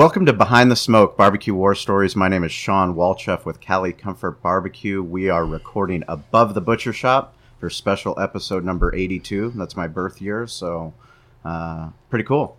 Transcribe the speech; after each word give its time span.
Welcome 0.00 0.24
to 0.24 0.32
Behind 0.32 0.70
the 0.70 0.76
Smoke 0.76 1.18
Barbecue 1.18 1.54
War 1.54 1.74
Stories. 1.74 2.16
My 2.16 2.26
name 2.26 2.42
is 2.42 2.50
Shawn 2.50 2.94
Walchef 2.94 3.44
with 3.44 3.60
Cali 3.60 3.92
Comfort 3.92 4.40
Barbecue. 4.40 5.02
We 5.02 5.28
are 5.28 5.44
recording 5.44 6.04
above 6.08 6.54
the 6.54 6.62
butcher 6.62 6.94
shop 6.94 7.36
for 7.58 7.68
special 7.68 8.18
episode 8.18 8.64
number 8.64 8.94
82. 8.94 9.52
That's 9.56 9.76
my 9.76 9.86
birth 9.88 10.22
year, 10.22 10.46
so 10.46 10.94
uh, 11.44 11.90
pretty 12.08 12.24
cool. 12.24 12.56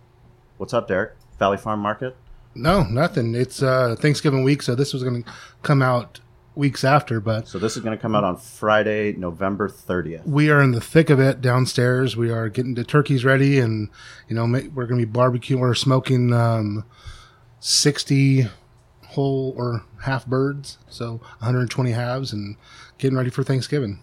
What's 0.58 0.72
up, 0.72 0.86
Derek? 0.86 1.14
Valley 1.40 1.56
Farm 1.56 1.80
Market? 1.80 2.14
No, 2.54 2.84
nothing. 2.84 3.34
It's 3.34 3.60
uh, 3.60 3.96
Thanksgiving 3.98 4.44
week, 4.44 4.62
so 4.62 4.76
this 4.76 4.92
was 4.92 5.02
going 5.02 5.24
to 5.24 5.32
come 5.62 5.82
out 5.82 6.20
weeks 6.54 6.84
after, 6.84 7.18
but 7.18 7.48
So 7.48 7.58
this 7.58 7.76
is 7.76 7.82
going 7.82 7.98
to 7.98 8.00
come 8.00 8.14
out 8.14 8.22
on 8.22 8.36
Friday, 8.36 9.14
November 9.14 9.68
30th. 9.68 10.24
we 10.24 10.48
are 10.48 10.62
in 10.62 10.70
the 10.70 10.80
thick 10.80 11.10
of 11.10 11.18
it 11.18 11.40
downstairs. 11.40 12.16
We 12.16 12.30
are 12.30 12.48
getting 12.48 12.74
the 12.74 12.84
turkeys 12.84 13.24
ready, 13.24 13.58
and 13.58 13.88
you 14.28 14.36
know 14.36 14.44
we're 14.44 14.86
going 14.86 15.00
to 15.00 15.06
be 15.06 15.12
barbecuing. 15.12 15.58
We're 15.58 15.74
smoking 15.74 16.32
um, 16.32 16.84
sixty 17.62 18.48
whole 19.06 19.54
or 19.56 19.84
half 20.02 20.26
birds, 20.26 20.78
so 20.88 21.12
120 21.38 21.90
halves, 21.92 22.32
and 22.32 22.56
getting 22.98 23.16
ready 23.16 23.30
for 23.30 23.42
Thanksgiving. 23.42 24.00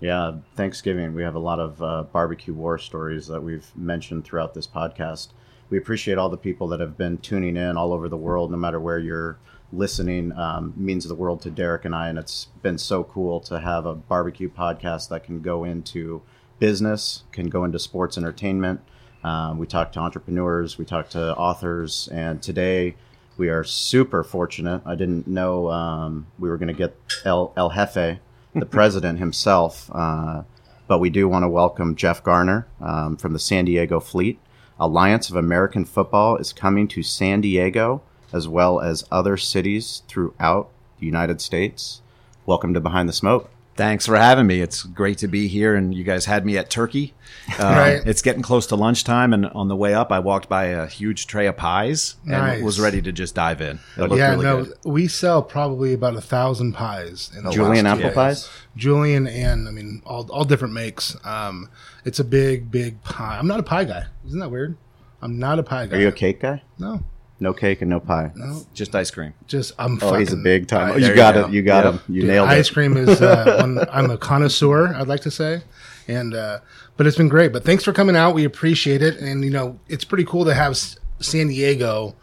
Yeah, 0.00 0.36
Thanksgiving. 0.56 1.14
We 1.14 1.22
have 1.22 1.34
a 1.34 1.40
lot 1.40 1.60
of 1.60 1.82
uh, 1.82 2.04
barbecue 2.04 2.54
war 2.54 2.78
stories 2.78 3.26
that 3.28 3.42
we've 3.42 3.70
mentioned 3.76 4.24
throughout 4.24 4.54
this 4.54 4.66
podcast. 4.66 5.28
We 5.70 5.78
appreciate 5.78 6.18
all 6.18 6.28
the 6.28 6.36
people 6.36 6.68
that 6.68 6.80
have 6.80 6.96
been 6.96 7.18
tuning 7.18 7.56
in 7.56 7.76
all 7.76 7.92
over 7.92 8.08
the 8.08 8.16
world, 8.16 8.50
no 8.50 8.56
matter 8.56 8.80
where 8.80 8.98
you're 8.98 9.38
listening. 9.72 10.32
Um, 10.32 10.72
means 10.76 11.06
the 11.06 11.14
world 11.14 11.42
to 11.42 11.50
Derek 11.50 11.84
and 11.84 11.94
I, 11.94 12.08
and 12.08 12.18
it's 12.18 12.46
been 12.62 12.78
so 12.78 13.04
cool 13.04 13.40
to 13.40 13.60
have 13.60 13.86
a 13.86 13.94
barbecue 13.94 14.48
podcast 14.48 15.08
that 15.10 15.24
can 15.24 15.42
go 15.42 15.64
into 15.64 16.22
business, 16.58 17.24
can 17.32 17.48
go 17.48 17.64
into 17.64 17.78
sports 17.78 18.16
entertainment. 18.16 18.80
Um, 19.24 19.58
we 19.58 19.66
talk 19.66 19.92
to 19.92 20.00
entrepreneurs, 20.00 20.78
we 20.78 20.84
talk 20.84 21.10
to 21.10 21.34
authors, 21.36 22.08
and 22.12 22.42
today 22.42 22.94
we 23.36 23.48
are 23.48 23.64
super 23.64 24.22
fortunate. 24.22 24.82
I 24.86 24.94
didn't 24.94 25.26
know 25.26 25.70
um, 25.70 26.26
we 26.38 26.48
were 26.48 26.56
going 26.56 26.68
to 26.68 26.74
get 26.74 26.96
El, 27.24 27.52
El 27.56 27.70
Jefe, 27.70 28.18
the 28.54 28.66
president 28.70 29.18
himself, 29.18 29.90
uh, 29.92 30.42
but 30.86 30.98
we 30.98 31.10
do 31.10 31.28
want 31.28 31.42
to 31.42 31.48
welcome 31.48 31.96
Jeff 31.96 32.22
Garner 32.22 32.66
um, 32.80 33.16
from 33.16 33.32
the 33.32 33.38
San 33.38 33.64
Diego 33.64 34.00
Fleet. 34.00 34.38
Alliance 34.80 35.28
of 35.28 35.36
American 35.36 35.84
Football 35.84 36.36
is 36.36 36.52
coming 36.52 36.86
to 36.88 37.02
San 37.02 37.40
Diego 37.40 38.02
as 38.32 38.46
well 38.46 38.80
as 38.80 39.04
other 39.10 39.36
cities 39.36 40.02
throughout 40.06 40.70
the 41.00 41.06
United 41.06 41.40
States. 41.40 42.02
Welcome 42.46 42.74
to 42.74 42.80
Behind 42.80 43.08
the 43.08 43.12
Smoke. 43.12 43.50
Thanks 43.78 44.06
for 44.06 44.16
having 44.16 44.48
me. 44.48 44.60
It's 44.60 44.82
great 44.82 45.18
to 45.18 45.28
be 45.28 45.46
here, 45.46 45.76
and 45.76 45.94
you 45.94 46.02
guys 46.02 46.24
had 46.24 46.44
me 46.44 46.58
at 46.58 46.68
Turkey. 46.68 47.14
Um, 47.60 47.66
Right. 47.76 48.02
It's 48.04 48.22
getting 48.22 48.42
close 48.42 48.66
to 48.66 48.74
lunchtime, 48.76 49.32
and 49.32 49.46
on 49.46 49.68
the 49.68 49.76
way 49.76 49.94
up, 49.94 50.10
I 50.10 50.18
walked 50.18 50.48
by 50.48 50.64
a 50.64 50.88
huge 50.88 51.28
tray 51.28 51.46
of 51.46 51.56
pies 51.56 52.16
and 52.24 52.32
Nice. 52.32 52.62
was 52.62 52.80
ready 52.80 53.00
to 53.00 53.12
just 53.12 53.36
dive 53.36 53.60
in. 53.60 53.78
It 53.96 54.10
yeah, 54.16 54.30
really 54.30 54.44
no, 54.44 54.64
good. 54.64 54.74
we 54.84 55.06
sell 55.06 55.44
probably 55.44 55.92
about 55.92 56.16
a 56.16 56.20
thousand 56.20 56.72
pies. 56.72 57.30
In 57.38 57.44
the 57.44 57.52
Julian 57.52 57.84
last 57.84 58.00
apple 58.00 58.10
pies? 58.10 58.50
Julian 58.76 59.28
and 59.28 59.68
I 59.68 59.70
mean 59.70 60.02
all 60.04 60.28
all 60.32 60.44
different 60.44 60.74
makes. 60.74 61.16
Um, 61.24 61.70
it's 62.04 62.18
a 62.18 62.24
big 62.24 62.72
big 62.72 63.00
pie. 63.04 63.38
I'm 63.38 63.46
not 63.46 63.60
a 63.60 63.62
pie 63.62 63.84
guy. 63.84 64.06
Isn't 64.26 64.40
that 64.40 64.50
weird? 64.50 64.76
I'm 65.22 65.38
not 65.38 65.60
a 65.60 65.62
pie 65.62 65.86
guy. 65.86 65.96
Are 65.96 66.00
you 66.00 66.08
a 66.08 66.12
cake 66.12 66.40
guy? 66.40 66.62
No, 66.80 67.04
No 67.40 67.52
cake 67.52 67.82
and 67.82 67.88
no 67.90 68.00
pie. 68.00 68.32
no. 68.34 68.62
Just 68.74 68.94
ice 68.96 69.10
cream. 69.12 69.32
Just 69.46 69.72
I'm. 69.78 69.98
Oh, 70.02 70.14
he's 70.14 70.32
a 70.32 70.36
big 70.36 70.66
time. 70.66 70.94
I- 70.94 70.96
you 70.96 71.14
got 71.14 71.34
you 71.36 71.44
it. 71.44 71.50
You 71.52 71.62
got 71.62 71.84
Yep. 71.84 71.94
him. 71.94 72.14
You 72.14 72.20
Dude, 72.22 72.30
nailed 72.30 72.48
ice 72.48 72.56
it. 72.56 72.58
Ice 72.60 72.70
cream 72.70 72.96
is 72.96 73.22
uh, 73.22 73.56
one, 73.60 73.78
I'm 73.92 74.10
a 74.10 74.18
connoisseur. 74.18 74.92
I'd 74.94 75.06
like 75.06 75.20
to 75.20 75.30
say, 75.30 75.62
and 76.08 76.34
uh, 76.34 76.58
but 76.96 77.06
it's 77.06 77.16
been 77.16 77.28
great. 77.28 77.52
But 77.52 77.64
thanks 77.64 77.84
for 77.84 77.92
coming 77.92 78.16
out. 78.16 78.34
We 78.34 78.44
appreciate 78.44 79.02
it, 79.02 79.18
and 79.18 79.44
you 79.44 79.50
know 79.50 79.78
it's 79.88 80.04
pretty 80.04 80.24
cool 80.24 80.44
to 80.46 80.54
have 80.54 80.72
S- 80.72 80.96
San 81.20 81.46
Diego 81.48 82.16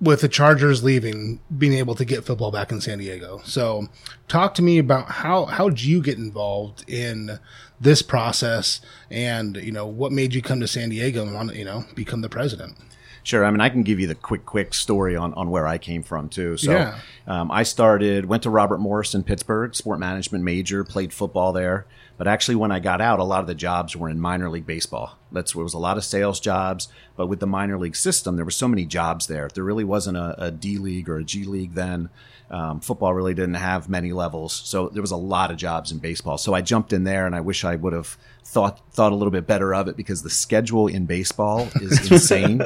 with 0.00 0.22
the 0.22 0.28
Chargers 0.28 0.82
leaving, 0.82 1.40
being 1.58 1.74
able 1.74 1.94
to 1.94 2.04
get 2.06 2.24
football 2.24 2.50
back 2.50 2.72
in 2.72 2.80
San 2.80 2.98
Diego. 2.98 3.40
So, 3.44 3.88
talk 4.28 4.54
to 4.54 4.62
me 4.62 4.78
about 4.78 5.06
how 5.10 5.44
how 5.46 5.68
did 5.68 5.82
you 5.84 6.02
get 6.02 6.16
involved 6.18 6.84
in 6.88 7.38
this 7.80 8.02
process, 8.02 8.80
and 9.10 9.56
you 9.56 9.72
know 9.72 9.86
what 9.86 10.12
made 10.12 10.34
you 10.34 10.42
come 10.42 10.60
to 10.60 10.68
San 10.68 10.90
Diego 10.90 11.22
and 11.22 11.34
want 11.34 11.50
to 11.50 11.56
you 11.56 11.64
know 11.64 11.84
become 11.94 12.20
the 12.20 12.28
president. 12.28 12.76
Sure. 13.22 13.44
I 13.44 13.50
mean, 13.50 13.60
I 13.60 13.68
can 13.68 13.82
give 13.82 14.00
you 14.00 14.06
the 14.06 14.14
quick, 14.14 14.46
quick 14.46 14.72
story 14.74 15.14
on, 15.16 15.34
on 15.34 15.50
where 15.50 15.66
I 15.66 15.78
came 15.78 16.02
from 16.02 16.28
too. 16.28 16.56
So, 16.56 16.72
Yeah. 16.72 16.98
um, 17.26 17.50
I 17.50 17.62
started, 17.62 18.26
went 18.26 18.42
to 18.44 18.50
Robert 18.50 18.78
Morris 18.78 19.14
in 19.14 19.22
Pittsburgh, 19.22 19.74
sport 19.74 19.98
management 19.98 20.42
major, 20.44 20.84
played 20.84 21.12
football 21.12 21.52
there. 21.52 21.86
But 22.16 22.28
actually, 22.28 22.56
when 22.56 22.70
I 22.70 22.80
got 22.80 23.00
out, 23.00 23.18
a 23.18 23.24
lot 23.24 23.40
of 23.40 23.46
the 23.46 23.54
jobs 23.54 23.96
were 23.96 24.08
in 24.08 24.20
minor 24.20 24.50
league 24.50 24.66
baseball. 24.66 25.16
That's 25.32 25.54
where 25.54 25.62
was 25.64 25.72
a 25.72 25.78
lot 25.78 25.96
of 25.96 26.04
sales 26.04 26.38
jobs. 26.38 26.88
But 27.16 27.28
with 27.28 27.40
the 27.40 27.46
minor 27.46 27.78
league 27.78 27.96
system, 27.96 28.36
there 28.36 28.44
were 28.44 28.50
so 28.50 28.68
many 28.68 28.84
jobs 28.84 29.26
there. 29.26 29.48
There 29.54 29.64
really 29.64 29.84
wasn't 29.84 30.18
a, 30.18 30.34
a 30.46 30.50
D 30.50 30.76
league 30.76 31.08
or 31.08 31.16
a 31.16 31.24
G 31.24 31.44
league 31.44 31.72
then. 31.74 32.10
Um, 32.50 32.80
football 32.80 33.14
really 33.14 33.32
didn't 33.32 33.54
have 33.54 33.88
many 33.88 34.12
levels, 34.12 34.52
so 34.52 34.88
there 34.88 35.00
was 35.02 35.12
a 35.12 35.16
lot 35.16 35.52
of 35.52 35.56
jobs 35.56 35.92
in 35.92 35.98
baseball. 35.98 36.36
So 36.36 36.52
I 36.52 36.62
jumped 36.62 36.92
in 36.92 37.04
there, 37.04 37.24
and 37.24 37.34
I 37.34 37.40
wish 37.40 37.64
I 37.64 37.76
would 37.76 37.92
have 37.92 38.18
thought 38.52 38.80
thought 38.92 39.12
a 39.12 39.14
little 39.14 39.30
bit 39.30 39.46
better 39.46 39.72
of 39.72 39.86
it 39.86 39.96
because 39.96 40.22
the 40.22 40.30
schedule 40.30 40.88
in 40.88 41.06
baseball 41.06 41.72
is 41.80 41.92
insane. 42.10 42.60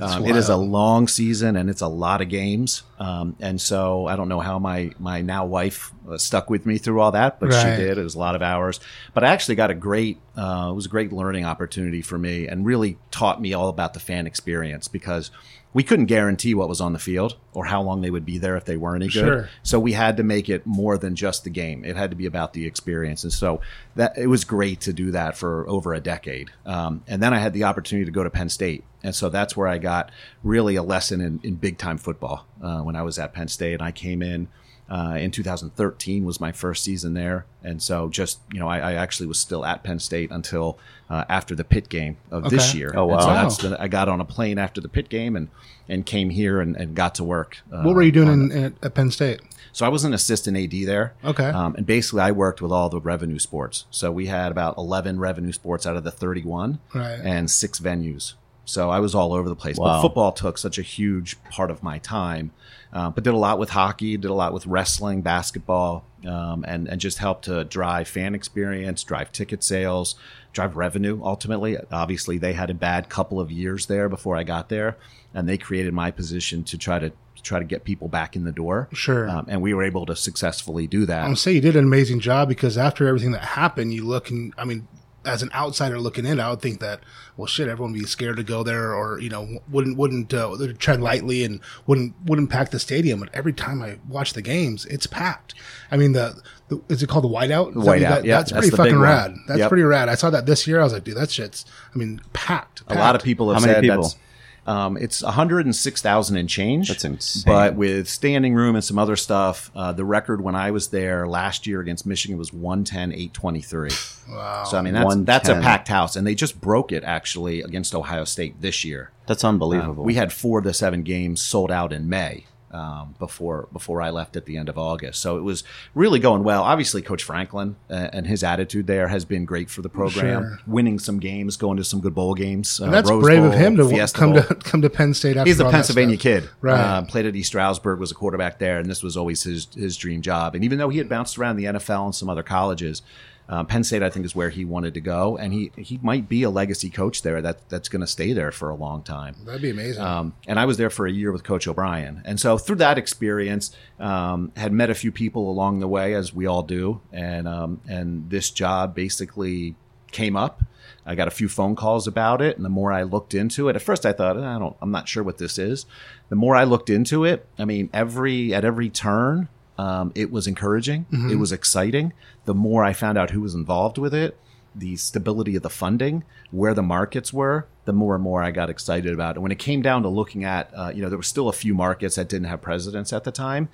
um, 0.00 0.24
it 0.24 0.36
is 0.36 0.48
a 0.48 0.56
long 0.56 1.08
season, 1.08 1.56
and 1.56 1.68
it's 1.68 1.80
a 1.80 1.88
lot 1.88 2.20
of 2.20 2.28
games. 2.28 2.84
Um, 2.98 3.34
and 3.40 3.60
so 3.60 4.06
I 4.06 4.14
don't 4.16 4.28
know 4.28 4.40
how 4.40 4.58
my 4.60 4.92
my 4.98 5.22
now 5.22 5.44
wife 5.44 5.90
uh, 6.08 6.16
stuck 6.16 6.48
with 6.48 6.64
me 6.64 6.78
through 6.78 7.00
all 7.00 7.10
that, 7.12 7.40
but 7.40 7.48
Right. 7.50 7.76
she 7.76 7.82
did. 7.82 7.98
It 7.98 8.02
was 8.04 8.14
a 8.14 8.18
lot 8.20 8.36
of 8.36 8.42
hours, 8.42 8.78
but 9.14 9.24
I 9.24 9.28
actually 9.28 9.56
got 9.56 9.70
a 9.70 9.74
great. 9.74 10.18
Uh, 10.36 10.68
it 10.70 10.74
was 10.74 10.86
a 10.86 10.90
great 10.90 11.12
learning 11.12 11.44
opportunity 11.44 12.02
for 12.02 12.18
me, 12.18 12.46
and 12.46 12.64
really 12.64 12.96
taught 13.10 13.40
me 13.40 13.52
all 13.52 13.68
about 13.68 13.94
the 13.94 14.00
fan 14.00 14.26
experience 14.26 14.86
because 14.86 15.30
we 15.76 15.82
couldn't 15.82 16.06
guarantee 16.06 16.54
what 16.54 16.70
was 16.70 16.80
on 16.80 16.94
the 16.94 16.98
field 16.98 17.36
or 17.52 17.66
how 17.66 17.82
long 17.82 18.00
they 18.00 18.08
would 18.08 18.24
be 18.24 18.38
there 18.38 18.56
if 18.56 18.64
they 18.64 18.78
weren't 18.78 19.02
any 19.02 19.12
good. 19.12 19.26
Sure. 19.26 19.50
So 19.62 19.78
we 19.78 19.92
had 19.92 20.16
to 20.16 20.22
make 20.22 20.48
it 20.48 20.64
more 20.64 20.96
than 20.96 21.14
just 21.14 21.44
the 21.44 21.50
game. 21.50 21.84
It 21.84 21.96
had 21.96 22.08
to 22.08 22.16
be 22.16 22.24
about 22.24 22.54
the 22.54 22.64
experience, 22.64 23.24
and 23.24 23.32
so 23.32 23.60
that 23.94 24.16
it 24.16 24.26
was 24.26 24.44
great 24.44 24.80
to 24.80 24.94
do 24.94 25.10
that 25.10 25.36
for 25.36 25.68
over 25.68 25.92
a 25.92 26.00
decade. 26.00 26.50
Um, 26.64 27.02
and 27.06 27.22
then 27.22 27.34
I 27.34 27.38
had 27.40 27.52
the 27.52 27.64
opportunity 27.64 28.06
to 28.06 28.10
go 28.10 28.24
to 28.24 28.30
Penn 28.30 28.48
State, 28.48 28.84
and 29.02 29.14
so 29.14 29.28
that's 29.28 29.54
where 29.54 29.68
I 29.68 29.76
got 29.76 30.10
really 30.42 30.76
a 30.76 30.82
lesson 30.82 31.20
in, 31.20 31.40
in 31.42 31.56
big 31.56 31.76
time 31.76 31.98
football 31.98 32.46
uh, 32.62 32.80
when 32.80 32.96
I 32.96 33.02
was 33.02 33.18
at 33.18 33.34
Penn 33.34 33.48
State. 33.48 33.74
And 33.74 33.82
I 33.82 33.92
came 33.92 34.22
in. 34.22 34.48
Uh, 34.88 35.16
in 35.18 35.32
2013 35.32 36.24
was 36.24 36.40
my 36.40 36.52
first 36.52 36.84
season 36.84 37.14
there, 37.14 37.44
and 37.64 37.82
so 37.82 38.08
just 38.08 38.38
you 38.52 38.60
know, 38.60 38.68
I, 38.68 38.78
I 38.78 38.92
actually 38.94 39.26
was 39.26 39.38
still 39.40 39.64
at 39.64 39.82
Penn 39.82 39.98
State 39.98 40.30
until 40.30 40.78
uh, 41.10 41.24
after 41.28 41.56
the 41.56 41.64
Pitt 41.64 41.88
game 41.88 42.16
of 42.30 42.50
this 42.50 42.72
year. 42.74 42.92
Oh, 42.94 43.10
And 43.10 43.20
so 43.20 43.26
wow. 43.28 43.42
that's 43.42 43.56
the, 43.58 43.76
I 43.82 43.88
got 43.88 44.08
on 44.08 44.20
a 44.20 44.24
plane 44.24 44.58
after 44.58 44.80
the 44.80 44.88
Pitt 44.88 45.08
game 45.08 45.34
and 45.34 45.48
and 45.88 46.06
came 46.06 46.30
here 46.30 46.60
and, 46.60 46.76
and 46.76 46.94
got 46.94 47.14
to 47.16 47.24
work. 47.24 47.58
Uh, 47.72 47.82
What 47.82 47.94
were 47.96 48.02
you 48.02 48.12
doing 48.12 48.28
in, 48.50 48.52
at, 48.52 48.72
at 48.82 48.94
Penn 48.94 49.10
State? 49.10 49.40
so 49.72 49.84
I 49.84 49.88
was 49.88 50.04
an 50.04 50.14
assistant 50.14 50.56
AD 50.56 50.86
there. 50.86 51.14
Okay. 51.24 51.44
Um, 51.48 51.74
and 51.76 51.84
basically, 51.84 52.22
I 52.22 52.30
worked 52.30 52.62
with 52.62 52.70
all 52.72 52.88
the 52.88 53.00
revenue 53.00 53.38
sports. 53.40 53.84
So 53.90 54.10
we 54.12 54.26
had 54.26 54.50
about 54.52 54.76
11 54.78 55.18
revenue 55.18 55.52
sports 55.52 55.84
out 55.86 55.96
of 55.96 56.04
the 56.04 56.10
31 56.12 56.78
Right. 56.94 57.20
and 57.22 57.50
six 57.50 57.78
venues. 57.80 58.34
So 58.66 58.90
I 58.90 58.98
was 58.98 59.14
all 59.14 59.32
over 59.32 59.48
the 59.48 59.56
place. 59.56 59.78
Wow. 59.78 59.86
But 59.86 60.02
football 60.02 60.32
took 60.32 60.58
such 60.58 60.78
a 60.78 60.82
huge 60.82 61.42
part 61.50 61.70
of 61.70 61.82
my 61.82 61.98
time. 61.98 62.50
Uh, 62.92 63.10
but 63.10 63.24
did 63.24 63.34
a 63.34 63.36
lot 63.36 63.58
with 63.58 63.70
hockey, 63.70 64.16
did 64.16 64.30
a 64.30 64.34
lot 64.34 64.52
with 64.52 64.66
wrestling, 64.66 65.20
basketball, 65.20 66.04
um, 66.26 66.64
and, 66.66 66.88
and 66.88 67.00
just 67.00 67.18
helped 67.18 67.44
to 67.44 67.64
drive 67.64 68.08
fan 68.08 68.34
experience, 68.34 69.02
drive 69.02 69.30
ticket 69.32 69.62
sales, 69.62 70.14
drive 70.52 70.76
revenue 70.76 71.20
ultimately. 71.22 71.76
Obviously, 71.92 72.38
they 72.38 72.54
had 72.54 72.70
a 72.70 72.74
bad 72.74 73.08
couple 73.08 73.38
of 73.38 73.50
years 73.50 73.86
there 73.86 74.08
before 74.08 74.36
I 74.36 74.44
got 74.44 74.68
there, 74.68 74.96
and 75.34 75.48
they 75.48 75.58
created 75.58 75.92
my 75.92 76.10
position 76.10 76.64
to 76.64 76.78
try 76.78 76.98
to 76.98 77.12
try 77.42 77.58
to 77.58 77.64
get 77.64 77.84
people 77.84 78.08
back 78.08 78.34
in 78.34 78.44
the 78.44 78.52
door. 78.52 78.88
Sure. 78.92 79.28
Um, 79.28 79.46
and 79.48 79.62
we 79.62 79.72
were 79.74 79.84
able 79.84 80.06
to 80.06 80.16
successfully 80.16 80.86
do 80.86 81.06
that. 81.06 81.20
I'm 81.20 81.26
gonna 81.26 81.36
say 81.36 81.52
you 81.52 81.60
did 81.60 81.76
an 81.76 81.84
amazing 81.84 82.20
job 82.20 82.48
because 82.48 82.76
after 82.78 83.06
everything 83.06 83.32
that 83.32 83.44
happened, 83.44 83.94
you 83.94 84.04
look 84.04 84.30
and 84.30 84.52
I 84.56 84.64
mean, 84.64 84.88
as 85.26 85.42
an 85.42 85.50
outsider 85.54 85.98
looking 85.98 86.24
in, 86.24 86.40
I 86.40 86.48
would 86.50 86.62
think 86.62 86.80
that 86.80 87.00
well, 87.36 87.46
shit, 87.46 87.68
everyone 87.68 87.92
would 87.92 88.00
be 88.00 88.06
scared 88.06 88.36
to 88.38 88.42
go 88.42 88.62
there, 88.62 88.94
or 88.94 89.18
you 89.18 89.28
know, 89.28 89.58
wouldn't 89.70 89.96
wouldn't 89.98 90.32
uh, 90.32 90.56
tread 90.78 91.00
lightly 91.00 91.44
and 91.44 91.60
wouldn't 91.86 92.14
wouldn't 92.24 92.48
pack 92.50 92.70
the 92.70 92.78
stadium. 92.78 93.20
But 93.20 93.28
every 93.34 93.52
time 93.52 93.82
I 93.82 93.98
watch 94.08 94.32
the 94.32 94.42
games, 94.42 94.86
it's 94.86 95.06
packed. 95.06 95.54
I 95.90 95.96
mean, 95.96 96.12
the, 96.12 96.40
the 96.68 96.80
is 96.88 97.02
it 97.02 97.08
called 97.08 97.24
the 97.24 97.28
whiteout? 97.28 97.70
Is 97.70 97.74
that 97.74 97.80
what 97.84 97.98
you 98.00 98.06
Whiteout, 98.06 98.08
got- 98.08 98.24
yeah, 98.24 98.36
that's 98.38 98.52
that's 98.52 98.60
pretty 98.68 98.70
the 98.70 98.76
big 98.76 98.92
fucking 98.92 98.94
one. 99.00 99.02
rad. 99.02 99.34
That's 99.48 99.58
Yep. 99.60 99.68
pretty 99.68 99.82
rad. 99.84 100.08
I 100.08 100.14
saw 100.14 100.30
that 100.30 100.46
this 100.46 100.66
year. 100.66 100.80
I 100.80 100.84
was 100.84 100.92
like, 100.92 101.04
dude, 101.04 101.16
that 101.16 101.30
shit's. 101.30 101.64
I 101.94 101.98
mean, 101.98 102.20
packed. 102.32 102.82
A 102.88 102.94
lot 102.94 103.14
of 103.16 103.22
people 103.22 103.50
have 103.52 103.60
How 103.60 103.66
many 103.66 103.74
said 103.74 103.82
people? 103.82 104.02
that's 104.02 104.16
um, 104.66 104.96
it's 104.96 105.22
106,000 105.22 106.36
and 106.36 106.48
change. 106.48 106.88
That's 106.88 107.04
insane. 107.04 107.44
But 107.46 107.76
with 107.76 108.08
standing 108.08 108.54
room 108.54 108.74
and 108.74 108.84
some 108.84 108.98
other 108.98 109.16
stuff, 109.16 109.70
uh, 109.76 109.92
the 109.92 110.04
record 110.04 110.40
when 110.40 110.56
I 110.56 110.72
was 110.72 110.88
there 110.88 111.28
last 111.28 111.66
year 111.66 111.80
against 111.80 112.04
Michigan 112.04 112.36
was 112.36 112.52
110, 112.52 113.12
823. 113.12 113.90
Wow. 114.28 114.64
So 114.64 114.76
I 114.76 114.82
mean 114.82 114.92
that's 114.92 115.14
that's 115.18 115.48
a 115.48 115.60
packed 115.60 115.86
house, 115.86 116.16
and 116.16 116.26
they 116.26 116.34
just 116.34 116.60
broke 116.60 116.90
it 116.90 117.04
actually 117.04 117.60
against 117.62 117.94
Ohio 117.94 118.24
State 118.24 118.60
this 118.60 118.84
year. 118.84 119.12
That's 119.28 119.44
unbelievable. 119.44 120.02
We 120.02 120.14
had 120.14 120.32
four 120.32 120.58
of 120.58 120.64
the 120.64 120.74
seven 120.74 121.04
games 121.04 121.40
sold 121.40 121.70
out 121.70 121.92
in 121.92 122.08
May, 122.08 122.46
um, 122.72 123.14
before 123.18 123.68
before 123.72 124.02
I 124.02 124.10
left 124.10 124.36
at 124.36 124.44
the 124.46 124.56
end 124.56 124.68
of 124.68 124.76
August. 124.76 125.20
So 125.22 125.38
it 125.38 125.42
was 125.42 125.62
really 125.94 126.18
going 126.18 126.42
well. 126.44 126.62
Obviously, 126.62 127.00
Coach 127.02 127.22
Franklin 127.22 127.76
uh, 127.88 128.08
and 128.12 128.26
his 128.26 128.42
attitude 128.42 128.86
there 128.86 129.08
has 129.08 129.24
been 129.24 129.44
great 129.44 129.70
for 129.70 129.82
the 129.82 129.88
program, 129.88 130.42
Sure. 130.42 130.58
winning 130.66 130.98
some 130.98 131.18
games, 131.20 131.56
going 131.56 131.76
to 131.76 131.84
some 131.84 132.00
good 132.00 132.14
bowl 132.14 132.34
games. 132.34 132.80
And 132.80 132.88
uh, 132.88 132.92
that's 132.92 133.10
Rose 133.10 133.22
brave 133.22 133.44
of 133.44 133.54
him 133.54 133.76
to 133.76 133.88
Fiesta 133.88 134.18
come 134.18 134.32
Bowl. 134.32 134.42
to 134.42 134.54
come 134.70 134.82
to 134.82 134.90
Penn 134.90 135.14
State. 135.14 135.36
After 135.36 135.48
He's 135.48 135.60
a 135.60 135.70
Pennsylvania 135.70 136.16
kid. 136.16 136.48
Right. 136.60 136.78
Uh, 136.78 137.02
played 137.02 137.26
at 137.26 137.36
East 137.36 137.48
Stroudsburg, 137.48 137.98
was 138.00 138.10
a 138.10 138.14
quarterback 138.14 138.58
there, 138.58 138.78
and 138.78 138.90
this 138.90 139.02
was 139.02 139.16
always 139.16 139.42
his 139.44 139.68
his 139.74 139.96
dream 139.96 140.20
job. 140.22 140.54
And 140.54 140.64
even 140.64 140.78
though 140.78 140.88
he 140.88 140.98
had 140.98 141.08
bounced 141.08 141.38
around 141.38 141.56
the 141.56 141.64
NFL 141.64 142.04
and 142.06 142.14
some 142.14 142.28
other 142.28 142.42
colleges, 142.42 143.02
uh, 143.48 143.64
Penn 143.64 143.84
State 143.84 144.02
I 144.02 144.10
think 144.10 144.24
is 144.26 144.34
where 144.34 144.50
he 144.50 144.64
wanted 144.64 144.94
to 144.94 145.00
go, 145.00 145.36
and 145.36 145.52
he 145.52 145.70
he 145.76 145.98
might 146.02 146.28
be 146.28 146.42
a 146.42 146.50
legacy 146.50 146.90
coach 146.90 147.22
there 147.22 147.40
that 147.42 147.68
that's 147.68 147.88
going 147.88 148.00
to 148.00 148.06
stay 148.06 148.32
there 148.32 148.52
for 148.52 148.70
a 148.70 148.74
long 148.74 149.02
time. 149.02 149.36
That'd 149.44 149.62
be 149.62 149.70
amazing. 149.70 150.02
Um, 150.02 150.34
and 150.46 150.58
I 150.58 150.64
was 150.64 150.76
there 150.76 150.90
for 150.90 151.06
a 151.06 151.12
year 151.12 151.32
with 151.32 151.44
Coach 151.44 151.66
O'Brien. 151.68 152.22
And 152.24 152.40
so 152.40 152.58
through 152.58 152.76
that 152.76 152.98
experience, 152.98 153.74
um, 153.98 154.52
had 154.56 154.72
met 154.72 154.90
a 154.90 154.94
few 154.94 155.12
people 155.12 155.50
along 155.50 155.80
the 155.80 155.88
way, 155.88 156.14
as 156.14 156.34
we 156.34 156.46
all 156.46 156.62
do. 156.62 157.00
And, 157.12 157.46
um, 157.46 157.80
and 157.88 158.30
this 158.30 158.50
job 158.50 158.94
basically 158.94 159.74
came 160.12 160.36
up. 160.36 160.62
I 161.04 161.14
got 161.14 161.28
a 161.28 161.32
few 161.32 161.48
phone 161.48 161.76
calls 161.76 162.06
about 162.06 162.42
it. 162.42 162.56
And 162.56 162.64
the 162.64 162.70
more 162.70 162.92
I 162.92 163.02
looked 163.02 163.34
into 163.34 163.68
it, 163.68 163.76
at 163.76 163.82
first 163.82 164.04
I 164.04 164.12
thought, 164.12 164.36
I 164.36 164.58
don't, 164.58 164.76
I'm 164.80 164.90
not 164.90 165.08
sure 165.08 165.22
what 165.22 165.38
this 165.38 165.58
is. 165.58 165.86
The 166.28 166.36
more 166.36 166.56
I 166.56 166.64
looked 166.64 166.90
into 166.90 167.24
it, 167.24 167.46
I 167.58 167.64
mean, 167.64 167.90
every, 167.92 168.52
at 168.52 168.64
every 168.64 168.90
turn, 168.90 169.48
um, 169.78 170.12
it 170.14 170.30
was 170.30 170.46
encouraging. 170.46 171.06
It 171.30 171.36
was 171.36 171.52
exciting. 171.52 172.12
The 172.44 172.54
more 172.54 172.84
I 172.84 172.92
found 172.92 173.18
out 173.18 173.30
who 173.30 173.40
was 173.40 173.54
involved 173.54 173.98
with 173.98 174.14
it, 174.14 174.38
the 174.74 174.96
stability 174.96 175.56
of 175.56 175.62
the 175.62 175.70
funding, 175.70 176.22
where 176.50 176.74
the 176.74 176.82
markets 176.82 177.32
were, 177.32 177.66
the 177.86 177.92
more 177.92 178.14
and 178.14 178.22
more 178.22 178.42
I 178.42 178.50
got 178.50 178.68
excited 178.68 179.12
about 179.12 179.30
it. 179.30 179.36
And 179.36 179.42
when 179.42 179.52
it 179.52 179.58
came 179.58 179.80
down 179.80 180.02
to 180.02 180.08
looking 180.08 180.44
at, 180.44 180.70
uh, 180.74 180.92
you 180.94 181.02
know, 181.02 181.08
there 181.08 181.18
were 181.18 181.22
still 181.22 181.48
a 181.48 181.52
few 181.52 181.74
markets 181.74 182.16
that 182.16 182.28
didn't 182.28 182.48
have 182.48 182.60
presidents 182.60 183.12
at 183.12 183.24
the 183.24 183.32
time. 183.32 183.68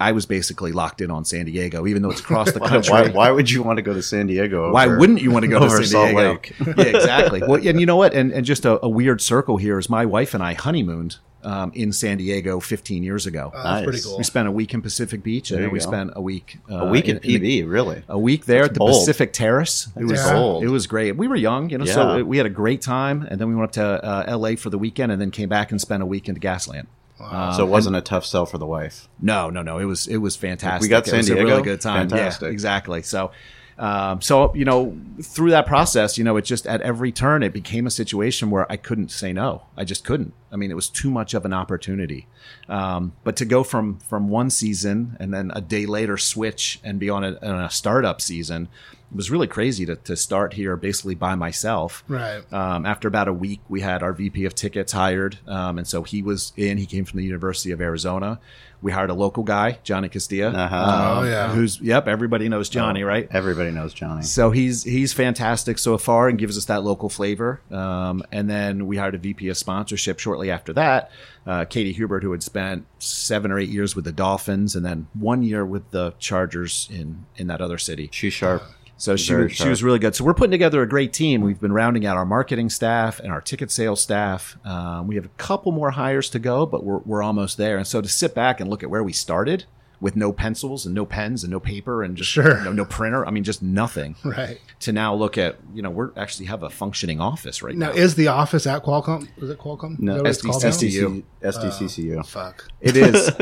I 0.00 0.10
was 0.12 0.26
basically 0.26 0.72
locked 0.72 1.00
in 1.00 1.10
on 1.10 1.24
San 1.24 1.46
Diego, 1.46 1.86
even 1.86 2.02
though 2.02 2.10
it's 2.10 2.20
across 2.20 2.50
the 2.52 2.60
country. 2.72 2.90
why, 2.92 3.08
why 3.10 3.30
would 3.30 3.48
you 3.50 3.62
want 3.62 3.76
to 3.76 3.82
go 3.82 3.94
to 3.94 4.02
San 4.02 4.26
Diego? 4.26 4.72
Why 4.72 4.86
wouldn't 4.88 5.22
you 5.22 5.30
want 5.30 5.44
to 5.44 5.48
go 5.48 5.60
to 5.60 5.70
San 5.70 5.84
Salt 5.84 6.08
Diego? 6.10 6.32
Lake? 6.32 6.52
yeah, 6.76 6.96
exactly. 6.96 7.40
Well, 7.46 7.66
and 7.66 7.78
you 7.78 7.86
know 7.86 7.96
what? 7.96 8.12
And, 8.12 8.32
and 8.32 8.44
just 8.44 8.64
a, 8.64 8.84
a 8.84 8.88
weird 8.88 9.20
circle 9.20 9.56
here 9.56 9.78
is 9.78 9.88
my 9.88 10.04
wife 10.04 10.34
and 10.34 10.42
I 10.42 10.54
honeymooned 10.54 11.18
um, 11.44 11.70
in 11.74 11.92
San 11.92 12.16
Diego 12.18 12.58
15 12.58 13.02
years 13.04 13.26
ago. 13.26 13.52
Oh, 13.54 13.62
that's 13.62 13.84
pretty 13.84 14.00
cool. 14.02 14.18
we 14.18 14.24
spent 14.24 14.48
a 14.48 14.50
week 14.50 14.74
in 14.74 14.82
Pacific 14.82 15.22
Beach, 15.22 15.50
and 15.52 15.62
then 15.62 15.70
we 15.70 15.78
go. 15.78 15.84
spent 15.84 16.10
a 16.16 16.20
week 16.20 16.58
uh, 16.70 16.86
A 16.86 16.90
week 16.90 17.06
in- 17.08 17.18
at 17.18 17.24
in 17.24 17.42
the- 17.42 17.62
PB, 17.62 17.70
really? 17.70 18.02
a 18.08 18.18
week 18.18 18.46
there 18.46 18.64
at 18.64 18.72
the 18.74 18.78
bold. 18.80 18.92
Pacific 18.92 19.32
Terrace. 19.32 19.88
It 19.96 20.04
was 20.06 20.20
Yeah. 20.20 20.32
bold. 20.32 20.64
it 20.64 20.68
was 20.68 20.86
great. 20.88 21.12
We 21.16 21.28
were 21.28 21.36
young, 21.36 21.70
you 21.70 21.78
know, 21.78 21.84
Yeah. 21.84 21.92
so 21.94 22.24
we 22.24 22.38
had 22.38 22.46
a 22.46 22.50
great 22.50 22.80
time, 22.82 23.26
and 23.30 23.40
then 23.40 23.48
we 23.48 23.54
went 23.54 23.66
up 23.68 23.72
to 23.72 23.84
uh, 24.04 24.24
L.A. 24.26 24.56
for 24.56 24.70
the 24.70 24.78
weekend, 24.78 25.12
and 25.12 25.20
then 25.20 25.30
came 25.30 25.48
back 25.48 25.70
and 25.70 25.80
spent 25.80 26.02
a 26.02 26.06
week 26.06 26.28
in 26.28 26.36
Gaslamp. 26.40 26.86
Uh, 27.20 27.52
so 27.52 27.64
it 27.64 27.68
wasn't 27.70 27.94
a 27.96 28.00
tough 28.00 28.26
sell 28.26 28.44
for 28.44 28.58
the 28.58 28.66
wife. 28.66 29.08
No, 29.20 29.48
no, 29.50 29.62
no. 29.62 29.78
It 29.78 29.84
was 29.84 30.06
it 30.06 30.16
was 30.18 30.36
fantastic. 30.36 30.82
We 30.82 30.88
got 30.88 31.06
It 31.06 31.10
San 31.10 31.18
was 31.18 31.30
a 31.30 31.34
Diego? 31.34 31.48
really 31.48 31.62
good 31.62 31.80
time. 31.80 32.08
Fantastic. 32.08 32.46
Yeah, 32.46 32.52
exactly. 32.52 33.02
So, 33.02 33.30
um, 33.78 34.20
so 34.20 34.52
you 34.54 34.64
know, 34.64 34.96
through 35.22 35.50
that 35.50 35.66
process, 35.66 36.18
you 36.18 36.24
know, 36.24 36.36
it 36.36 36.44
just 36.44 36.66
at 36.66 36.80
every 36.82 37.12
turn, 37.12 37.42
it 37.42 37.52
became 37.52 37.86
a 37.86 37.90
situation 37.90 38.50
where 38.50 38.70
I 38.70 38.76
couldn't 38.76 39.10
say 39.10 39.32
no. 39.32 39.62
I 39.76 39.84
just 39.84 40.04
couldn't. 40.04 40.34
I 40.54 40.56
mean, 40.56 40.70
it 40.70 40.74
was 40.74 40.88
too 40.88 41.10
much 41.10 41.34
of 41.34 41.44
an 41.44 41.52
opportunity. 41.52 42.28
Um, 42.68 43.12
but 43.24 43.36
to 43.36 43.44
go 43.44 43.64
from 43.64 43.98
from 43.98 44.28
one 44.28 44.48
season 44.48 45.16
and 45.18 45.34
then 45.34 45.50
a 45.54 45.60
day 45.60 45.84
later 45.84 46.16
switch 46.16 46.80
and 46.84 47.00
be 47.00 47.10
on 47.10 47.24
a, 47.24 47.36
on 47.42 47.60
a 47.64 47.70
startup 47.70 48.20
season 48.20 48.68
it 49.14 49.16
was 49.16 49.30
really 49.30 49.46
crazy 49.46 49.86
to, 49.86 49.94
to 49.94 50.16
start 50.16 50.54
here 50.54 50.76
basically 50.76 51.14
by 51.14 51.36
myself. 51.36 52.02
Right. 52.08 52.42
Um, 52.52 52.84
after 52.84 53.06
about 53.06 53.28
a 53.28 53.32
week, 53.32 53.60
we 53.68 53.80
had 53.80 54.02
our 54.02 54.12
VP 54.12 54.44
of 54.44 54.56
tickets 54.56 54.90
hired, 54.90 55.38
um, 55.46 55.78
and 55.78 55.86
so 55.86 56.02
he 56.02 56.20
was 56.20 56.52
in. 56.56 56.78
He 56.78 56.86
came 56.86 57.04
from 57.04 57.18
the 57.18 57.24
University 57.24 57.70
of 57.70 57.80
Arizona. 57.80 58.40
We 58.82 58.90
hired 58.90 59.10
a 59.10 59.14
local 59.14 59.44
guy, 59.44 59.78
Johnny 59.84 60.08
Castilla. 60.08 60.50
Uh-huh. 60.50 60.76
um, 60.76 61.18
Oh, 61.18 61.22
yeah. 61.30 61.52
Who's 61.54 61.80
yep, 61.80 62.08
everybody 62.08 62.48
knows 62.48 62.68
Johnny, 62.68 63.04
right? 63.04 63.28
Everybody 63.30 63.70
knows 63.70 63.94
Johnny. 63.94 64.22
So 64.22 64.50
he's 64.50 64.82
he's 64.82 65.12
fantastic 65.12 65.78
so 65.78 65.96
far 65.96 66.28
and 66.28 66.36
gives 66.36 66.58
us 66.58 66.64
that 66.64 66.82
local 66.82 67.08
flavor. 67.08 67.60
Um, 67.70 68.24
and 68.32 68.50
then 68.50 68.86
we 68.86 68.96
hired 68.96 69.14
a 69.14 69.18
VP 69.18 69.48
of 69.48 69.56
sponsorship 69.56 70.18
shortly 70.18 70.43
after 70.50 70.72
that, 70.74 71.10
uh, 71.46 71.64
Katie 71.64 71.92
Hubert, 71.92 72.22
who 72.22 72.32
had 72.32 72.42
spent 72.42 72.86
seven 72.98 73.50
or 73.50 73.58
eight 73.58 73.68
years 73.68 73.94
with 73.94 74.04
the 74.04 74.12
Dolphins 74.12 74.74
and 74.74 74.84
then 74.84 75.08
one 75.14 75.42
year 75.42 75.64
with 75.64 75.90
the 75.90 76.14
Chargers 76.18 76.88
in 76.92 77.26
in 77.36 77.46
that 77.48 77.60
other 77.60 77.78
city. 77.78 78.08
She's 78.12 78.32
sharp. 78.32 78.62
So 78.96 79.16
she 79.16 79.34
was, 79.34 79.52
she 79.52 79.68
was 79.68 79.82
really 79.82 79.98
good. 79.98 80.14
So 80.14 80.24
we're 80.24 80.34
putting 80.34 80.52
together 80.52 80.80
a 80.80 80.88
great 80.88 81.12
team. 81.12 81.40
We've 81.40 81.60
been 81.60 81.72
rounding 81.72 82.06
out 82.06 82.16
our 82.16 82.24
marketing 82.24 82.70
staff 82.70 83.18
and 83.18 83.32
our 83.32 83.40
ticket 83.40 83.72
sales 83.72 84.00
staff. 84.00 84.56
Um, 84.64 85.08
we 85.08 85.16
have 85.16 85.24
a 85.24 85.30
couple 85.36 85.72
more 85.72 85.90
hires 85.90 86.30
to 86.30 86.38
go, 86.38 86.64
but 86.64 86.84
we're, 86.84 86.98
we're 86.98 87.22
almost 87.22 87.58
there. 87.58 87.76
And 87.76 87.86
so 87.86 88.00
to 88.00 88.08
sit 88.08 88.34
back 88.36 88.60
and 88.60 88.70
look 88.70 88.84
at 88.84 88.90
where 88.90 89.02
we 89.02 89.12
started 89.12 89.64
with 90.04 90.16
no 90.16 90.32
pencils 90.32 90.84
and 90.84 90.94
no 90.94 91.06
pens 91.06 91.42
and 91.44 91.50
no 91.50 91.58
paper 91.58 92.02
and 92.02 92.14
just 92.14 92.30
Sure. 92.30 92.58
you 92.58 92.64
know, 92.64 92.72
no 92.72 92.84
printer. 92.84 93.24
I 93.26 93.30
mean, 93.30 93.42
just 93.42 93.62
nothing. 93.62 94.16
Right. 94.24 94.60
To 94.80 94.92
now 94.92 95.14
look 95.14 95.38
at, 95.38 95.56
you 95.74 95.80
know, 95.80 95.88
we're 95.88 96.10
actually 96.14 96.44
have 96.46 96.62
a 96.62 96.68
functioning 96.68 97.20
office 97.22 97.62
right 97.62 97.74
Now, 97.74 97.86
now. 97.88 97.92
is 97.94 98.14
the 98.16 98.28
office 98.28 98.66
at 98.66 98.84
Qualcomm? 98.84 99.28
Is 99.38 99.48
it 99.48 99.58
Qualcomm? 99.58 99.98
No, 99.98 100.22
Is 100.26 100.42
that 100.42 100.48
what 100.48 100.62
it's 100.64 100.76
SDC. 100.82 101.22
called. 101.40 101.54
SDCCU. 101.54 102.26
Fuck. 102.26 102.68
It 102.82 102.96
is. 102.96 103.28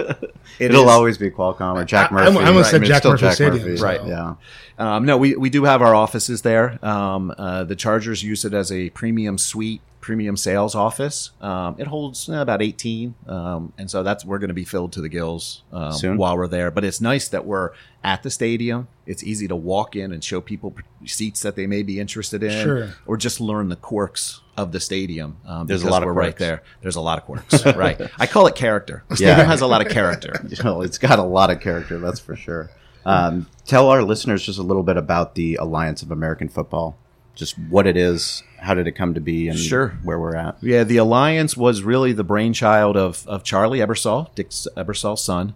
It 0.58 0.70
It'll 0.70 0.84
is. 0.84 0.90
always 0.90 1.18
be 1.18 1.30
Qualcomm 1.30 1.74
or 1.80 1.84
Jack 1.84 2.12
I- 2.12 2.14
Murphy. 2.14 2.38
I 2.38 2.46
almost 2.48 2.70
said 2.70 2.82
it's 2.82 2.88
Jack 2.88 2.98
still 3.02 3.12
Murphy 3.12 3.30
Stadium, 3.32 3.76
so- 3.76 3.84
Right. 3.84 4.04
Yeah. 4.06 4.34
Um, 4.78 5.04
no, 5.06 5.16
we, 5.16 5.34
we 5.36 5.50
do 5.50 5.64
have 5.64 5.82
our 5.82 5.94
offices 5.94 6.42
there. 6.42 6.78
Um, 6.84 7.32
uh, 7.36 7.64
the 7.64 7.74
Chargers 7.76 8.22
use 8.22 8.44
it 8.44 8.52
as 8.54 8.70
a 8.70 8.90
premium 8.90 9.36
suite, 9.38 9.80
premium 10.02 10.36
sales 10.36 10.74
office. 10.74 11.30
Um, 11.40 11.76
it 11.78 11.86
holds 11.86 12.28
eh, 12.28 12.38
about 12.38 12.60
18. 12.60 13.14
Um, 13.26 13.72
and 13.78 13.90
so 13.90 14.02
that's, 14.02 14.24
we're 14.24 14.38
going 14.40 14.48
to 14.48 14.54
be 14.54 14.64
filled 14.64 14.92
to 14.92 15.00
the 15.00 15.08
gills 15.08 15.62
um, 15.72 15.92
Soon. 15.92 16.18
while 16.18 16.36
we're 16.36 16.48
there. 16.48 16.70
But 16.70 16.84
it's 16.84 17.00
nice 17.00 17.28
that 17.28 17.46
we're 17.46 17.70
at 18.04 18.22
the 18.22 18.30
stadium. 18.30 18.88
It's 19.06 19.22
easy 19.24 19.48
to 19.48 19.56
walk 19.56 19.96
in 19.96 20.12
and 20.12 20.22
show 20.22 20.40
people 20.42 20.74
seats 21.06 21.40
that 21.42 21.56
they 21.56 21.66
may 21.66 21.82
be 21.82 21.98
interested 22.00 22.42
in 22.42 22.62
Sure. 22.62 22.90
or 23.06 23.16
just 23.16 23.40
learn 23.40 23.68
the 23.70 23.76
quirks 23.76 24.40
of 24.56 24.72
the 24.72 24.80
stadium. 24.80 25.38
Um, 25.46 25.66
There's 25.66 25.84
a 25.84 25.88
lot 25.88 26.02
of 26.02 26.08
we're 26.08 26.12
right 26.12 26.36
there. 26.36 26.62
There's 26.82 26.96
a 26.96 27.00
lot 27.00 27.18
of 27.18 27.24
quirks. 27.24 27.64
right. 27.76 27.98
I 28.18 28.26
call 28.26 28.46
it 28.48 28.54
character. 28.54 29.04
The 29.08 29.14
Yeah. 29.14 29.28
stadium 29.34 29.46
has 29.46 29.60
a 29.62 29.66
lot 29.66 29.86
of 29.86 29.90
character. 29.90 30.34
You 30.48 30.62
know, 30.62 30.82
it's 30.82 30.98
got 30.98 31.18
a 31.18 31.22
lot 31.22 31.50
of 31.50 31.60
character, 31.60 31.98
that's 31.98 32.20
for 32.20 32.36
sure. 32.36 32.70
Um, 33.06 33.46
tell 33.64 33.88
our 33.88 34.02
listeners 34.02 34.44
just 34.44 34.58
a 34.58 34.62
little 34.62 34.82
bit 34.82 34.96
about 34.96 35.34
the 35.34 35.56
Alliance 35.56 36.02
of 36.02 36.10
American 36.10 36.48
Football, 36.48 36.96
just 37.34 37.58
what 37.58 37.86
it 37.86 37.96
is, 37.96 38.42
how 38.58 38.74
did 38.74 38.86
it 38.86 38.92
come 38.92 39.14
to 39.14 39.20
be, 39.20 39.48
and 39.48 39.58
Sure. 39.58 39.98
where 40.02 40.18
we're 40.18 40.36
at. 40.36 40.56
Yeah, 40.62 40.84
the 40.84 40.98
alliance 40.98 41.56
was 41.56 41.82
really 41.82 42.12
the 42.12 42.24
brainchild 42.24 42.96
of, 42.96 43.26
of 43.26 43.42
Charlie 43.42 43.78
Ebersol, 43.80 44.34
Dick 44.34 44.50
Ebersol's 44.50 45.22
son, 45.24 45.54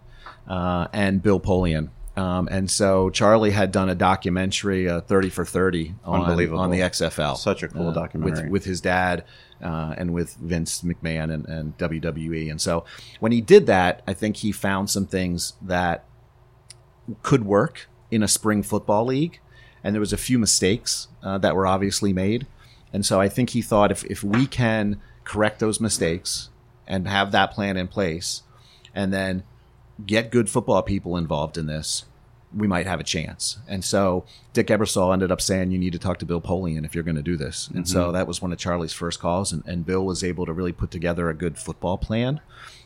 uh, 0.48 0.88
and 0.92 1.22
Bill 1.22 1.40
Polian. 1.40 1.90
Um, 2.16 2.48
and 2.50 2.70
so 2.70 3.10
Charlie 3.10 3.50
had 3.50 3.70
done 3.72 3.90
a 3.90 3.94
documentary, 3.94 4.88
uh, 4.88 5.02
30 5.02 5.28
for 5.28 5.44
30, 5.44 5.94
on, 6.02 6.22
Unbelievable. 6.22 6.58
on 6.60 6.70
the 6.70 6.80
XFL. 6.80 7.36
Such 7.36 7.62
a 7.62 7.68
cool 7.68 7.90
uh, 7.90 7.92
documentary. 7.92 8.44
With, 8.44 8.52
with 8.52 8.64
his 8.64 8.80
dad 8.80 9.22
uh, 9.62 9.94
and 9.98 10.14
with 10.14 10.34
Vince 10.36 10.80
McMahon 10.80 11.30
and, 11.30 11.44
and 11.46 11.76
WWE. 11.76 12.50
And 12.50 12.58
so 12.58 12.86
when 13.20 13.32
he 13.32 13.42
did 13.42 13.66
that, 13.66 14.02
I 14.06 14.14
think 14.14 14.36
he 14.36 14.50
found 14.50 14.88
some 14.88 15.06
things 15.06 15.52
that 15.60 16.06
could 17.22 17.44
work 17.44 17.86
in 18.10 18.22
a 18.22 18.28
spring 18.28 18.62
football 18.62 19.04
league, 19.04 19.40
and 19.86 19.94
there 19.94 20.00
was 20.00 20.12
a 20.12 20.16
few 20.16 20.36
mistakes 20.36 21.06
uh, 21.22 21.38
that 21.38 21.54
were 21.54 21.64
obviously 21.64 22.12
made. 22.12 22.44
And 22.92 23.06
so 23.06 23.20
I 23.20 23.28
think 23.28 23.50
he 23.50 23.62
thought 23.62 23.92
if 23.92 24.02
if 24.06 24.24
we 24.24 24.48
can 24.48 25.00
correct 25.22 25.60
those 25.60 25.80
mistakes 25.80 26.50
and 26.88 27.06
have 27.06 27.30
that 27.30 27.52
plan 27.52 27.76
in 27.76 27.86
place, 27.86 28.42
and 28.92 29.12
then 29.12 29.44
get 30.04 30.32
good 30.32 30.50
football 30.50 30.82
people 30.82 31.16
involved 31.16 31.56
in 31.56 31.66
this, 31.66 32.04
we 32.52 32.66
might 32.66 32.88
have 32.88 32.98
a 32.98 33.04
chance. 33.04 33.58
And 33.68 33.84
so 33.84 34.24
Dick 34.52 34.66
Ebersol 34.66 35.12
ended 35.12 35.30
up 35.30 35.40
saying, 35.40 35.70
you 35.70 35.78
need 35.78 35.92
to 35.92 36.00
talk 36.00 36.18
to 36.18 36.26
Bill 36.26 36.40
Polian 36.40 36.84
if 36.84 36.92
you're 36.92 37.04
going 37.04 37.16
to 37.16 37.22
do 37.22 37.36
this. 37.36 37.68
And 37.68 37.88
so 37.88 38.10
that 38.10 38.26
was 38.26 38.42
one 38.42 38.52
of 38.52 38.58
Charlie's 38.58 38.92
first 38.92 39.20
calls. 39.20 39.52
And, 39.52 39.62
and 39.66 39.86
Bill 39.86 40.04
was 40.04 40.24
able 40.24 40.46
to 40.46 40.52
really 40.52 40.72
put 40.72 40.90
together 40.90 41.30
a 41.30 41.34
good 41.34 41.58
football 41.58 41.96
plan. 41.96 42.40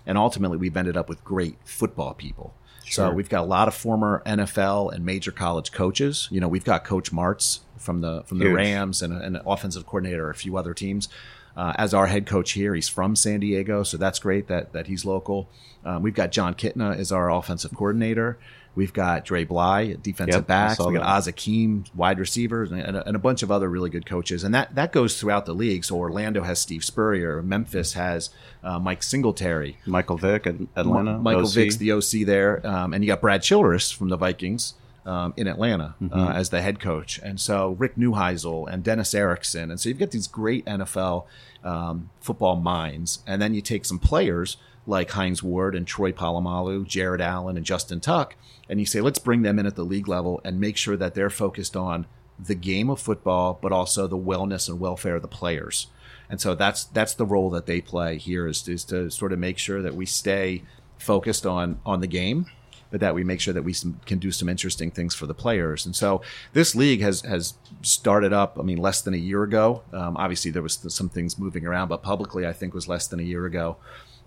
And 0.05 0.19
ultimately, 0.19 0.59
we've 0.59 0.77
ended 0.77 0.99
up 0.99 1.09
with 1.09 1.25
great 1.25 1.57
football 1.65 2.13
people. 2.13 2.53
So 2.91 3.07
Sure. 3.07 3.15
we've 3.15 3.29
got 3.29 3.43
a 3.43 3.47
lot 3.47 3.69
of 3.69 3.75
former 3.75 4.21
NFL 4.27 4.93
and 4.93 5.05
major 5.05 5.31
college 5.31 5.71
coaches. 5.73 6.29
You 6.31 6.41
know, 6.41 6.49
we've 6.49 6.65
got 6.65 6.85
Coach 6.85 7.13
Martz 7.13 7.61
from 7.79 8.01
the 8.01 8.23
from 8.27 8.39
the 8.39 8.47
Huge. 8.47 8.57
Rams 8.57 9.01
and 9.03 9.13
an 9.13 9.41
offensive 9.47 9.87
coordinator, 9.87 10.29
a 10.29 10.35
few 10.35 10.57
other 10.57 10.75
teams. 10.75 11.09
Uh, 11.57 11.73
as 11.77 11.93
our 11.95 12.07
head 12.07 12.27
coach 12.27 12.53
here, 12.53 12.75
he's 12.75 12.89
from 12.89 13.17
San 13.17 13.41
Diego, 13.41 13.83
so 13.83 13.97
that's 13.97 14.19
great 14.19 14.47
that 14.49 14.73
that 14.73 14.87
he's 14.87 15.05
local. 15.05 15.49
Um, 15.85 16.03
we've 16.03 16.15
got 16.15 16.31
Jon 16.33 16.55
Kitna 16.55 16.97
as 16.97 17.11
our 17.13 17.31
offensive 17.31 17.75
coordinator. 17.75 18.39
We've 18.77 18.93
got 18.93 19.25
Dre 19.25 19.45
Bly, 19.45 19.97
defensive 20.01 20.43
Yep, 20.43 20.47
backs. 20.47 20.77
saw 20.77 20.89
We 20.89 20.95
got. 20.95 21.07
Az 21.07 21.27
Hakim, 21.27 21.85
wide 21.95 22.19
receivers, 22.19 22.71
and, 22.71 22.97
a, 22.97 23.07
and 23.07 23.17
a 23.17 23.19
bunch 23.19 23.43
of 23.43 23.51
other 23.51 23.69
really 23.69 23.91
good 23.91 24.07
coaches. 24.07 24.45
And 24.45 24.55
that 24.55 24.75
that 24.77 24.93
goes 24.93 25.19
throughout 25.19 25.45
the 25.45 25.55
league. 25.55 25.85
So 25.85 25.97
Orlando 25.97 26.43
has 26.43 26.61
Steve 26.61 26.85
Spurrier, 26.85 27.43
Memphis 27.43 27.95
has 27.95 28.31
uh, 28.63 28.79
Mike 28.79 29.03
Singletary, 29.03 29.79
Michael 29.87 30.17
Vick 30.19 30.47
at 30.47 30.55
Atlanta. 30.77 31.19
Michael 31.19 31.47
OC. 31.47 31.53
Vick's 31.55 31.77
the 31.77 31.93
OC 31.93 32.27
there, 32.27 32.65
um, 32.67 32.95
and 32.95 33.03
you 33.03 33.09
got 33.09 33.21
Brad 33.21 33.43
Childress 33.43 33.91
from 33.91 34.09
the 34.09 34.17
Vikings 34.17 34.75
um, 35.05 35.35
in 35.37 35.49
Atlanta 35.49 35.97
uh, 36.13 36.29
as 36.29 36.51
the 36.51 36.63
head 36.63 36.79
coach, 36.79 37.19
and 37.25 37.41
so 37.41 37.71
Rick 37.79 37.97
Neuheisel 37.97 38.69
and 38.73 38.85
Dennis 38.85 39.15
Erickson, 39.15 39.71
and 39.71 39.81
so 39.81 39.89
you've 39.89 39.99
got 39.99 40.13
these 40.13 40.29
great 40.29 40.65
NFL 40.67 41.25
um, 41.65 42.11
football 42.21 42.57
minds, 42.57 43.19
and 43.27 43.43
then 43.43 43.53
you 43.55 43.63
take 43.63 43.85
some 43.85 43.99
players 43.99 44.57
like 44.87 45.11
Hines 45.11 45.43
Ward 45.43 45.75
and 45.75 45.87
Troy 45.87 46.13
Polamalu, 46.13 46.87
Jared 46.87 47.21
Allen, 47.21 47.57
and 47.57 47.67
Justin 47.67 48.01
Tuck, 48.01 48.35
and 48.69 48.81
you 48.81 48.87
say, 48.87 49.01
let's 49.01 49.19
bring 49.19 49.43
them 49.43 49.59
in 49.59 49.67
at 49.67 49.77
the 49.77 49.85
league 49.85 50.09
level 50.09 50.41
and 50.45 50.61
make 50.61 50.77
sure 50.77 50.97
that 50.97 51.15
they're 51.15 51.31
focused 51.31 51.77
on 51.77 52.07
the 52.39 52.55
game 52.55 52.89
of 52.89 53.01
football, 53.01 53.59
but 53.61 53.73
also 53.73 54.07
the 54.07 54.17
wellness 54.17 54.69
and 54.69 54.81
welfare 54.81 55.17
of 55.17 55.23
the 55.23 55.29
players. 55.29 55.89
And 56.29 56.41
so 56.41 56.55
that's 56.55 56.85
that's 56.85 57.15
the 57.15 57.27
role 57.27 57.51
that 57.51 57.67
they 57.67 57.81
play 57.81 58.17
here 58.17 58.47
is, 58.47 58.67
is 58.69 58.85
to 58.85 59.11
sort 59.11 59.33
of 59.33 59.39
make 59.39 59.59
sure 59.59 59.83
that 59.83 59.95
we 59.95 60.07
stay 60.07 60.63
focused 60.97 61.45
on 61.45 61.81
on 61.85 62.01
the 62.01 62.07
game, 62.07 62.47
but 62.91 63.01
that 63.01 63.15
we 63.15 63.25
make 63.25 63.41
sure 63.41 63.53
that 63.53 63.65
we 63.65 63.75
can 64.07 64.19
do 64.19 64.31
some 64.31 64.49
interesting 64.49 64.91
things 64.93 65.15
for 65.15 65.27
the 65.27 65.35
players. 65.35 65.85
And 65.85 65.95
so 65.95 66.23
this 66.53 66.75
league 66.75 67.01
has 67.01 67.23
has 67.23 67.55
started 67.83 68.33
up. 68.33 68.59
I 68.59 68.63
mean, 68.63 68.79
less 68.79 69.03
than 69.03 69.13
a 69.13 69.19
year 69.19 69.43
ago. 69.43 69.83
Um, 69.93 70.17
obviously, 70.17 70.53
there 70.53 70.63
was 70.63 70.79
some 70.89 71.09
things 71.09 71.39
moving 71.39 71.67
around, 71.67 71.89
but 71.89 72.03
publicly, 72.03 72.47
I 72.47 72.53
think 72.53 72.75
was 72.75 72.89
less 72.89 73.09
than 73.09 73.19
a 73.19 73.25
year 73.25 73.45
ago. 73.45 73.77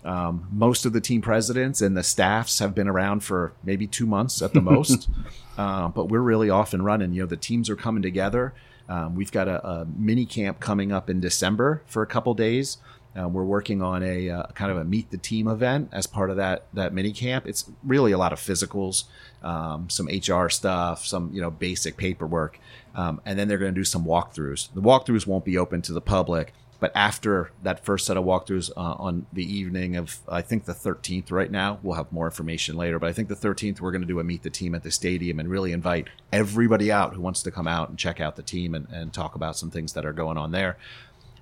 Um, 0.04 0.48
most 0.52 0.84
of 0.84 0.92
the 0.92 1.00
team 1.00 1.22
presidents 1.22 1.80
and 1.80 1.96
the 1.96 2.02
staffs 2.02 2.58
have 2.58 2.74
been 2.74 2.88
around 2.88 3.20
for 3.20 3.52
maybe 3.64 3.86
two 3.86 4.06
months 4.06 4.42
at 4.42 4.52
the 4.52 4.60
most, 4.72 5.08
uh, 5.56 5.88
but 5.88 6.08
we're 6.08 6.20
really 6.20 6.50
off 6.50 6.74
and 6.74 6.84
running. 6.84 7.12
You 7.14 7.22
know, 7.22 7.26
the 7.26 7.36
teams 7.36 7.70
are 7.70 7.76
coming 7.76 8.02
together. 8.02 8.52
Um, 8.88 9.14
we've 9.14 9.32
got 9.32 9.48
a, 9.48 9.66
a, 9.66 9.86
mini 9.96 10.26
camp 10.26 10.60
coming 10.60 10.92
up 10.92 11.08
in 11.08 11.20
December 11.20 11.82
for 11.86 12.02
a 12.02 12.06
couple 12.06 12.34
days. 12.34 12.76
Uh, 13.18 13.28
we're 13.28 13.44
working 13.44 13.80
on 13.80 14.02
a 14.02 14.28
uh, 14.28 14.46
kind 14.48 14.70
of 14.70 14.76
a 14.76 14.84
meet 14.84 15.10
the 15.10 15.16
team 15.16 15.46
event 15.46 15.88
as 15.92 16.06
part 16.06 16.30
of 16.30 16.36
that 16.36 16.66
that 16.74 16.92
mini 16.92 17.12
camp. 17.12 17.46
It's 17.46 17.70
really 17.84 18.12
a 18.12 18.18
lot 18.18 18.32
of 18.32 18.40
physicals, 18.40 19.04
um, 19.42 19.88
some 19.88 20.08
HR 20.08 20.48
stuff, 20.48 21.06
some 21.06 21.30
you 21.32 21.40
know 21.40 21.50
basic 21.50 21.96
paperwork, 21.96 22.58
um, 22.94 23.20
and 23.24 23.38
then 23.38 23.46
they're 23.46 23.58
going 23.58 23.72
to 23.72 23.80
do 23.80 23.84
some 23.84 24.04
walkthroughs. 24.04 24.68
The 24.74 24.82
walkthroughs 24.82 25.26
won't 25.26 25.44
be 25.44 25.56
open 25.56 25.80
to 25.82 25.92
the 25.92 26.00
public, 26.00 26.52
but 26.84 26.92
after 26.94 27.50
that 27.62 27.82
first 27.82 28.04
set 28.04 28.18
of 28.18 28.26
walkthroughs 28.26 28.70
uh, 28.76 28.80
on 28.98 29.24
the 29.32 29.42
evening 29.42 29.96
of 29.96 30.18
I 30.28 30.42
think 30.42 30.66
the 30.66 30.74
13th, 30.74 31.32
right 31.32 31.50
now 31.50 31.78
we'll 31.82 31.96
have 31.96 32.12
more 32.12 32.26
information 32.26 32.76
later. 32.76 32.98
But 32.98 33.08
I 33.08 33.14
think 33.14 33.28
the 33.28 33.34
13th 33.34 33.80
we're 33.80 33.90
going 33.90 34.02
to 34.02 34.06
do 34.06 34.20
a 34.20 34.24
meet 34.24 34.42
the 34.42 34.50
team 34.50 34.74
at 34.74 34.82
the 34.82 34.90
stadium 34.90 35.40
and 35.40 35.48
really 35.48 35.72
invite 35.72 36.08
everybody 36.30 36.92
out 36.92 37.14
who 37.14 37.22
wants 37.22 37.42
to 37.44 37.50
come 37.50 37.66
out 37.66 37.88
and 37.88 37.98
check 37.98 38.20
out 38.20 38.36
the 38.36 38.42
team 38.42 38.74
and, 38.74 38.86
and 38.90 39.14
talk 39.14 39.34
about 39.34 39.56
some 39.56 39.70
things 39.70 39.94
that 39.94 40.04
are 40.04 40.12
going 40.12 40.36
on 40.36 40.50
there. 40.52 40.76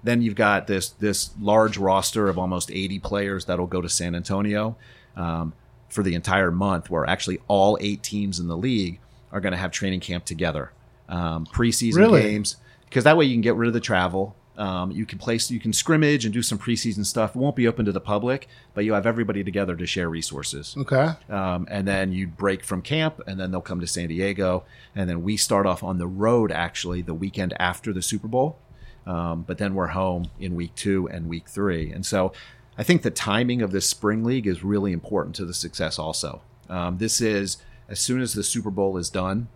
Then 0.04 0.22
you've 0.22 0.36
got 0.36 0.68
this 0.68 0.90
this 0.90 1.32
large 1.40 1.76
roster 1.76 2.28
of 2.28 2.38
almost 2.38 2.70
80 2.70 3.00
players 3.00 3.46
that'll 3.46 3.66
go 3.66 3.80
to 3.80 3.88
San 3.88 4.14
Antonio 4.14 4.76
um, 5.16 5.54
for 5.88 6.04
the 6.04 6.14
entire 6.14 6.52
month, 6.52 6.88
where 6.88 7.04
actually 7.04 7.40
all 7.48 7.76
eight 7.80 8.04
teams 8.04 8.38
in 8.38 8.46
the 8.46 8.56
league 8.56 9.00
are 9.32 9.40
going 9.40 9.54
to 9.54 9.58
have 9.58 9.72
training 9.72 9.98
camp 9.98 10.24
together, 10.24 10.70
um, 11.08 11.46
preseason 11.46 11.96
Really? 11.96 12.22
games, 12.22 12.58
because 12.84 13.02
that 13.02 13.16
way 13.16 13.24
you 13.24 13.34
can 13.34 13.40
get 13.40 13.56
rid 13.56 13.66
of 13.66 13.74
the 13.74 13.80
travel. 13.80 14.36
Um, 14.58 14.90
you 14.90 15.06
can 15.06 15.18
place, 15.18 15.50
you 15.50 15.58
can 15.58 15.72
scrimmage 15.72 16.26
and 16.26 16.34
do 16.34 16.42
some 16.42 16.58
preseason 16.58 17.06
stuff. 17.06 17.34
It 17.34 17.38
won't 17.38 17.56
be 17.56 17.66
open 17.66 17.86
to 17.86 17.92
the 17.92 18.00
public, 18.00 18.48
but 18.74 18.84
you 18.84 18.92
have 18.92 19.06
everybody 19.06 19.42
together 19.42 19.74
to 19.76 19.86
share 19.86 20.10
resources. 20.10 20.74
Okay. 20.76 21.12
Um, 21.30 21.66
and 21.70 21.88
then 21.88 22.12
you 22.12 22.26
break 22.26 22.62
from 22.62 22.82
camp, 22.82 23.20
and 23.26 23.40
then 23.40 23.50
they'll 23.50 23.62
come 23.62 23.80
to 23.80 23.86
San 23.86 24.08
Diego, 24.08 24.64
and 24.94 25.08
then 25.08 25.22
we 25.22 25.36
start 25.38 25.64
off 25.64 25.82
on 25.82 25.98
the 25.98 26.06
road 26.06 26.52
actually 26.52 27.00
the 27.00 27.14
weekend 27.14 27.54
after 27.58 27.92
the 27.92 28.02
Super 28.02 28.28
Bowl. 28.28 28.58
Um, 29.06 29.42
but 29.42 29.58
then 29.58 29.74
we're 29.74 29.88
home 29.88 30.30
in 30.38 30.54
week 30.54 30.74
two 30.74 31.08
and 31.08 31.28
week 31.28 31.48
three, 31.48 31.90
and 31.90 32.06
so 32.06 32.32
I 32.78 32.84
think 32.84 33.02
the 33.02 33.10
timing 33.10 33.60
of 33.60 33.72
this 33.72 33.88
spring 33.88 34.22
league 34.22 34.46
is 34.46 34.62
really 34.62 34.92
important 34.92 35.34
to 35.36 35.44
the 35.44 35.54
success. 35.54 35.98
Also, 35.98 36.42
um, 36.68 36.98
this 36.98 37.20
is 37.20 37.56
as 37.88 37.98
soon 37.98 38.20
as 38.20 38.34
the 38.34 38.44
Super 38.44 38.70
Bowl 38.70 38.96
is 38.96 39.10
done, 39.10 39.48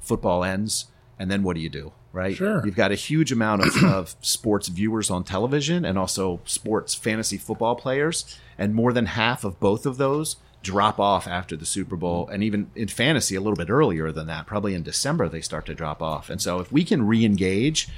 football 0.00 0.44
ends, 0.44 0.86
and 1.18 1.30
then 1.30 1.42
what 1.42 1.56
do 1.56 1.62
you 1.62 1.70
do? 1.70 1.92
Right? 2.12 2.34
Sure. 2.34 2.64
You've 2.64 2.76
got 2.76 2.90
a 2.90 2.96
huge 2.96 3.30
amount 3.30 3.62
of, 3.62 3.84
of 3.84 4.16
sports 4.20 4.68
viewers 4.68 5.10
on 5.10 5.22
television 5.22 5.84
and 5.84 5.96
also 5.96 6.40
sports 6.44 6.94
fantasy 6.94 7.38
football 7.38 7.76
players. 7.76 8.36
And 8.58 8.74
more 8.74 8.92
than 8.92 9.06
half 9.06 9.44
of 9.44 9.60
both 9.60 9.86
of 9.86 9.96
those 9.96 10.36
drop 10.62 10.98
off 10.98 11.26
after 11.26 11.56
the 11.56 11.66
Super 11.66 11.96
Bowl. 11.96 12.28
And 12.28 12.42
even 12.42 12.70
in 12.74 12.88
fantasy, 12.88 13.34
a 13.34 13.40
little 13.40 13.56
bit 13.56 13.70
earlier 13.70 14.12
than 14.12 14.26
that, 14.26 14.46
probably 14.46 14.74
in 14.74 14.82
December, 14.82 15.28
they 15.28 15.40
start 15.40 15.66
to 15.66 15.74
drop 15.74 16.02
off. 16.02 16.30
And 16.30 16.40
so 16.40 16.60
if 16.60 16.70
we 16.70 16.84
can 16.84 17.06
re 17.06 17.24
engage, 17.24 17.88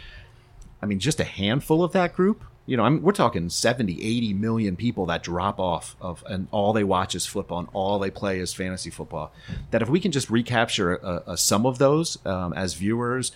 I 0.81 0.87
mean, 0.87 0.99
just 0.99 1.21
a 1.21 1.25
handful 1.25 1.83
of 1.83 1.93
that 1.93 2.15
group. 2.15 2.45
You 2.65 2.77
know, 2.77 2.85
I'm, 2.85 3.03
we're 3.03 3.13
talking 3.13 3.49
70, 3.49 3.95
80 3.95 4.35
million 4.35 4.77
people 4.77 5.07
that 5.07 5.25
drop 5.25 5.59
off 5.59 5.97
of, 6.01 6.23
and 6.29 6.47
all 6.53 6.73
they 6.73 6.85
watch 6.85 7.17
is 7.17 7.27
football, 7.27 7.59
and 7.59 7.69
all 7.73 7.99
they 7.99 8.11
play 8.11 8.39
is 8.39 8.55
fantasy 8.55 8.89
football. 8.89 9.33
That 9.73 9.83
if 9.83 9.89
we 9.89 9.99
can 9.99 10.13
just 10.13 10.31
recapture 10.31 10.95
a, 10.95 11.23
a, 11.33 11.37
some 11.37 11.67
of 11.67 11.79
those 11.79 12.25
um, 12.25 12.53
as 12.53 12.75
viewers, 12.75 13.33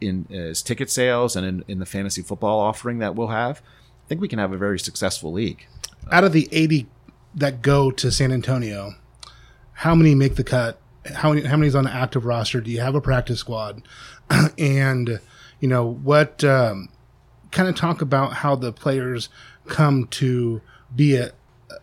in 0.00 0.26
as 0.32 0.62
ticket 0.62 0.90
sales, 0.90 1.36
and 1.36 1.46
in, 1.46 1.64
in 1.68 1.78
the 1.78 1.86
fantasy 1.86 2.22
football 2.22 2.60
offering 2.60 2.98
that 2.98 3.14
we'll 3.14 3.28
have, 3.28 3.60
I 3.60 4.08
think 4.08 4.20
we 4.20 4.28
can 4.28 4.38
have 4.38 4.52
a 4.52 4.56
very 4.56 4.78
successful 4.78 5.32
league. 5.32 5.66
Out 6.10 6.24
of 6.24 6.32
the 6.32 6.48
80 6.52 6.86
that 7.34 7.62
go 7.62 7.90
to 7.90 8.10
San 8.10 8.32
Antonio, 8.32 8.94
how 9.72 9.94
many 9.94 10.14
make 10.14 10.36
the 10.36 10.44
cut? 10.44 10.80
How 11.14 11.32
many, 11.32 11.46
how 11.46 11.56
many's 11.56 11.74
on 11.74 11.84
the 11.84 11.92
active 11.92 12.24
roster? 12.24 12.60
Do 12.60 12.70
you 12.70 12.80
have 12.80 12.94
a 12.94 13.00
practice 13.00 13.40
squad? 13.40 13.82
and, 14.58 15.20
you 15.60 15.68
know, 15.68 15.86
what, 15.86 16.42
um, 16.44 16.88
kind 17.50 17.68
of 17.68 17.76
talk 17.76 18.02
about 18.02 18.34
how 18.34 18.54
the 18.54 18.72
players 18.72 19.28
come 19.66 20.06
to 20.08 20.60
be 20.94 21.16
a, 21.16 21.32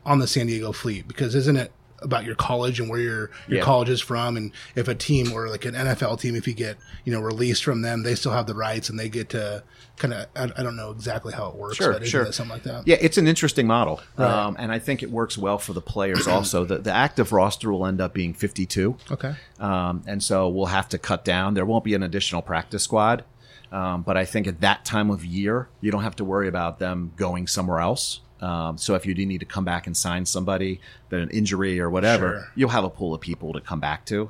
on 0.06 0.20
the 0.20 0.28
San 0.28 0.48
Diego 0.48 0.72
fleet 0.72 1.08
because 1.08 1.36
isn't 1.36 1.58
it 1.58 1.72
about 2.06 2.24
your 2.24 2.36
college 2.36 2.80
and 2.80 2.90
where 2.90 3.00
your 3.02 3.30
your 3.50 3.58
Yeah. 3.58 3.64
college 3.64 3.90
is 3.90 4.00
from 4.00 4.38
and 4.38 4.52
if 4.76 4.88
a 4.88 4.96
team 4.96 5.34
or 5.34 5.50
like 5.50 5.66
an 5.66 5.74
NFL 5.76 6.20
team 6.22 6.36
if 6.36 6.48
you 6.48 6.54
get 6.54 6.78
you 7.04 7.12
know 7.12 7.20
released 7.20 7.64
from 7.66 7.82
them 7.82 8.04
they 8.04 8.16
still 8.16 8.32
have 8.32 8.48
the 8.48 8.56
rights 8.56 8.90
and 8.90 8.98
they 8.98 9.10
get 9.10 9.28
to 9.32 9.64
kind 9.98 10.14
of 10.14 10.28
I, 10.36 10.44
I 10.58 10.64
don't 10.64 10.78
know 10.78 10.92
exactly 10.92 11.34
how 11.34 11.48
it 11.50 11.56
works 11.56 11.76
Sure, 11.78 11.92
but 11.94 12.08
sure. 12.08 12.32
something 12.32 12.54
like 12.54 12.64
that 12.64 12.88
Yeah, 12.88 12.98
it's 13.02 13.18
an 13.18 13.28
interesting 13.28 13.68
model, 13.68 14.00
um, 14.18 14.56
and 14.58 14.72
I 14.72 14.80
think 14.80 15.04
it 15.04 15.12
works 15.12 15.38
well 15.38 15.58
for 15.58 15.74
the 15.74 15.82
players. 15.82 16.28
Also, 16.28 16.64
the, 16.64 16.78
the 16.78 16.92
active 16.94 17.32
roster 17.34 17.72
will 17.72 17.86
end 17.86 18.00
up 18.00 18.14
being 18.14 18.34
52. 18.34 18.96
okay 19.12 19.34
Um, 19.60 20.04
and 20.08 20.22
so 20.24 20.48
we'll 20.48 20.68
have 20.68 20.88
to 20.90 20.98
cut 20.98 21.26
down. 21.26 21.54
There 21.56 21.66
won't 21.66 21.84
be 21.84 21.94
an 21.94 22.04
additional 22.04 22.42
practice 22.42 22.84
squad. 22.84 23.24
Um, 23.72 24.04
but 24.04 24.16
I 24.16 24.24
think 24.26 24.48
at 24.48 24.62
that 24.62 24.86
time 24.86 25.10
of 25.10 25.26
year, 25.26 25.68
you 25.82 25.92
don't 25.92 26.04
have 26.04 26.16
to 26.18 26.24
worry 26.24 26.48
about 26.48 26.80
them 26.80 27.12
going 27.18 27.48
somewhere 27.48 27.80
else. 27.80 28.22
Um, 28.42 28.78
so 28.78 28.96
if 28.96 29.06
you 29.06 29.14
do 29.14 29.26
need 29.26 29.40
to 29.40 29.46
come 29.46 29.64
back 29.66 29.88
and 29.88 29.96
sign 29.96 30.26
somebody, 30.26 30.80
that 31.10 31.20
an 31.22 31.30
injury 31.30 31.80
or 31.80 31.90
whatever, 31.90 32.28
Sure. 32.30 32.52
you'll 32.56 32.70
have 32.70 32.84
a 32.84 32.90
pool 32.90 33.14
of 33.14 33.22
people 33.22 33.54
to 33.54 33.62
come 33.62 33.80
back 33.80 34.06
to. 34.06 34.30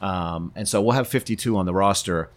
Um, 0.00 0.52
and 0.56 0.68
so 0.68 0.80
we'll 0.80 0.92
have 0.92 1.08
52 1.08 1.56
on 1.56 1.66
the 1.66 1.74
roster. 1.74 2.30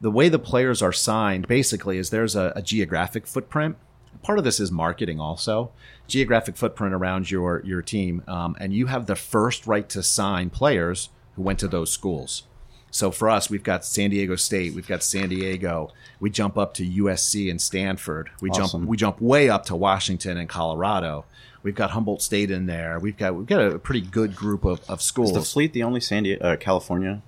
The 0.00 0.10
way 0.10 0.28
the 0.28 0.38
players 0.38 0.82
are 0.82 0.92
signed 0.92 1.46
basically 1.48 1.98
is 1.98 2.10
there's 2.10 2.36
a, 2.36 2.52
a 2.56 2.62
geographic 2.62 3.26
footprint. 3.26 3.76
Part 4.22 4.38
of 4.38 4.44
this 4.44 4.58
is 4.58 4.72
marketing 4.72 5.20
also, 5.20 5.70
geographic 6.08 6.56
footprint 6.56 6.92
around 6.92 7.30
your 7.30 7.62
your 7.64 7.82
team, 7.82 8.24
um, 8.26 8.56
and 8.58 8.72
you 8.72 8.86
have 8.86 9.06
the 9.06 9.14
first 9.14 9.66
right 9.66 9.88
to 9.90 10.02
sign 10.02 10.50
players 10.50 11.10
who 11.36 11.42
went 11.42 11.60
to 11.60 11.68
those 11.68 11.92
schools. 11.92 12.42
So 12.90 13.10
for 13.10 13.28
us, 13.28 13.50
we've 13.50 13.62
got 13.62 13.84
San 13.84 14.10
Diego 14.10 14.34
State, 14.36 14.74
we've 14.74 14.86
got 14.88 15.02
San 15.02 15.28
Diego. 15.28 15.92
We 16.20 16.30
jump 16.30 16.56
up 16.56 16.74
to 16.74 16.86
USC 16.86 17.50
and 17.50 17.60
Stanford. 17.60 18.30
We 18.40 18.50
Awesome. 18.50 18.80
jump 18.80 18.84
we 18.88 18.96
jump 18.96 19.20
way 19.20 19.48
up 19.50 19.64
to 19.66 19.76
Washington 19.76 20.36
and 20.38 20.48
Colorado. 20.48 21.24
We've 21.62 21.74
got 21.74 21.90
Humboldt 21.90 22.22
State 22.22 22.50
in 22.50 22.66
there. 22.66 22.98
We've 22.98 23.16
got 23.16 23.34
we've 23.34 23.46
got 23.46 23.60
a 23.60 23.78
pretty 23.78 24.00
good 24.00 24.34
group 24.34 24.64
of, 24.64 24.80
of 24.88 25.02
schools. 25.02 25.30
Is 25.30 25.34
the 25.36 25.42
fleet 25.42 25.72
the 25.72 25.82
only 25.82 26.00
San 26.00 26.22
Diego, 26.22 26.44
uh, 26.44 26.56
California? 26.56 27.22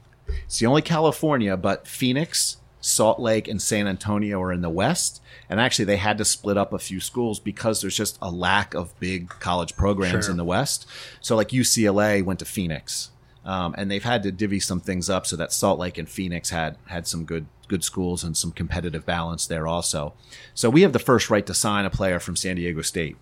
It's 0.45 0.59
the 0.59 0.67
only 0.67 0.83
California, 0.83 1.57
but 1.57 1.87
Phoenix, 1.88 2.57
Salt 2.81 3.19
Lake, 3.21 3.49
and 3.49 3.61
San 3.61 3.87
Antonio 3.88 4.40
are 4.40 4.52
in 4.52 4.62
the 4.62 4.71
West. 4.71 5.21
And 5.49 5.61
actually, 5.61 5.85
they 5.87 5.97
had 5.97 6.17
to 6.19 6.25
split 6.25 6.57
up 6.57 6.73
a 6.73 6.79
few 6.79 7.00
schools 7.00 7.40
because 7.40 7.81
there's 7.81 7.97
just 7.97 8.17
a 8.23 8.31
lack 8.31 8.73
of 8.75 8.99
big 9.00 9.29
college 9.29 9.76
programs 9.76 10.26
Sure. 10.26 10.31
in 10.31 10.37
the 10.37 10.45
West. 10.45 10.87
So, 11.21 11.35
like 11.35 11.49
UCLA 11.49 12.23
went 12.25 12.38
to 12.38 12.45
Phoenix, 12.45 13.11
um, 13.45 13.75
and 13.79 13.91
they've 13.91 14.05
had 14.05 14.23
to 14.25 14.33
divvy 14.33 14.61
some 14.61 14.81
things 14.81 15.09
up 15.09 15.27
so 15.27 15.37
that 15.37 15.53
Salt 15.53 15.79
Lake 15.79 15.99
and 15.99 16.09
Phoenix 16.09 16.51
had 16.51 16.77
had 16.87 17.07
some 17.07 17.25
good 17.25 17.47
good 17.69 17.85
schools 17.85 18.25
and 18.25 18.37
some 18.37 18.51
competitive 18.51 19.07
balance 19.07 19.47
there 19.47 19.67
also. 19.69 20.13
So 20.55 20.69
we 20.69 20.83
have 20.83 20.93
the 20.93 20.99
first 20.99 21.31
right 21.31 21.47
to 21.47 21.55
sign 21.55 21.85
a 21.85 21.91
player 21.91 22.19
from 22.19 22.35
San 22.35 22.57
Diego 22.57 22.83
State. 22.83 23.17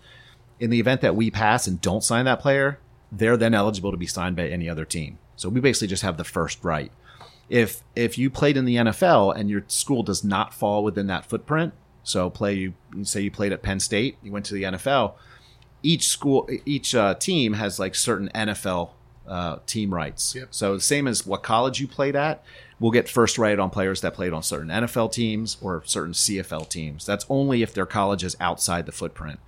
In 0.59 0.71
the 0.71 0.81
event 0.81 1.03
that 1.03 1.15
we 1.15 1.31
pass 1.31 1.67
and 1.67 1.81
don't 1.81 2.03
sign 2.03 2.25
that 2.25 2.41
player, 2.41 2.79
they're 3.13 3.37
then 3.37 3.55
eligible 3.55 3.91
to 3.91 3.99
be 3.99 4.07
signed 4.07 4.37
by 4.37 4.49
any 4.49 4.69
other 4.69 4.87
team. 4.87 5.19
So 5.37 5.49
we 5.49 5.61
basically 5.61 5.89
just 5.89 6.03
have 6.03 6.17
the 6.17 6.25
first 6.25 6.65
right 6.65 6.91
if 7.49 7.83
if 7.97 8.19
you 8.19 8.31
played 8.31 8.57
in 8.57 8.65
the 8.65 8.77
NFL 8.77 9.35
and 9.37 9.49
your 9.49 9.65
school 9.69 10.03
does 10.03 10.23
not 10.23 10.53
fall 10.53 10.85
within 10.85 11.07
that 11.07 11.25
footprint, 11.25 11.73
so 12.03 12.31
play 12.31 12.55
you 12.55 12.75
say 13.03 13.21
you 13.21 13.31
played 13.31 13.53
at 13.53 13.63
Penn 13.63 13.81
State, 13.81 14.19
you 14.23 14.33
went 14.33 14.45
to 14.47 14.55
the 14.55 14.65
NFL, 14.65 15.15
each 15.83 16.09
school 16.09 16.49
each 16.65 16.95
uh, 16.95 17.15
team 17.15 17.55
has 17.55 17.79
like 17.79 17.95
certain 17.95 18.31
NFL 18.35 18.91
uh, 19.29 19.59
team 19.67 19.93
rights. 19.93 20.35
Yep. 20.35 20.49
So 20.51 20.75
the 20.75 20.81
same 20.81 21.07
as 21.07 21.27
what 21.27 21.43
college 21.43 21.81
you 21.81 21.87
played 21.89 22.17
at, 22.17 22.43
we'll 22.81 22.91
get 22.91 23.09
first 23.09 23.39
right 23.39 23.59
on 23.59 23.71
players 23.71 24.01
that 24.01 24.15
played 24.15 24.33
on 24.33 24.43
certain 24.43 24.69
NFL 24.69 25.13
teams 25.13 25.57
or 25.61 25.83
certain 25.85 26.13
CFL 26.13 26.69
teams. 26.69 27.07
That's 27.07 27.27
only 27.29 27.63
if 27.63 27.75
their 27.75 27.87
college 27.87 28.25
is 28.25 28.37
outside 28.41 28.87
the 28.87 28.93
footprint. 28.93 29.41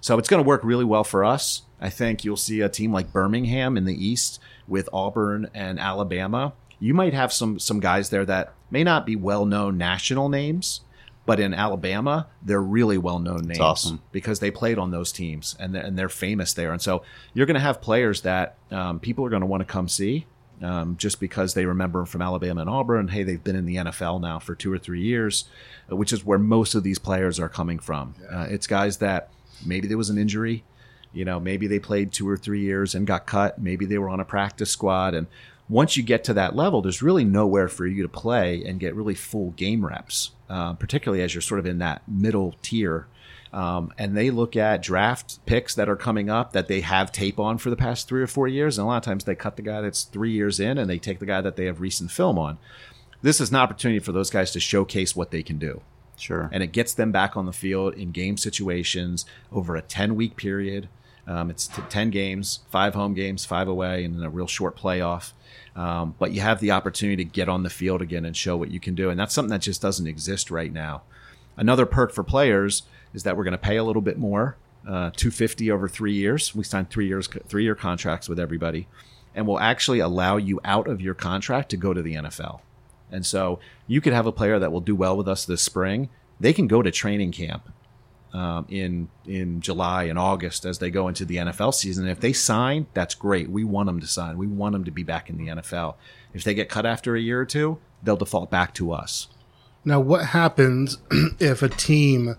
So 0.00 0.18
it's 0.18 0.28
going 0.28 0.42
to 0.42 0.46
work 0.46 0.64
really 0.64 0.84
well 0.84 1.04
for 1.04 1.24
us. 1.24 1.62
I 1.80 1.88
think 1.88 2.24
you'll 2.24 2.36
see 2.36 2.60
a 2.60 2.68
team 2.68 2.92
like 2.92 3.12
Birmingham 3.12 3.76
in 3.76 3.84
the 3.84 4.04
East 4.06 4.40
with 4.66 4.88
Auburn 4.92 5.48
and 5.54 5.78
Alabama. 5.78 6.54
You 6.78 6.94
might 6.94 7.14
have 7.14 7.32
some 7.32 7.60
some 7.60 7.78
guys 7.78 8.10
there 8.10 8.24
that 8.26 8.52
may 8.70 8.82
not 8.82 9.06
be 9.06 9.14
well 9.14 9.44
known 9.44 9.78
national 9.78 10.28
names, 10.28 10.80
But 11.24 11.38
in 11.38 11.54
Alabama, 11.54 12.26
they're 12.42 12.62
really 12.62 12.98
well 12.98 13.20
known 13.20 13.42
names 13.42 13.60
awesome. 13.60 14.02
because 14.10 14.40
they 14.40 14.50
played 14.50 14.76
on 14.76 14.90
those 14.90 15.12
teams 15.12 15.56
and 15.60 15.74
they're, 15.74 15.82
and 15.84 15.96
they're 15.96 16.08
famous 16.08 16.52
there. 16.52 16.72
And 16.72 16.82
so 16.82 17.04
you're 17.32 17.46
going 17.46 17.54
to 17.54 17.60
have 17.60 17.80
players 17.80 18.22
that 18.22 18.56
um, 18.72 18.98
people 18.98 19.24
are 19.24 19.30
going 19.30 19.40
to 19.40 19.46
want 19.46 19.60
to 19.60 19.64
come 19.64 19.88
see 19.88 20.26
um, 20.62 20.96
just 20.96 21.20
because 21.20 21.54
they 21.54 21.66
remember 21.66 22.04
from 22.06 22.22
Alabama 22.22 22.62
and 22.62 22.70
Auburn. 22.70 23.08
Hey, 23.08 23.22
they've 23.22 23.42
been 23.42 23.56
in 23.56 23.66
the 23.66 23.76
NFL 23.76 24.20
now 24.20 24.38
for 24.38 24.54
two 24.54 24.72
or 24.72 24.78
three 24.78 25.02
years, 25.02 25.44
uh, 25.90 25.96
which 25.96 26.12
is 26.12 26.24
where 26.24 26.38
most 26.38 26.74
of 26.74 26.82
these 26.82 26.98
players 26.98 27.38
are 27.38 27.48
coming 27.48 27.78
from. 27.78 28.14
Uh, 28.30 28.46
it's 28.48 28.66
guys 28.66 28.98
that 28.98 29.30
maybe 29.64 29.88
there 29.88 29.98
was 29.98 30.10
an 30.10 30.18
injury, 30.18 30.64
you 31.12 31.24
know, 31.24 31.38
maybe 31.38 31.66
they 31.66 31.78
played 31.78 32.12
two 32.12 32.28
or 32.28 32.36
three 32.36 32.60
years 32.60 32.94
and 32.94 33.06
got 33.06 33.26
cut. 33.26 33.60
Maybe 33.60 33.84
they 33.86 33.98
were 33.98 34.08
on 34.08 34.20
a 34.20 34.24
practice 34.24 34.70
squad. 34.70 35.14
And 35.14 35.26
once 35.68 35.96
you 35.96 36.02
get 36.02 36.24
to 36.24 36.34
that 36.34 36.56
level, 36.56 36.80
there's 36.80 37.02
really 37.02 37.24
nowhere 37.24 37.68
for 37.68 37.86
you 37.86 38.02
to 38.02 38.08
play 38.08 38.62
and 38.64 38.80
get 38.80 38.94
really 38.94 39.14
full 39.14 39.50
game 39.52 39.84
reps, 39.84 40.30
uh, 40.52 40.74
particularly 40.74 41.22
as 41.24 41.34
you're 41.34 41.40
sort 41.42 41.58
of 41.58 41.66
in 41.66 41.78
that 41.78 42.02
middle 42.06 42.54
tier. 42.62 43.06
Um, 43.52 43.92
and 43.98 44.16
they 44.16 44.30
look 44.30 44.56
at 44.56 44.82
draft 44.82 45.44
picks 45.46 45.74
that 45.74 45.88
are 45.88 45.96
coming 45.96 46.30
up 46.30 46.52
that 46.52 46.68
they 46.68 46.80
have 46.80 47.10
tape 47.12 47.38
on 47.40 47.58
for 47.58 47.68
the 47.70 47.76
past 47.76 48.08
three 48.08 48.22
or 48.22 48.26
four 48.26 48.48
years. 48.48 48.78
And 48.78 48.84
a 48.84 48.88
lot 48.88 48.96
of 48.98 49.02
times 49.02 49.24
they 49.24 49.34
cut 49.34 49.56
the 49.56 49.62
guy 49.62 49.80
that's 49.80 50.04
three 50.04 50.30
years 50.32 50.58
in 50.60 50.78
and 50.78 50.88
they 50.88 50.98
take 50.98 51.18
the 51.18 51.26
guy 51.26 51.40
that 51.42 51.56
they 51.56 51.66
have 51.66 51.80
recent 51.80 52.10
film 52.10 52.38
on. 52.38 52.58
This 53.20 53.40
is 53.40 53.50
an 53.50 53.56
opportunity 53.56 53.98
for 53.98 54.12
those 54.12 54.30
guys 54.30 54.50
to 54.52 54.60
showcase 54.60 55.14
what 55.16 55.30
they 55.30 55.42
can 55.42 55.58
do 55.58 55.82
Sure. 56.16 56.48
and 56.52 56.62
it 56.62 56.72
gets 56.72 56.92
them 56.94 57.12
back 57.12 57.36
on 57.36 57.46
the 57.46 57.52
field 57.52 57.94
in 57.94 58.10
game 58.10 58.36
situations 58.36 59.26
over 59.52 59.76
a 59.76 59.82
10 59.82 60.14
week 60.16 60.36
period. 60.36 60.88
Um, 61.26 61.50
it's 61.50 61.68
t- 61.68 61.82
10 61.88 62.10
games, 62.10 62.60
five 62.68 62.94
home 62.94 63.14
games, 63.14 63.44
five 63.44 63.68
away, 63.68 64.04
and 64.04 64.16
then 64.16 64.24
a 64.24 64.30
real 64.30 64.46
short 64.46 64.76
playoff. 64.76 65.32
Um, 65.76 66.14
but 66.18 66.32
you 66.32 66.40
have 66.40 66.60
the 66.60 66.72
opportunity 66.72 67.24
to 67.24 67.30
get 67.30 67.48
on 67.48 67.62
the 67.62 67.70
field 67.70 68.02
again 68.02 68.24
and 68.24 68.36
show 68.36 68.56
what 68.56 68.70
you 68.70 68.80
can 68.80 68.94
do. 68.94 69.08
And 69.08 69.18
that's 69.18 69.32
something 69.32 69.50
that 69.50 69.62
just 69.62 69.80
doesn't 69.80 70.06
exist 70.06 70.50
right 70.50 70.72
now. 70.72 71.02
Another 71.56 71.86
perk 71.86 72.12
for 72.12 72.24
players 72.24 72.82
is 73.14 73.22
that 73.22 73.36
we're 73.36 73.44
going 73.44 73.52
to 73.52 73.58
pay 73.58 73.76
a 73.76 73.84
little 73.84 74.02
bit 74.02 74.18
more, 74.18 74.56
uh, 74.86 75.10
250 75.10 75.70
over 75.70 75.88
three 75.88 76.14
years. 76.14 76.54
We 76.54 76.64
signed 76.64 76.90
three 76.90 77.06
years, 77.06 77.28
three 77.46 77.62
year 77.62 77.74
contracts 77.74 78.28
with 78.28 78.40
everybody, 78.40 78.88
and 79.34 79.46
we'll 79.46 79.60
actually 79.60 80.00
allow 80.00 80.36
you 80.36 80.60
out 80.64 80.88
of 80.88 81.00
your 81.00 81.14
contract 81.14 81.70
to 81.70 81.76
go 81.76 81.94
to 81.94 82.02
the 82.02 82.14
NFL. 82.14 82.60
And 83.10 83.24
so 83.24 83.60
you 83.86 84.00
could 84.00 84.14
have 84.14 84.26
a 84.26 84.32
player 84.32 84.58
that 84.58 84.72
will 84.72 84.80
do 84.80 84.96
well 84.96 85.16
with 85.16 85.28
us 85.28 85.44
this 85.44 85.62
spring. 85.62 86.08
They 86.40 86.52
can 86.52 86.66
go 86.66 86.82
to 86.82 86.90
training 86.90 87.32
camp 87.32 87.70
um, 88.32 88.66
in 88.68 89.08
in 89.26 89.60
July 89.60 90.04
and 90.04 90.18
August 90.18 90.64
as 90.64 90.78
they 90.78 90.90
go 90.90 91.08
into 91.08 91.24
the 91.24 91.36
NFL 91.36 91.74
season. 91.74 92.08
if 92.08 92.20
they 92.20 92.32
sign, 92.32 92.86
that's 92.94 93.14
great. 93.14 93.50
We 93.50 93.64
want 93.64 93.86
them 93.86 94.00
to 94.00 94.06
sign. 94.06 94.38
We 94.38 94.46
want 94.46 94.72
them 94.72 94.84
to 94.84 94.90
be 94.90 95.02
back 95.02 95.28
in 95.28 95.36
the 95.36 95.48
NFL. 95.48 95.94
If 96.32 96.44
they 96.44 96.54
get 96.54 96.68
cut 96.68 96.86
after 96.86 97.14
a 97.14 97.20
year 97.20 97.40
or 97.40 97.44
two, 97.44 97.78
they'll 98.02 98.16
default 98.16 98.50
back 98.50 98.74
to 98.74 98.92
us. 98.92 99.28
Now, 99.84 100.00
what 100.00 100.26
happens 100.26 100.98
if 101.40 101.62
a 101.62 101.68
team, 101.68 102.36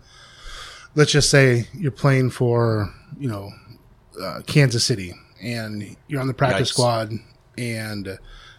let's 0.95 1.11
just 1.11 1.29
say 1.29 1.67
you're 1.73 1.91
playing 1.91 2.31
for, 2.31 2.93
you 3.19 3.27
know, 3.27 3.51
uh, 4.21 4.41
Kansas 4.47 4.85
City, 4.85 5.13
and 5.41 5.95
you're 6.07 6.21
on 6.21 6.27
the 6.27 6.33
practice 6.33 6.71
Yikes. 6.71 6.73
squad, 6.73 7.11
and 7.57 8.17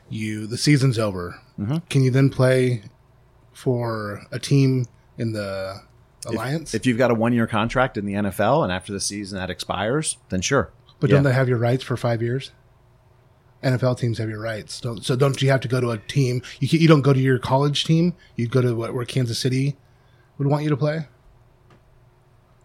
you 0.08 0.46
the 0.46 0.58
season's 0.58 0.98
over. 0.98 1.40
Mm-hmm. 1.58 1.78
Can 1.88 2.02
you 2.02 2.10
then 2.10 2.30
play 2.30 2.82
for 3.52 4.22
a 4.30 4.38
team 4.38 4.86
in 5.16 5.32
the 5.32 5.80
alliance? 6.26 6.74
If 6.74 6.86
you've 6.86 6.98
got 6.98 7.10
a 7.10 7.14
one 7.14 7.32
year 7.32 7.46
contract 7.46 7.96
in 7.96 8.06
the 8.06 8.14
NFL 8.14 8.62
and 8.64 8.72
after 8.72 8.92
the 8.92 9.00
season 9.00 9.38
that 9.38 9.50
expires, 9.50 10.16
then 10.30 10.40
sure. 10.40 10.70
but 11.00 11.10
Yeah. 11.10 11.16
don't 11.16 11.24
they 11.24 11.32
have 11.32 11.48
your 11.48 11.58
rights 11.58 11.82
for 11.84 11.96
five 11.96 12.22
years? 12.22 12.52
NFL 13.62 13.98
teams 13.98 14.18
have 14.18 14.28
your 14.28 14.40
rights. 14.40 14.78
Don't, 14.80 15.02
so 15.04 15.16
don't 15.16 15.40
you 15.40 15.50
have 15.50 15.60
to 15.60 15.68
go 15.68 15.80
to 15.80 15.90
a 15.90 15.98
team? 15.98 16.42
You 16.60 16.68
you 16.78 16.86
don't 16.88 17.00
go 17.02 17.12
to 17.14 17.18
your 17.20 17.38
college 17.38 17.84
team. 17.84 18.14
You 18.36 18.46
go 18.46 18.60
to 18.60 18.74
what, 18.74 18.92
where 18.92 19.06
Kansas 19.06 19.38
City 19.38 19.76
would 20.36 20.46
want 20.48 20.64
you 20.64 20.70
to 20.70 20.76
play. 20.76 21.06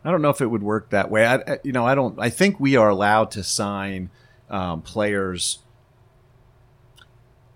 I 0.04 0.12
don't 0.12 0.22
know 0.22 0.30
if 0.30 0.42
it 0.42 0.48
would 0.48 0.64
work 0.64 0.90
that 0.92 1.10
way. 1.12 1.26
I, 1.26 1.36
I- 1.36 1.60
you 1.64 1.72
know, 1.72 1.86
I 1.86 1.96
don't. 1.96 2.20
I 2.20 2.30
think 2.30 2.60
we 2.60 2.76
are 2.76 2.90
allowed 2.90 3.32
to 3.32 3.44
sign 3.44 4.10
um, 4.50 4.82
players. 4.82 5.60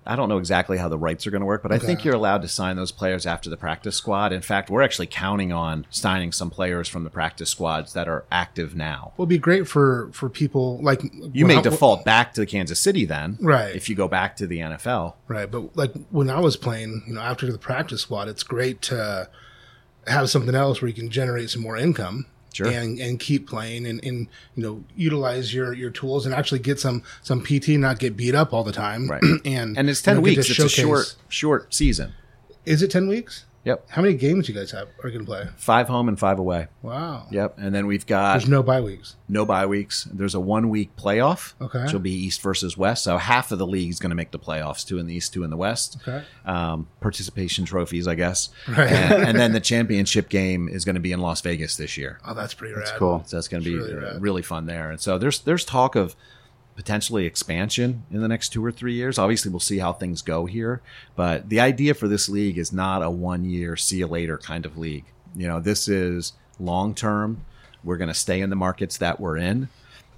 I 0.05 0.15
don't 0.15 0.29
know 0.29 0.37
exactly 0.37 0.77
how 0.77 0.89
the 0.89 0.97
rights 0.97 1.25
are 1.25 1.31
going 1.31 1.41
to 1.41 1.45
work, 1.45 1.63
but 1.63 1.71
I 1.71 1.79
think 1.79 2.03
you're 2.03 2.13
allowed 2.15 2.41
to 2.41 2.47
sign 2.47 2.75
those 2.75 2.91
players 2.91 3.25
after 3.25 3.49
the 3.49 3.57
practice 3.57 3.95
squad. 3.95 4.33
In 4.33 4.41
fact, 4.41 4.69
we're 4.69 4.81
actually 4.81 5.07
counting 5.07 5.51
on 5.53 5.85
signing 5.89 6.31
some 6.31 6.49
players 6.49 6.87
from 6.87 7.03
the 7.03 7.09
practice 7.09 7.49
squads 7.49 7.93
that 7.93 8.07
are 8.07 8.25
active 8.31 8.75
now. 8.75 9.13
Will 9.17 9.25
be 9.25 9.37
great 9.37 9.67
for 9.67 10.09
for 10.11 10.29
people 10.29 10.79
like 10.81 11.01
You 11.33 11.45
may 11.45 11.57
I- 11.57 11.61
default 11.61 12.03
back 12.05 12.33
to 12.33 12.45
Kansas 12.45 12.79
City 12.79 13.05
then, 13.05 13.37
Right. 13.41 13.75
If 13.75 13.87
you 13.89 13.95
go 13.95 14.07
back 14.07 14.35
to 14.37 14.47
the 14.47 14.59
NFL, 14.59 15.15
right? 15.27 15.49
But 15.49 15.75
like 15.77 15.93
when 16.11 16.29
I 16.29 16.39
was 16.39 16.57
playing, 16.57 17.03
you 17.07 17.13
know, 17.13 17.21
after 17.21 17.51
the 17.51 17.57
practice 17.57 18.01
squad, 18.01 18.27
it's 18.27 18.43
great 18.43 18.81
to 18.83 19.29
have 20.07 20.29
something 20.29 20.53
else 20.55 20.81
where 20.81 20.89
you 20.89 20.93
can 20.95 21.09
generate 21.09 21.49
some 21.49 21.61
more 21.61 21.77
income. 21.77 22.25
Sure. 22.53 22.67
And, 22.67 22.99
and 22.99 23.19
keep 23.19 23.49
playing 23.49 23.85
and, 23.87 24.01
and 24.05 24.27
you 24.55 24.63
know 24.63 24.83
utilize 24.95 25.53
your, 25.53 25.73
your 25.73 25.89
tools 25.89 26.25
and 26.25 26.33
actually 26.33 26.59
get 26.59 26.79
some 26.79 27.03
some 27.21 27.43
PT 27.43 27.69
not 27.69 27.99
get 27.99 28.15
beat 28.15 28.35
up 28.35 28.53
all 28.53 28.63
the 28.63 28.71
time 28.71 29.09
Right. 29.09 29.23
and 29.45 29.77
and 29.77 29.89
it's 29.89 30.01
ten 30.01 30.15
you 30.17 30.21
know, 30.21 30.23
weeks. 30.23 30.49
It's 30.49 30.59
a 30.59 30.69
short, 30.69 31.15
short 31.29 31.73
season. 31.73 32.13
is 32.65 32.81
it 32.81 32.91
ten 32.91 33.07
weeks 33.07 33.45
Yep, 33.65 33.89
how 33.91 34.01
many 34.01 34.15
games 34.15 34.49
you 34.49 34.53
guys 34.55 34.71
have 34.71 34.89
are 35.03 35.09
going 35.09 35.21
to 35.21 35.25
play 35.25 35.47
five 35.55 35.87
home 35.87 36.09
and 36.09 36.19
five 36.19 36.37
away. 36.37 36.67
wow 36.81 37.27
Yep, 37.31 37.55
and 37.59 37.73
then 37.73 37.87
we've 37.87 38.05
got 38.05 38.33
there's 38.33 38.49
no 38.49 38.61
bye 38.61 38.81
weeks 38.81 39.15
no 39.29 39.45
bye 39.45 39.65
weeks. 39.65 40.03
There's 40.13 40.35
a 40.35 40.39
one 40.39 40.69
week 40.69 40.95
playoff, 40.97 41.53
Okay. 41.61 41.83
which 41.83 41.93
will 41.93 41.99
be 42.01 42.11
East 42.11 42.41
versus 42.41 42.77
West. 42.77 43.03
So 43.03 43.17
half 43.17 43.51
of 43.51 43.59
the 43.59 43.65
league 43.65 43.89
is 43.89 43.99
going 43.99 44.09
to 44.11 44.15
make 44.15 44.31
the 44.31 44.37
playoffs, 44.39 44.85
two 44.85 44.99
in 44.99 45.07
the 45.07 45.15
East, 45.15 45.33
two 45.33 45.43
in 45.43 45.49
the 45.49 45.57
West. 45.57 45.97
Okay. 46.07 46.23
Um, 46.45 46.87
participation 47.01 47.65
trophies, 47.65 48.07
I 48.07 48.15
guess. 48.15 48.49
Right. 48.67 48.91
And, 48.91 49.23
and 49.29 49.39
then 49.39 49.53
the 49.53 49.59
championship 49.73 50.29
game 50.29 50.67
is 50.67 50.85
going 50.85 50.95
to 50.95 51.01
be 51.01 51.11
in 51.13 51.19
Las 51.21 51.41
Vegas 51.41 51.77
this 51.77 51.97
year. 51.97 52.19
oh 52.27 52.33
that's 52.33 52.53
pretty 52.53 52.75
That's 52.75 52.91
rad 52.91 52.99
cool. 52.99 53.23
So 53.25 53.37
that's 53.37 53.47
going 53.47 53.63
to 53.63 53.69
be 53.69 53.75
really 53.77 53.93
really, 53.95 54.19
really 54.19 54.41
fun 54.43 54.65
there. 54.65 54.91
And 54.91 54.99
so 54.99 55.17
there's 55.17 55.39
there's 55.39 55.65
talk 55.65 55.95
of 55.95 56.15
potentially 56.75 57.25
expansion 57.25 58.03
in 58.11 58.21
the 58.21 58.27
next 58.27 58.49
two 58.49 58.63
or 58.63 58.71
three 58.71 58.93
years. 58.93 59.17
Obviously, 59.17 59.51
we'll 59.51 59.59
see 59.59 59.79
how 59.79 59.93
things 59.93 60.21
go 60.21 60.45
here. 60.45 60.81
But 61.15 61.49
the 61.49 61.59
idea 61.59 61.93
for 61.93 62.07
this 62.07 62.29
league 62.29 62.57
is 62.57 62.73
not 62.73 63.03
a 63.03 63.09
one 63.09 63.45
year 63.45 63.75
see 63.75 63.97
you 63.97 64.07
later 64.07 64.37
kind 64.37 64.65
of 64.65 64.77
league. 64.77 65.05
You 65.35 65.47
know, 65.47 65.59
this 65.59 65.87
is 65.87 66.33
long 66.59 66.95
term. 66.95 67.45
We're 67.83 67.97
going 67.97 68.09
to 68.09 68.13
stay 68.13 68.41
in 68.41 68.49
the 68.49 68.55
markets 68.55 68.97
that 68.97 69.19
we're 69.19 69.37
in. 69.37 69.69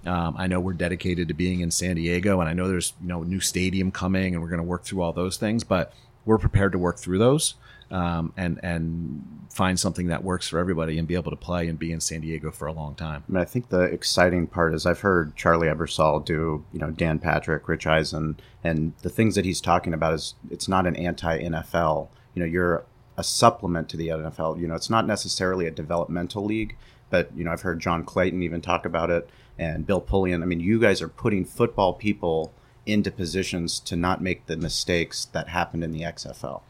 Um, 0.05 0.35
I 0.37 0.45
know 0.47 0.59
we're 0.59 0.73
dedicated 0.73 1.29
to 1.29 1.33
being 1.33 1.61
in 1.61 1.71
San 1.71 1.95
Diego, 1.95 2.39
and 2.39 2.47
I 2.47 2.53
know 2.53 2.67
there's 2.67 2.93
you 3.01 3.07
know 3.07 3.23
new 3.23 3.39
stadium 3.39 3.91
coming, 3.91 4.33
and 4.33 4.41
we're 4.41 4.49
going 4.49 4.59
to 4.59 4.63
work 4.63 4.83
through 4.83 5.01
all 5.01 5.13
those 5.13 5.37
things. 5.37 5.63
But 5.63 5.93
we're 6.25 6.37
prepared 6.37 6.71
to 6.73 6.77
work 6.77 6.97
through 6.97 7.17
those 7.19 7.55
um, 7.95 8.33
and 8.35 8.59
and 8.61 9.23
find 9.49 9.79
something 9.79 10.07
that 10.07 10.21
works 10.21 10.49
for 10.49 10.59
everybody, 10.59 10.99
and 10.99 11.07
be 11.07 11.15
able 11.15 11.31
to 11.31 11.37
play 11.37 11.69
and 11.69 11.79
be 11.79 11.93
in 11.93 12.01
San 12.01 12.19
Diego 12.19 12.51
for 12.51 12.67
a 12.67 12.73
long 12.73 12.93
time. 12.93 13.23
I 13.29 13.31
mean, 13.31 13.41
I 13.41 13.45
think 13.45 13.69
the 13.69 13.83
exciting 13.83 14.47
part 14.47 14.73
is 14.73 14.85
I've 14.85 14.99
heard 14.99 15.33
Charlie 15.37 15.67
Ebersol 15.67 16.25
do, 16.25 16.65
you 16.73 16.79
know, 16.79 16.91
Dan 16.91 17.19
Patrick, 17.19 17.69
Rich 17.69 17.87
Eisen, 17.87 18.37
and 18.65 18.91
the 19.01 19.09
things 19.09 19.35
that 19.35 19.45
he's 19.45 19.61
talking 19.61 19.93
about 19.93 20.13
is 20.13 20.35
it's 20.51 20.67
not 20.67 20.85
an 20.85 20.97
anti-NFL. 20.97 22.09
You 22.33 22.41
know, 22.41 22.45
you're 22.45 22.83
a 23.17 23.23
supplement 23.23 23.87
to 23.89 23.97
the 23.97 24.09
NFL. 24.09 24.59
You 24.59 24.67
know, 24.67 24.75
it's 24.75 24.89
not 24.89 25.07
necessarily 25.07 25.65
a 25.65 25.71
developmental 25.71 26.43
league, 26.43 26.75
but 27.09 27.29
you 27.33 27.45
know, 27.45 27.51
I've 27.53 27.61
heard 27.61 27.79
John 27.79 28.03
Clayton 28.03 28.43
even 28.43 28.59
talk 28.59 28.85
about 28.85 29.09
it, 29.09 29.29
and 29.57 29.87
Bill 29.87 30.01
Polian. 30.01 30.43
I 30.43 30.45
mean, 30.47 30.59
you 30.59 30.81
guys 30.81 31.01
are 31.01 31.07
putting 31.07 31.45
football 31.45 31.93
people 31.93 32.51
into 32.85 33.09
positions 33.09 33.79
to 33.79 33.95
not 33.95 34.21
make 34.21 34.47
the 34.47 34.57
mistakes 34.57 35.23
that 35.31 35.47
happened 35.47 35.85
in 35.85 35.93
the 35.93 36.01
XFL. 36.01 36.61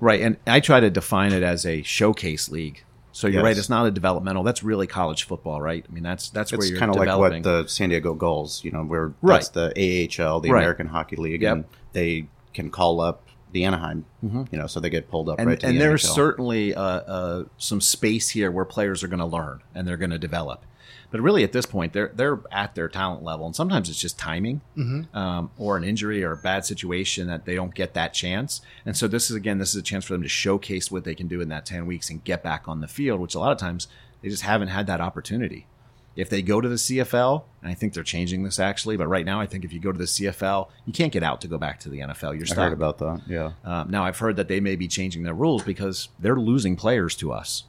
Right, 0.00 0.20
and 0.20 0.36
I 0.46 0.60
try 0.60 0.80
to 0.80 0.90
define 0.90 1.32
it 1.32 1.42
as 1.42 1.66
a 1.66 1.82
showcase 1.82 2.48
league. 2.50 2.84
So 3.12 3.26
you're 3.26 3.36
Yes. 3.40 3.44
right; 3.44 3.58
it's 3.58 3.68
not 3.68 3.86
a 3.86 3.90
developmental. 3.90 4.44
That's 4.44 4.62
really 4.62 4.86
college 4.86 5.24
football, 5.24 5.60
right? 5.60 5.84
I 5.88 5.92
mean, 5.92 6.04
that's 6.04 6.30
that's 6.30 6.52
where 6.52 6.64
you're 6.64 6.78
kind 6.78 6.90
of 6.90 6.96
like 6.96 7.18
what 7.18 7.42
the 7.42 7.66
San 7.66 7.88
Diego 7.88 8.14
Gulls, 8.14 8.62
you 8.64 8.70
know, 8.70 8.84
where 8.84 9.12
Right. 9.22 9.34
that's 9.36 9.48
the 9.48 9.72
AHL, 9.76 10.40
the 10.40 10.50
Right. 10.52 10.60
American 10.60 10.86
Hockey 10.88 11.16
League, 11.16 11.42
Yep. 11.42 11.52
and 11.52 11.64
they 11.94 12.28
can 12.54 12.70
call 12.70 13.00
up 13.00 13.24
the 13.50 13.64
Anaheim, 13.64 14.04
you 14.22 14.46
know, 14.52 14.66
so 14.66 14.78
they 14.78 14.90
get 14.90 15.10
pulled 15.10 15.28
up 15.28 15.38
and 15.38 15.48
right 15.48 15.58
to 15.58 15.66
and 15.66 15.76
the 15.76 15.80
there's 15.80 16.04
NHL. 16.04 16.14
certainly 16.14 16.74
uh, 16.74 16.82
uh, 16.82 17.44
some 17.56 17.80
space 17.80 18.28
here 18.28 18.50
where 18.52 18.66
players 18.66 19.02
are 19.02 19.08
going 19.08 19.18
to 19.20 19.26
learn 19.26 19.62
and 19.74 19.88
they're 19.88 19.96
going 19.96 20.10
to 20.10 20.18
develop. 20.18 20.64
But 21.10 21.20
really, 21.22 21.42
at 21.42 21.52
this 21.52 21.64
point, 21.64 21.94
they're 21.94 22.12
they're 22.14 22.40
at 22.52 22.74
their 22.74 22.88
talent 22.88 23.22
level, 23.22 23.46
and 23.46 23.56
sometimes 23.56 23.88
it's 23.88 23.98
just 23.98 24.18
timing, 24.18 24.60
um, 25.14 25.50
or 25.56 25.76
an 25.78 25.84
injury, 25.84 26.22
or 26.22 26.32
a 26.32 26.36
bad 26.36 26.66
situation 26.66 27.28
that 27.28 27.46
they 27.46 27.54
don't 27.54 27.74
get 27.74 27.94
that 27.94 28.12
chance. 28.12 28.60
And 28.84 28.94
so 28.96 29.08
this 29.08 29.30
is 29.30 29.36
again, 29.36 29.58
this 29.58 29.70
is 29.70 29.76
a 29.76 29.82
chance 29.82 30.04
for 30.04 30.12
them 30.12 30.22
to 30.22 30.28
showcase 30.28 30.90
what 30.90 31.04
they 31.04 31.14
can 31.14 31.26
do 31.26 31.40
in 31.40 31.48
that 31.48 31.64
ten 31.64 31.86
weeks 31.86 32.10
and 32.10 32.22
get 32.24 32.42
back 32.42 32.68
on 32.68 32.80
the 32.80 32.88
field, 32.88 33.20
which 33.20 33.34
a 33.34 33.38
lot 33.38 33.52
of 33.52 33.58
times 33.58 33.88
they 34.20 34.28
just 34.28 34.42
haven't 34.42 34.68
had 34.68 34.86
that 34.86 35.00
opportunity. 35.00 35.66
If 36.14 36.28
they 36.28 36.42
go 36.42 36.60
to 36.60 36.68
the 36.68 36.74
CFL, 36.74 37.44
and 37.62 37.70
I 37.70 37.74
think 37.74 37.94
they're 37.94 38.02
changing 38.02 38.42
this 38.42 38.58
actually, 38.58 38.96
but 38.96 39.06
right 39.06 39.24
now 39.24 39.40
I 39.40 39.46
think 39.46 39.64
if 39.64 39.72
you 39.72 39.78
go 39.78 39.92
to 39.92 39.98
the 39.98 40.04
CFL, 40.04 40.68
you 40.84 40.92
can't 40.92 41.12
get 41.12 41.22
out 41.22 41.40
to 41.42 41.48
go 41.48 41.58
back 41.58 41.78
to 41.80 41.88
the 41.88 42.00
NFL. 42.00 42.34
You're 42.34 42.42
I 42.42 42.46
stuck. 42.46 42.58
heard 42.58 42.72
about 42.72 42.98
that. 42.98 43.22
Yeah. 43.28 43.52
Um, 43.64 43.88
now 43.88 44.04
I've 44.04 44.18
heard 44.18 44.34
that 44.36 44.48
they 44.48 44.58
may 44.58 44.74
be 44.74 44.88
changing 44.88 45.22
their 45.22 45.32
rules 45.34 45.62
because 45.62 46.08
they're 46.18 46.36
losing 46.36 46.74
players 46.74 47.14
to 47.16 47.30
us. 47.32 47.62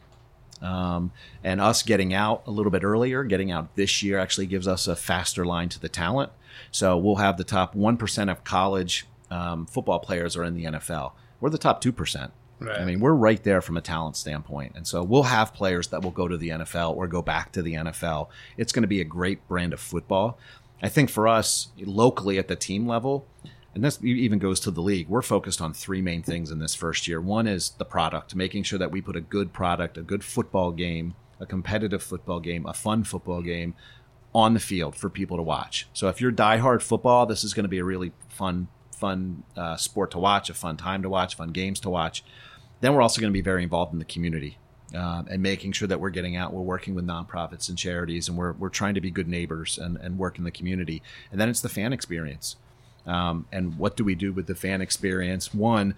Um, 0.62 1.12
and 1.44 1.62
us 1.62 1.84
getting 1.84 2.14
out 2.14 2.44
a 2.46 2.52
little 2.52 2.72
bit 2.72 2.84
earlier, 2.84 3.24
getting 3.24 3.52
out 3.52 3.76
this 3.76 4.04
year 4.04 4.20
actually 4.20 4.48
gives 4.48 4.68
us 4.68 4.88
a 4.88 4.96
faster 4.96 5.46
line 5.46 5.70
to 5.70 5.80
the 5.80 5.90
talent. 5.90 6.32
So 6.72 6.98
we'll 6.98 7.16
have 7.16 7.38
the 7.38 7.44
top 7.44 7.76
1% 7.76 8.32
of 8.32 8.44
college 8.44 9.06
um, 9.32 9.66
football 9.66 10.00
players 10.00 10.36
are 10.36 10.44
in 10.44 10.56
the 10.56 10.66
NFL. 10.66 11.14
We're 11.40 11.50
the 11.50 11.58
top 11.58 11.84
2%. 11.84 12.32
Right. 12.60 12.82
I 12.82 12.86
mean, 12.86 13.00
we're 13.00 13.14
right 13.14 13.42
there 13.42 13.62
from 13.62 13.78
a 13.78 13.82
talent 13.82 14.18
standpoint. 14.18 14.74
And 14.76 14.86
so 14.86 15.02
we'll 15.02 15.24
have 15.24 15.54
players 15.54 15.88
that 15.88 16.02
will 16.02 16.12
go 16.12 16.28
to 16.28 16.36
the 16.36 16.50
NFL 16.50 16.96
or 16.96 17.08
go 17.08 17.22
back 17.22 17.54
to 17.54 17.62
the 17.62 17.76
NFL. 17.76 18.28
It's 18.58 18.74
going 18.74 18.84
to 18.84 18.88
be 18.88 19.00
a 19.00 19.06
great 19.06 19.48
brand 19.48 19.72
of 19.72 19.80
football. 19.80 20.38
I 20.82 20.90
think 20.90 21.10
for 21.10 21.28
us 21.28 21.70
locally 21.78 22.38
at 22.38 22.48
the 22.48 22.56
team 22.56 22.86
level, 22.86 23.26
and 23.76 23.84
this 23.84 24.04
even 24.04 24.40
goes 24.40 24.60
to 24.62 24.72
the 24.72 24.82
league, 24.82 25.08
we're 25.08 25.22
focused 25.22 25.62
on 25.62 25.74
three 25.74 26.02
main 26.02 26.24
things 26.24 26.52
in 26.52 26.60
this 26.60 26.74
first 26.74 27.08
year. 27.08 27.22
One 27.22 27.48
is 27.48 27.70
the 27.72 27.86
product, 27.86 28.36
making 28.36 28.64
sure 28.64 28.80
that 28.80 28.92
we 28.92 29.02
put 29.02 29.16
a 29.16 29.22
good 29.22 29.54
product, 29.54 29.98
a 29.98 30.02
good 30.02 30.24
football 30.24 30.72
game, 30.72 31.16
a 31.40 31.46
competitive 31.46 32.02
football 32.02 32.40
game, 32.40 32.66
a 32.66 32.74
fun 32.74 33.04
football 33.04 33.42
game 33.42 33.76
on 34.34 34.54
the 34.54 34.60
field 34.60 34.96
for 34.96 35.10
people 35.10 35.38
to 35.38 35.44
watch. 35.44 35.88
So 35.94 36.08
if 36.08 36.20
you're 36.20 36.32
diehard 36.32 36.82
football, 36.82 37.26
this 37.26 37.44
is 37.44 37.54
going 37.54 37.64
to 37.64 37.70
be 37.70 37.80
a 37.80 37.84
really 37.84 38.12
fun, 38.28 38.68
fun 38.96 39.44
uh, 39.56 39.78
sport 39.78 40.12
to 40.12 40.20
watch, 40.20 40.50
a 40.50 40.54
fun 40.54 40.78
time 40.78 41.02
to 41.04 41.10
watch, 41.10 41.36
fun 41.36 41.50
games 41.50 41.80
to 41.82 41.90
watch. 41.90 42.24
Then 42.82 42.94
we're 42.94 43.02
also 43.02 43.22
going 43.22 43.32
to 43.32 43.38
be 43.38 43.42
very 43.42 43.64
involved 43.64 43.94
in 43.94 44.00
the 44.00 44.06
community 44.06 44.58
um, 44.96 45.28
and 45.30 45.42
making 45.42 45.74
sure 45.74 45.88
that 45.88 46.00
we're 46.00 46.10
getting 46.10 46.36
out. 46.36 46.54
We're 46.54 46.62
working 46.62 46.96
with 46.96 47.06
nonprofits 47.06 47.70
and 47.70 47.78
charities, 47.78 48.28
and 48.28 48.38
we're, 48.38 48.54
we're 48.54 48.70
trying 48.70 48.96
to 48.96 49.02
be 49.02 49.12
good 49.12 49.28
neighbors 49.28 49.78
and, 49.78 49.98
and 49.98 50.18
work 50.18 50.38
in 50.38 50.44
the 50.44 50.52
community. 50.52 51.02
And 51.32 51.40
then 51.40 51.50
it's 51.50 51.62
the 51.62 51.70
fan 51.70 51.94
experience. 51.94 52.56
Um, 53.06 53.46
and 53.52 53.78
what 53.78 53.96
do 53.98 54.04
we 54.04 54.16
do 54.16 54.32
with 54.34 54.48
the 54.48 54.56
fan 54.56 54.82
experience? 54.82 55.54
One, 55.54 55.96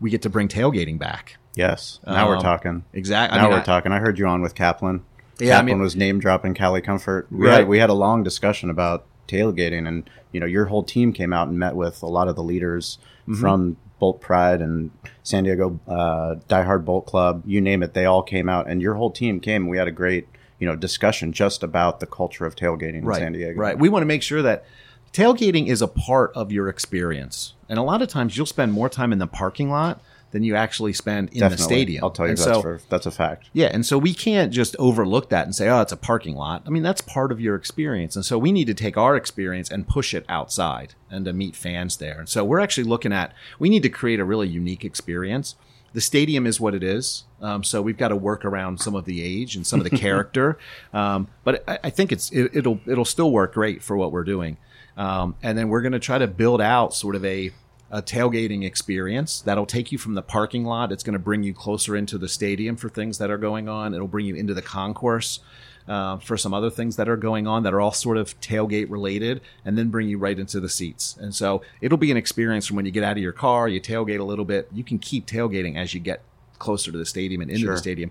we 0.00 0.10
get 0.10 0.22
to 0.22 0.30
bring 0.30 0.48
tailgating 0.48 0.98
back. 0.98 1.36
Yes. 1.54 2.00
Now 2.06 2.28
we're 2.28 2.36
Um, 2.36 2.42
talking. 2.42 2.84
Exactly. 2.92 3.38
Now 3.38 3.50
we're 3.50 3.62
talking. 3.62 3.92
I 3.92 3.98
heard 3.98 4.18
you 4.18 4.26
on 4.26 4.42
with 4.42 4.54
Kaplan. 4.54 5.02
Yeah, 5.38 5.54
I 5.54 5.58
Kaplan 5.58 5.66
mean- 5.66 5.80
was 5.82 5.96
name 5.96 6.18
dropping 6.18 6.54
Cali 6.54 6.80
Comfort. 6.80 7.26
We 7.30 7.46
Right. 7.46 7.58
had 7.58 7.68
we 7.68 7.78
had 7.78 7.90
a 7.90 7.94
long 7.94 8.22
discussion 8.22 8.70
about 8.70 9.04
tailgating, 9.28 9.86
and 9.88 10.08
you 10.32 10.40
know 10.40 10.46
your 10.46 10.66
whole 10.66 10.82
team 10.82 11.12
came 11.12 11.32
out 11.32 11.48
and 11.48 11.58
met 11.58 11.74
with 11.76 12.02
a 12.02 12.06
lot 12.06 12.28
of 12.28 12.36
the 12.36 12.42
leaders 12.42 12.98
Mm-hmm. 13.28 13.40
from 13.40 13.76
Bolt 14.00 14.20
Pride 14.20 14.60
and 14.60 14.90
San 15.22 15.44
Diego 15.44 15.78
uh, 15.86 16.34
Die 16.48 16.62
Hard 16.62 16.84
Bolt 16.84 17.06
Club. 17.06 17.42
You 17.46 17.60
name 17.60 17.82
it, 17.84 17.94
they 17.94 18.04
all 18.04 18.22
came 18.22 18.48
out, 18.48 18.68
and 18.68 18.82
your 18.82 18.94
whole 18.94 19.10
team 19.10 19.38
came. 19.38 19.68
We 19.68 19.78
had 19.78 19.86
a 19.86 19.92
great 19.92 20.26
you 20.58 20.66
know 20.66 20.74
discussion 20.74 21.32
just 21.32 21.62
about 21.62 22.00
the 22.00 22.06
culture 22.06 22.44
of 22.46 22.56
tailgating 22.56 23.04
right, 23.04 23.18
in 23.20 23.26
San 23.26 23.32
Diego. 23.32 23.60
Right. 23.60 23.78
We 23.78 23.88
want 23.88 24.02
to 24.02 24.06
make 24.06 24.22
sure 24.22 24.42
that 24.42 24.64
tailgating 25.12 25.68
is 25.68 25.82
a 25.82 25.88
part 25.88 26.32
of 26.34 26.50
your 26.50 26.68
experience. 26.68 27.54
And 27.68 27.78
a 27.78 27.82
lot 27.82 28.02
of 28.02 28.08
times 28.08 28.36
you'll 28.36 28.46
spend 28.46 28.72
more 28.72 28.88
time 28.88 29.12
in 29.12 29.18
the 29.18 29.26
parking 29.26 29.70
lot 29.70 30.00
than 30.32 30.42
you 30.42 30.56
actually 30.56 30.92
spend 30.94 31.28
in 31.28 31.40
Definitely. 31.40 31.56
the 31.56 31.62
stadium. 31.62 32.04
I'll 32.04 32.10
tell 32.10 32.26
you 32.26 32.30
And 32.30 32.38
that's 32.38 32.44
so, 32.50 32.62
for, 32.62 32.80
that's 32.88 33.06
a 33.06 33.10
fact. 33.10 33.48
Yeah, 33.52 33.66
and 33.66 33.86
so 33.86 33.98
we 33.98 34.14
can't 34.14 34.50
just 34.52 34.74
overlook 34.78 35.28
that 35.28 35.44
and 35.44 35.54
say, 35.54 35.68
"Oh, 35.68 35.80
it's 35.82 35.92
a 35.92 35.96
parking 35.96 36.34
lot." 36.34 36.62
I 36.66 36.70
mean, 36.70 36.82
that's 36.82 37.02
part 37.02 37.30
of 37.30 37.40
your 37.40 37.54
experience, 37.54 38.16
and 38.16 38.24
so 38.24 38.38
we 38.38 38.50
need 38.50 38.66
to 38.66 38.74
take 38.74 38.96
our 38.96 39.14
experience 39.14 39.70
and 39.70 39.86
push 39.86 40.14
it 40.14 40.24
outside 40.28 40.94
and 41.10 41.24
to 41.26 41.32
meet 41.32 41.54
fans 41.54 41.98
there. 41.98 42.18
And 42.18 42.28
so 42.28 42.44
we're 42.44 42.60
actually 42.60 42.84
looking 42.84 43.12
at 43.12 43.34
we 43.58 43.68
need 43.68 43.82
to 43.82 43.90
create 43.90 44.20
a 44.20 44.24
really 44.24 44.48
unique 44.48 44.84
experience. 44.84 45.54
The 45.92 46.00
stadium 46.00 46.46
is 46.46 46.58
what 46.58 46.74
it 46.74 46.82
is, 46.82 47.24
um, 47.42 47.62
so 47.62 47.82
we've 47.82 47.98
got 47.98 48.08
to 48.08 48.16
work 48.16 48.46
around 48.46 48.80
some 48.80 48.94
of 48.94 49.04
the 49.04 49.22
age 49.22 49.54
and 49.54 49.66
some 49.66 49.78
of 49.78 49.84
the 49.84 49.96
character. 49.98 50.58
Um, 50.94 51.28
but 51.44 51.62
I, 51.68 51.78
I 51.84 51.90
think 51.90 52.10
it's 52.10 52.30
it, 52.32 52.52
it'll 52.54 52.80
it'll 52.86 53.04
still 53.04 53.30
work 53.30 53.52
great 53.52 53.82
for 53.82 53.98
what 53.98 54.10
we're 54.10 54.24
doing. 54.24 54.56
Um, 54.96 55.34
and 55.42 55.56
then 55.56 55.68
we're 55.68 55.82
going 55.82 55.92
to 55.92 55.98
try 55.98 56.18
to 56.18 56.26
build 56.26 56.60
out 56.60 56.94
sort 56.94 57.16
of 57.16 57.24
a 57.24 57.52
a 57.90 58.00
tailgating 58.00 58.64
experience 58.64 59.42
that'll 59.42 59.66
take 59.66 59.92
you 59.92 59.98
from 59.98 60.14
the 60.14 60.22
parking 60.22 60.64
lot. 60.64 60.90
It's 60.90 61.02
going 61.02 61.12
to 61.12 61.18
bring 61.18 61.42
you 61.42 61.52
closer 61.52 61.94
into 61.94 62.16
the 62.16 62.26
stadium 62.26 62.74
for 62.74 62.88
things 62.88 63.18
that 63.18 63.30
are 63.30 63.36
going 63.36 63.68
on. 63.68 63.92
It'll 63.92 64.08
bring 64.08 64.24
you 64.24 64.34
into 64.34 64.54
the 64.54 64.62
concourse 64.62 65.40
uh, 65.86 66.16
for 66.16 66.38
some 66.38 66.54
other 66.54 66.70
things 66.70 66.96
that 66.96 67.06
are 67.06 67.18
going 67.18 67.46
on 67.46 67.64
that 67.64 67.74
are 67.74 67.82
all 67.82 67.92
sort 67.92 68.16
of 68.16 68.40
tailgate 68.40 68.88
related, 68.88 69.42
and 69.62 69.76
then 69.76 69.90
bring 69.90 70.08
you 70.08 70.16
right 70.16 70.38
into 70.38 70.58
the 70.58 70.70
seats. 70.70 71.18
And 71.20 71.34
so 71.34 71.60
it'll 71.82 71.98
be 71.98 72.10
an 72.10 72.16
experience 72.16 72.66
from 72.66 72.76
when 72.76 72.86
you 72.86 72.92
get 72.92 73.04
out 73.04 73.18
of 73.18 73.22
your 73.22 73.32
car, 73.32 73.68
you 73.68 73.78
tailgate 73.78 74.20
a 74.20 74.24
little 74.24 74.46
bit. 74.46 74.68
You 74.72 74.84
can 74.84 74.98
keep 74.98 75.26
tailgating 75.26 75.76
as 75.76 75.92
you 75.92 76.00
get 76.00 76.22
closer 76.58 76.90
to 76.92 76.96
the 76.96 77.04
stadium 77.04 77.42
and 77.42 77.50
into 77.50 77.64
Sure. 77.64 77.74
the 77.74 77.78
stadium. 77.78 78.10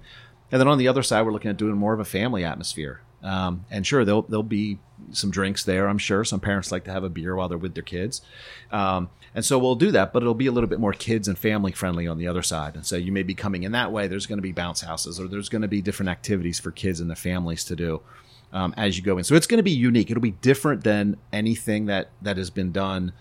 And 0.51 0.59
then 0.61 0.67
on 0.67 0.77
the 0.77 0.87
other 0.87 1.01
side, 1.01 1.25
we're 1.25 1.31
looking 1.31 1.49
at 1.49 1.57
doing 1.57 1.75
more 1.75 1.93
of 1.93 1.99
a 1.99 2.05
family 2.05 2.43
atmosphere. 2.43 3.01
Um, 3.23 3.65
and 3.69 3.85
sure, 3.85 4.03
there'll 4.03 4.23
there'll 4.23 4.43
be 4.43 4.79
some 5.11 5.31
drinks 5.31 5.63
there. 5.63 5.87
I'm 5.87 5.97
sure 5.97 6.23
some 6.23 6.39
parents 6.39 6.71
like 6.71 6.85
to 6.85 6.91
have 6.91 7.03
a 7.03 7.09
beer 7.09 7.35
while 7.35 7.49
they're 7.49 7.57
with 7.57 7.75
their 7.75 7.83
kids, 7.83 8.21
um, 8.71 9.09
and 9.35 9.45
so 9.45 9.59
we'll 9.59 9.75
do 9.75 9.91
that. 9.91 10.11
But 10.11 10.23
it'll 10.23 10.33
be 10.33 10.47
a 10.47 10.51
little 10.51 10.69
bit 10.69 10.79
more 10.79 10.93
kids 10.93 11.27
and 11.27 11.37
family 11.37 11.71
friendly 11.71 12.07
on 12.07 12.17
the 12.17 12.27
other 12.27 12.41
side. 12.41 12.75
And 12.75 12.85
so 12.85 12.95
you 12.95 13.11
may 13.11 13.23
be 13.23 13.35
coming 13.35 13.63
in 13.63 13.71
that 13.73 13.91
way. 13.91 14.07
There's 14.07 14.25
going 14.25 14.39
to 14.39 14.43
be 14.43 14.51
bounce 14.51 14.81
houses, 14.81 15.19
or 15.19 15.27
there's 15.27 15.49
going 15.49 15.61
to 15.61 15.67
be 15.67 15.81
different 15.81 16.09
activities 16.09 16.59
for 16.59 16.71
kids 16.71 16.99
and 16.99 17.09
the 17.09 17.15
families 17.15 17.63
to 17.65 17.75
do 17.75 18.01
um, 18.53 18.73
as 18.77 18.97
you 18.97 19.03
go 19.03 19.17
in. 19.17 19.23
So 19.23 19.35
it's 19.35 19.47
going 19.47 19.59
to 19.59 19.63
be 19.63 19.71
unique. 19.71 20.09
It'll 20.09 20.21
be 20.21 20.31
different 20.31 20.83
than 20.83 21.17
anything 21.31 21.85
that 21.85 22.09
that 22.21 22.37
has 22.37 22.49
been 22.49 22.71
done 22.71 23.13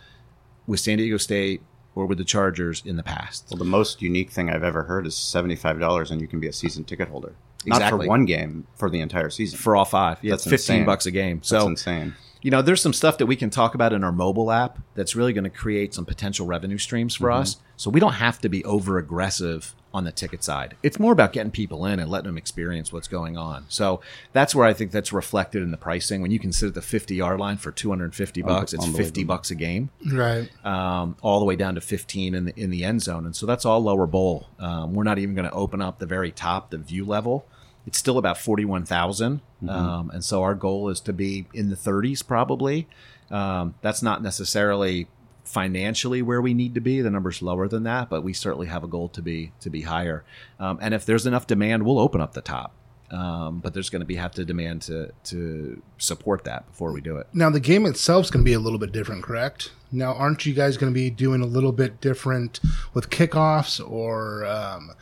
with 0.67 0.81
San 0.81 0.99
Diego 0.99 1.17
State 1.17 1.63
or 1.95 2.07
with 2.07 2.19
the 2.19 2.25
Chargers 2.25 2.83
in 2.85 2.97
the 2.97 3.03
past. 3.03 3.47
Well, 3.51 3.59
the 3.59 3.65
most 3.65 4.01
unique 4.01 4.31
thing 4.31 4.49
I've 4.51 4.63
ever 4.63 4.85
heard 4.85 5.07
is 5.07 5.15
seventy 5.15 5.57
five 5.57 5.79
dollars, 5.79 6.11
and 6.11 6.21
you 6.21 6.29
can 6.29 6.41
be 6.41 6.47
a 6.47 6.53
season 6.53 6.85
ticket 6.85 7.09
holder. 7.09 7.35
Not 7.67 7.89
for 7.91 7.99
one 7.99 8.25
game, 8.25 8.67
for 8.77 8.89
the 8.89 9.01
entire 9.01 9.31
season. 9.31 9.59
For 9.59 9.77
all 9.77 9.85
five, 9.85 10.19
yeah, 10.23 10.31
That's 10.33 10.47
it's 10.47 10.51
fifteen 10.51 10.77
insane. 10.77 10.87
bucks 10.87 11.07
a 11.07 11.11
game. 11.11 11.43
So 11.43 11.57
That's 11.57 11.67
insane. 11.67 12.15
You 12.43 12.51
know, 12.51 12.63
there's 12.63 12.81
some 12.81 12.93
stuff 12.93 13.19
that 13.19 13.27
we 13.27 13.37
can 13.37 13.51
talk 13.51 13.75
about 13.75 13.93
in 13.93 14.03
our 14.03 14.13
mobile 14.13 14.51
app 14.51 14.79
that's 14.95 15.15
really 15.15 15.33
going 15.33 15.45
to 15.45 15.51
create 15.51 15.93
some 15.95 16.05
potential 16.07 16.47
revenue 16.47 16.79
streams 16.79 17.15
for 17.15 17.29
Mm-hmm. 17.29 17.41
us. 17.43 17.57
So 17.77 17.91
we 17.91 18.01
don't 18.01 18.15
have 18.15 18.39
to 18.41 18.49
be 18.49 18.65
over 18.65 18.99
aggressive 18.99 19.75
on 19.93 20.05
the 20.05 20.13
ticket 20.13 20.45
side. 20.45 20.77
It's 20.83 20.99
more 21.01 21.13
about 21.13 21.33
getting 21.33 21.51
people 21.51 21.85
in 21.87 21.99
and 21.99 22.09
letting 22.11 22.27
them 22.29 22.39
experience 22.39 22.93
what's 22.93 23.09
going 23.09 23.37
on. 23.37 23.65
So 23.69 24.01
that's 24.33 24.55
where 24.55 24.67
I 24.67 24.73
think 24.73 24.91
that's 24.93 25.13
reflected 25.13 25.63
in 25.63 25.71
the 25.71 25.77
pricing. 25.77 26.23
When 26.23 26.31
you 26.31 26.39
can 26.39 26.53
sit 26.53 26.69
at 26.69 26.75
the 26.75 26.83
50 26.83 27.15
yard 27.15 27.41
line 27.41 27.57
for 27.57 27.73
250 27.73 28.43
bucks, 28.43 28.73
it's 28.73 28.87
50 28.87 29.25
bucks 29.25 29.51
a 29.51 29.55
game, 29.55 29.91
Right. 30.13 30.49
um, 30.65 31.17
all 31.23 31.41
the 31.41 31.45
way 31.47 31.57
down 31.57 31.75
to 31.75 31.81
15 31.81 32.35
in 32.35 32.45
the, 32.47 32.53
in 32.61 32.71
the 32.71 32.85
end 32.85 33.03
zone. 33.03 33.25
And 33.27 33.35
so 33.35 33.47
that's 33.47 33.65
all 33.65 33.81
lower 33.81 34.07
bowl. 34.07 34.47
Um, 34.61 34.95
we're 34.95 35.03
not 35.05 35.19
even 35.19 35.35
going 35.35 35.49
to 35.49 35.55
open 35.55 35.81
up 35.83 35.99
the 35.99 36.07
very 36.07 36.31
top, 36.31 36.71
the 36.71 36.79
view 36.79 37.05
level. 37.05 37.47
It's 37.91 37.99
still 37.99 38.19
about 38.19 38.39
41,000. 38.39 39.41
Um, 39.69 40.11
and 40.15 40.25
so 40.25 40.45
our 40.45 40.55
goal 40.55 40.89
is 40.91 41.01
to 41.01 41.13
be 41.13 41.47
in 41.53 41.71
the 41.71 41.77
30s 41.77 42.25
probably. 42.25 42.87
Um, 43.33 43.75
that's 43.83 44.01
not 44.01 44.23
necessarily 44.23 45.09
financially 45.43 46.23
where 46.23 46.41
we 46.41 46.55
need 46.55 46.77
to 46.77 46.81
be. 46.81 47.01
The 47.01 47.11
number's 47.11 47.43
lower 47.43 47.67
than 47.67 47.83
that, 47.83 48.09
but 48.09 48.23
we 48.23 48.33
certainly 48.33 48.69
have 48.69 48.85
a 48.85 48.87
goal 48.87 49.09
to 49.09 49.21
be 49.21 49.51
to 49.59 49.71
be 49.71 49.83
higher. 49.83 50.23
Um, 50.61 50.79
and 50.81 50.95
if 50.95 51.05
there's 51.05 51.27
enough 51.27 51.49
demand, 51.49 51.85
we'll 51.85 51.99
open 51.99 52.21
up 52.21 52.35
the 52.35 52.43
top. 52.43 52.75
Um, 53.11 53.59
but 53.59 53.75
there's 53.75 53.91
going 53.91 54.03
to 54.03 54.07
be 54.07 54.15
have 54.15 54.31
to 54.35 54.45
demand 54.45 54.83
to 54.83 55.11
to 55.25 55.83
support 55.99 56.45
that 56.45 56.69
before 56.69 56.93
we 56.93 57.01
do 57.01 57.17
it. 57.17 57.27
Now 57.33 57.51
the 57.51 57.59
game 57.59 57.87
itself 57.87 58.27
is 58.27 58.31
going 58.31 58.45
to 58.45 58.49
be 58.49 58.55
a 58.55 58.61
little 58.61 58.79
bit 58.79 58.93
different, 58.93 59.25
correct? 59.25 59.73
Now, 59.91 60.15
aren't 60.15 60.47
you 60.47 60.55
guys 60.55 60.77
going 60.77 60.93
to 60.93 60.95
be 60.95 61.11
doing 61.11 61.43
a 61.43 61.47
little 61.47 61.73
bit 61.73 62.01
different 62.01 62.61
with 62.95 63.11
kickoffs, 63.11 63.81
or 63.85 64.47
um, 64.47 64.93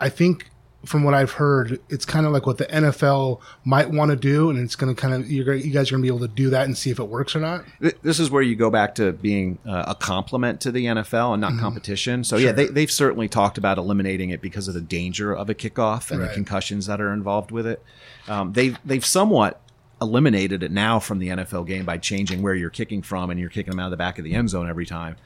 I 0.00 0.08
think 0.08 0.50
from 0.84 1.02
what 1.04 1.14
I've 1.14 1.32
heard, 1.32 1.80
it's 1.88 2.04
kind 2.04 2.26
of 2.26 2.32
like 2.32 2.46
what 2.46 2.58
the 2.58 2.66
NFL 2.66 3.40
might 3.64 3.90
want 3.90 4.10
to 4.10 4.16
do, 4.16 4.50
and 4.50 4.58
it's 4.58 4.76
going 4.76 4.94
to 4.94 5.00
kind 5.00 5.14
of 5.14 5.30
you 5.30 5.44
guys 5.44 5.90
are 5.90 5.94
going 5.96 6.02
to 6.02 6.02
be 6.02 6.08
able 6.08 6.20
to 6.20 6.28
do 6.28 6.50
that 6.50 6.66
and 6.66 6.76
see 6.76 6.90
if 6.90 6.98
it 6.98 7.08
works 7.08 7.34
or 7.34 7.40
not. 7.40 7.64
This 8.02 8.20
is 8.20 8.30
where 8.30 8.42
you 8.42 8.54
go 8.56 8.70
back 8.70 8.94
to 8.96 9.12
being 9.12 9.58
uh, 9.66 9.84
a 9.88 9.94
complement 9.94 10.60
to 10.62 10.72
the 10.72 10.84
NFL 10.86 11.32
and 11.34 11.40
not 11.40 11.58
competition. 11.58 12.24
So 12.24 12.36
yeah, 12.36 12.52
they, 12.52 12.66
they've 12.66 12.90
certainly 12.90 13.28
talked 13.28 13.58
about 13.58 13.78
eliminating 13.78 14.30
it 14.30 14.40
because 14.40 14.68
of 14.68 14.74
the 14.74 14.80
danger 14.80 15.34
of 15.34 15.48
a 15.50 15.54
kickoff 15.54 16.10
and 16.10 16.20
Right. 16.20 16.28
the 16.28 16.34
concussions 16.34 16.86
that 16.86 17.00
are 17.00 17.12
involved 17.12 17.50
with 17.50 17.66
it. 17.66 17.82
Um, 18.28 18.52
they've 18.52 18.78
they've 18.84 19.04
somewhat 19.04 19.60
eliminated 20.02 20.62
it 20.62 20.70
now 20.72 20.98
from 20.98 21.18
the 21.18 21.28
NFL 21.28 21.66
game 21.66 21.84
by 21.84 21.96
changing 21.98 22.42
where 22.42 22.54
you're 22.54 22.68
kicking 22.70 23.00
from 23.00 23.30
and 23.30 23.38
you're 23.40 23.48
kicking 23.48 23.70
them 23.70 23.80
out 23.80 23.86
of 23.86 23.90
the 23.92 23.96
back 23.96 24.18
of 24.18 24.24
the 24.24 24.34
end 24.34 24.50
zone 24.50 24.68
every 24.68 24.84
time. 24.86 25.16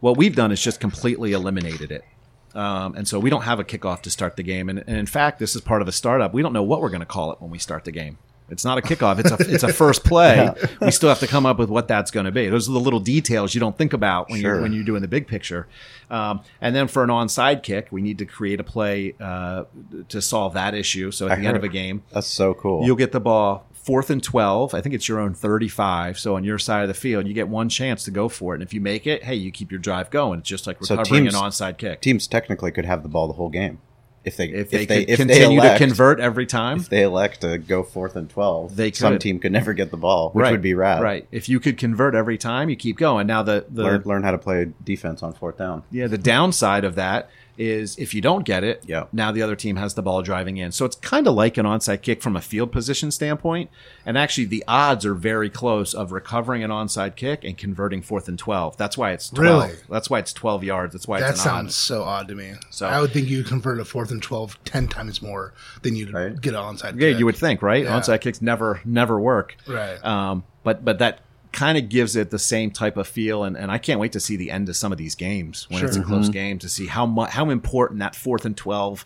What 0.00 0.16
we've 0.16 0.36
done 0.36 0.52
is 0.52 0.62
just 0.62 0.78
completely 0.80 1.32
eliminated 1.32 1.90
it. 1.90 2.04
Um, 2.54 2.94
and 2.96 3.06
so 3.06 3.18
we 3.18 3.30
don't 3.30 3.42
have 3.42 3.60
a 3.60 3.64
kickoff 3.64 4.02
to 4.02 4.10
start 4.10 4.36
the 4.36 4.42
game. 4.42 4.68
And, 4.68 4.82
and 4.86 4.96
in 4.96 5.06
fact, 5.06 5.38
this 5.38 5.54
is 5.54 5.60
part 5.60 5.82
of 5.82 5.88
a 5.88 5.92
startup. 5.92 6.32
We 6.32 6.42
don't 6.42 6.52
know 6.52 6.62
what 6.62 6.80
we're 6.80 6.90
going 6.90 7.00
to 7.00 7.06
call 7.06 7.32
it 7.32 7.40
when 7.40 7.50
we 7.50 7.58
start 7.58 7.84
the 7.84 7.92
game. 7.92 8.18
It's 8.50 8.64
not 8.64 8.78
a 8.78 8.80
kickoff. 8.82 9.18
It's 9.18 9.30
a 9.30 9.36
it's 9.54 9.62
a 9.62 9.72
first 9.72 10.04
play. 10.04 10.52
We 10.80 10.90
still 10.90 11.08
have 11.08 11.20
to 11.20 11.26
come 11.26 11.46
up 11.46 11.58
with 11.58 11.70
what 11.70 11.88
that's 11.88 12.10
going 12.10 12.26
to 12.26 12.32
be. 12.32 12.48
Those 12.48 12.68
are 12.68 12.72
the 12.72 12.80
little 12.80 13.00
details 13.00 13.54
you 13.54 13.60
don't 13.60 13.76
think 13.78 13.92
about 13.92 14.28
when 14.30 14.40
Sure. 14.40 14.54
you're 14.54 14.62
when 14.62 14.72
you're 14.72 14.84
doing 14.84 15.02
the 15.02 15.08
big 15.08 15.26
picture. 15.26 15.66
Um, 16.10 16.40
and 16.60 16.74
then 16.74 16.88
for 16.88 17.04
an 17.04 17.10
onside 17.10 17.62
kick, 17.62 17.88
we 17.90 18.02
need 18.02 18.18
to 18.18 18.26
create 18.26 18.58
a 18.60 18.64
play 18.64 19.14
uh, 19.20 19.64
to 20.08 20.20
solve 20.20 20.54
that 20.54 20.74
issue. 20.74 21.10
So 21.10 21.26
at 21.26 21.32
I 21.32 21.40
the 21.40 21.46
end 21.46 21.56
of 21.56 21.64
a 21.64 21.68
game, 21.68 22.02
That's 22.12 22.26
so 22.26 22.54
cool. 22.54 22.84
You'll 22.84 22.96
get 22.96 23.12
the 23.12 23.20
ball 23.20 23.66
fourth 23.72 24.10
and 24.10 24.22
12. 24.22 24.74
I 24.74 24.80
think 24.82 24.94
it's 24.94 25.08
your 25.08 25.18
own 25.20 25.32
35. 25.32 26.18
So 26.18 26.34
on 26.36 26.44
your 26.44 26.58
side 26.58 26.82
of 26.82 26.88
the 26.88 26.94
field, 26.94 27.26
you 27.26 27.32
get 27.32 27.48
one 27.48 27.68
chance 27.68 28.04
to 28.04 28.10
go 28.10 28.28
for 28.28 28.52
it. 28.54 28.56
And 28.56 28.62
if 28.62 28.74
you 28.74 28.80
make 28.80 29.06
it, 29.06 29.24
hey, 29.24 29.34
you 29.36 29.50
keep 29.50 29.70
your 29.70 29.80
drive 29.80 30.10
going. 30.10 30.40
It's 30.40 30.48
just 30.48 30.66
like 30.66 30.84
So 30.84 30.96
recovering 30.96 31.24
teams- 31.24 31.34
an 31.34 31.40
onside 31.40 31.78
kick. 31.78 32.00
Teams 32.02 32.26
technically 32.26 32.72
could 32.72 32.84
have 32.84 33.02
the 33.02 33.08
ball 33.08 33.26
the 33.26 33.32
whole 33.34 33.48
game 33.48 33.78
if 34.24 34.36
they 34.36 34.48
if 34.48 34.70
they, 34.70 34.82
if 34.82 34.88
they, 34.88 35.02
if 35.02 35.16
continue 35.16 35.60
they 35.60 35.66
elect, 35.66 35.78
to 35.78 35.86
convert 35.86 36.20
every 36.20 36.46
time, 36.46 36.78
If 36.78 36.88
they 36.88 37.02
elect 37.02 37.40
to 37.40 37.58
go 37.58 37.82
fourth 37.82 38.16
and 38.16 38.28
twelve, 38.28 38.76
They 38.76 38.92
some 38.92 39.18
team 39.18 39.38
could 39.38 39.52
never 39.52 39.72
get 39.72 39.90
the 39.90 39.96
ball, 39.96 40.30
which 40.30 40.50
would 40.50 40.62
be 40.62 40.74
rad. 40.74 41.02
Right. 41.02 41.26
If 41.30 41.48
you 41.48 41.58
could 41.60 41.78
convert 41.78 42.14
every 42.14 42.36
time, 42.36 42.68
you 42.68 42.76
keep 42.76 42.98
going. 42.98 43.26
Now 43.26 43.42
the 43.42 43.64
the 43.68 43.82
Learn, 43.82 44.02
learn 44.04 44.22
how 44.22 44.32
to 44.32 44.38
play 44.38 44.72
defense 44.84 45.22
on 45.22 45.32
fourth 45.32 45.56
down. 45.58 45.84
yeah 45.90 46.06
the 46.06 46.18
downside 46.18 46.84
of 46.84 46.96
that 46.96 47.30
is 47.60 47.96
if 47.98 48.14
you 48.14 48.20
don't 48.22 48.44
get 48.44 48.64
it, 48.64 48.82
Yeah. 48.86 49.04
now 49.12 49.30
the 49.30 49.42
other 49.42 49.54
team 49.54 49.76
has 49.76 49.92
the 49.94 50.02
ball 50.02 50.22
driving 50.22 50.56
in. 50.56 50.72
So 50.72 50.86
it's 50.86 50.96
kind 50.96 51.26
of 51.28 51.34
like 51.34 51.58
an 51.58 51.66
onside 51.66 52.00
kick 52.02 52.22
from 52.22 52.34
a 52.34 52.40
field 52.40 52.72
position 52.72 53.10
standpoint. 53.10 53.70
And 54.06 54.16
actually, 54.16 54.46
the 54.46 54.64
odds 54.66 55.04
are 55.04 55.14
very 55.14 55.50
close 55.50 55.92
of 55.92 56.10
recovering 56.10 56.64
an 56.64 56.70
onside 56.70 57.16
kick 57.16 57.44
and 57.44 57.58
converting 57.58 58.00
fourth 58.00 58.28
and 58.28 58.38
12. 58.38 58.76
That's 58.78 58.96
why 58.96 59.12
it's 59.12 59.28
12. 59.28 59.62
Really? 59.64 59.78
That's 59.90 60.08
why 60.08 60.18
it's 60.20 60.32
12 60.32 60.64
yards. 60.64 60.94
That's 60.94 61.06
why 61.06 61.20
That 61.20 61.30
an 61.32 61.36
sounds 61.36 61.66
odd. 61.68 61.72
so 61.72 62.02
odd 62.02 62.28
to 62.28 62.34
me. 62.34 62.54
So- 62.70 62.86
I 62.86 63.00
would 63.00 63.12
think 63.12 63.28
you'd 63.28 63.46
convert 63.46 63.78
a 63.78 63.84
fourth 63.84 64.10
and 64.10 64.22
12 64.22 64.58
10 64.64 64.88
times 64.88 65.20
more 65.20 65.52
than 65.82 65.94
you'd 65.96 66.12
Right. 66.14 66.40
get 66.40 66.54
an 66.54 66.60
onside 66.60 66.84
Yeah, 66.84 66.90
kick. 66.92 67.00
Yeah, 67.00 67.18
you 67.18 67.26
would 67.26 67.36
think, 67.36 67.60
right? 67.62 67.84
Yeah. 67.84 68.00
Onside 68.00 68.22
kicks 68.22 68.40
never, 68.40 68.80
never 68.86 69.20
work. 69.20 69.56
Right. 69.68 70.02
Um, 70.04 70.44
but, 70.64 70.84
but 70.84 70.98
that 71.00 71.20
kind 71.52 71.76
of 71.78 71.88
gives 71.88 72.16
it 72.16 72.30
the 72.30 72.38
same 72.38 72.70
type 72.70 72.96
of 72.96 73.06
feel. 73.08 73.44
And, 73.44 73.56
and 73.56 73.70
I 73.70 73.78
can't 73.78 73.98
wait 74.00 74.12
to 74.12 74.20
see 74.20 74.36
the 74.36 74.50
end 74.50 74.68
of 74.68 74.76
some 74.76 74.92
of 74.92 74.98
these 74.98 75.14
games 75.14 75.66
when 75.70 75.84
it's 75.84 75.96
a 75.96 76.00
Sure. 76.00 76.06
close 76.08 76.28
game 76.28 76.58
to 76.60 76.68
see 76.68 76.86
how 76.86 77.06
much, 77.06 77.30
how 77.30 77.50
important 77.50 78.00
that 78.00 78.14
fourth 78.14 78.44
and 78.44 78.56
12, 78.56 79.04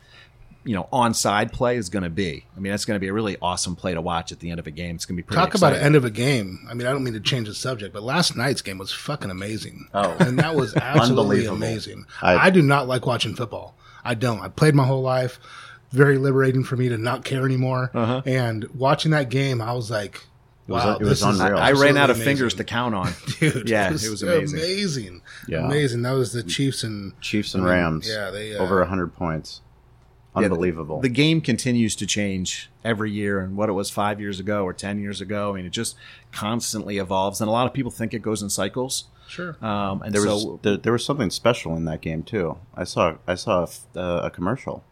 you 0.67 0.75
know, 0.75 0.89
onside 0.93 1.53
play 1.53 1.77
is 1.77 1.89
going 1.91 2.03
to 2.05 2.09
be. 2.11 2.45
I 2.57 2.61
mean, 2.61 2.71
that's 2.71 2.85
going 2.87 2.97
to 2.97 3.01
be 3.01 3.09
a 3.09 3.13
really 3.13 3.37
awesome 3.43 3.77
play 3.77 3.93
to 3.95 4.01
watch 4.01 4.33
at 4.33 4.41
the 4.41 4.51
end 4.51 4.59
of 4.59 4.67
a 4.67 4.71
game. 4.71 4.97
It's 4.97 5.05
going 5.05 5.17
to 5.17 5.23
be 5.23 5.27
pretty 5.27 5.39
Talk 5.41 5.55
about 5.55 5.73
exciting. 5.73 5.81
an 5.81 5.87
end 5.87 5.97
of 5.97 6.05
a 6.05 6.11
game. 6.11 6.67
I 6.71 6.75
mean, 6.75 6.87
I 6.87 6.91
don't 6.93 7.05
mean 7.05 7.13
to 7.15 7.21
change 7.21 7.49
the 7.49 7.55
subject, 7.55 7.93
but 7.93 8.03
last 8.03 8.35
night's 8.37 8.63
game 8.63 8.79
was 8.79 8.91
fucking 8.93 9.31
amazing. 9.31 9.89
Oh. 9.93 10.17
and 10.21 10.39
that 10.39 10.55
was 10.55 10.75
absolutely 10.77 11.45
amazing. 11.47 12.07
I- 12.23 12.47
I, 12.47 12.51
do 12.51 12.63
not 12.63 12.89
like 12.89 13.05
watching 13.07 13.35
football. 13.35 13.77
I 14.05 14.15
don't. 14.15 14.41
I 14.41 14.49
played 14.49 14.75
my 14.75 14.85
whole 14.87 15.03
life. 15.03 15.39
Very 15.93 16.19
liberating 16.19 16.65
for 16.65 16.77
me 16.77 16.89
to 16.89 16.99
not 16.99 17.25
care 17.25 17.45
anymore. 17.45 17.91
Uh-huh. 17.95 18.23
And 18.27 18.65
watching 18.75 19.13
that 19.13 19.29
game, 19.29 19.61
I 19.61 19.73
was 19.75 19.91
like, 19.91 20.27
was- 20.67 20.85
"Wow, 20.85 20.95
it 20.97 21.01
was 21.01 21.09
this 21.09 21.19
is 21.29 21.41
unreal. 21.41 21.59
I 21.59 21.73
ran 21.73 21.97
out 21.97 22.11
of 22.11 22.17
absolutely 22.17 22.25
fingers 22.25 22.55
to 22.55 22.65
count 22.65 22.95
on. 22.95 23.13
Dude, 23.41 23.69
yeah, 23.69 23.89
it 23.89 23.93
was, 23.93 24.05
it 24.05 24.11
was 24.11 24.23
amazing. 24.23 24.59
amazing. 24.59 25.23
Yeah. 25.49 25.67
Amazing. 25.67 26.03
That 26.03 26.13
was 26.13 26.33
the 26.33 26.43
Chiefs 26.43 26.83
and 26.85 27.19
Chiefs 27.21 27.55
and 27.55 27.65
Rams. 27.65 28.09
Yeah, 28.09 28.31
they 28.31 28.57
uh, 28.57 28.63
over 28.63 28.79
100 28.81 29.15
points. 29.15 29.61
Yeah, 30.37 30.41
the- 30.41 30.47
Unbelievable. 30.55 31.01
The, 31.01 31.09
game 31.11 31.41
continues 31.41 31.95
to 31.97 32.07
change 32.07 32.69
every 32.85 33.13
year, 33.13 33.39
and 33.41 33.57
what 33.57 33.69
it 33.69 33.73
was 33.73 33.89
five 33.91 34.21
years 34.21 34.41
ago 34.41 34.65
or 34.65 34.73
ten 34.73 34.99
years 34.99 35.21
ago. 35.21 35.53
I 35.53 35.57
mean, 35.57 35.67
it 35.67 35.71
just 35.71 35.95
constantly 36.33 36.99
evolves, 36.99 37.41
and 37.41 37.49
a 37.49 37.53
lot 37.53 37.67
of 37.67 37.73
people 37.73 37.93
think 37.93 38.13
it 38.15 38.21
goes 38.23 38.43
in 38.43 38.51
cycles. 38.51 39.05
Sure. 39.29 39.57
Um, 39.65 40.03
and 40.03 40.13
there 40.15 40.23
was 40.27 40.47
there, 40.63 40.77
there 40.77 40.93
was 40.93 41.05
something 41.05 41.31
special 41.31 41.77
in 41.77 41.85
that 41.87 42.01
game 42.01 42.23
too. 42.25 42.59
I 42.75 42.85
saw 42.85 43.17
I 43.27 43.37
saw 43.37 43.61
a, 43.61 43.63
f- 43.63 43.81
uh, 43.97 44.21
a 44.25 44.31
commercial. 44.31 44.85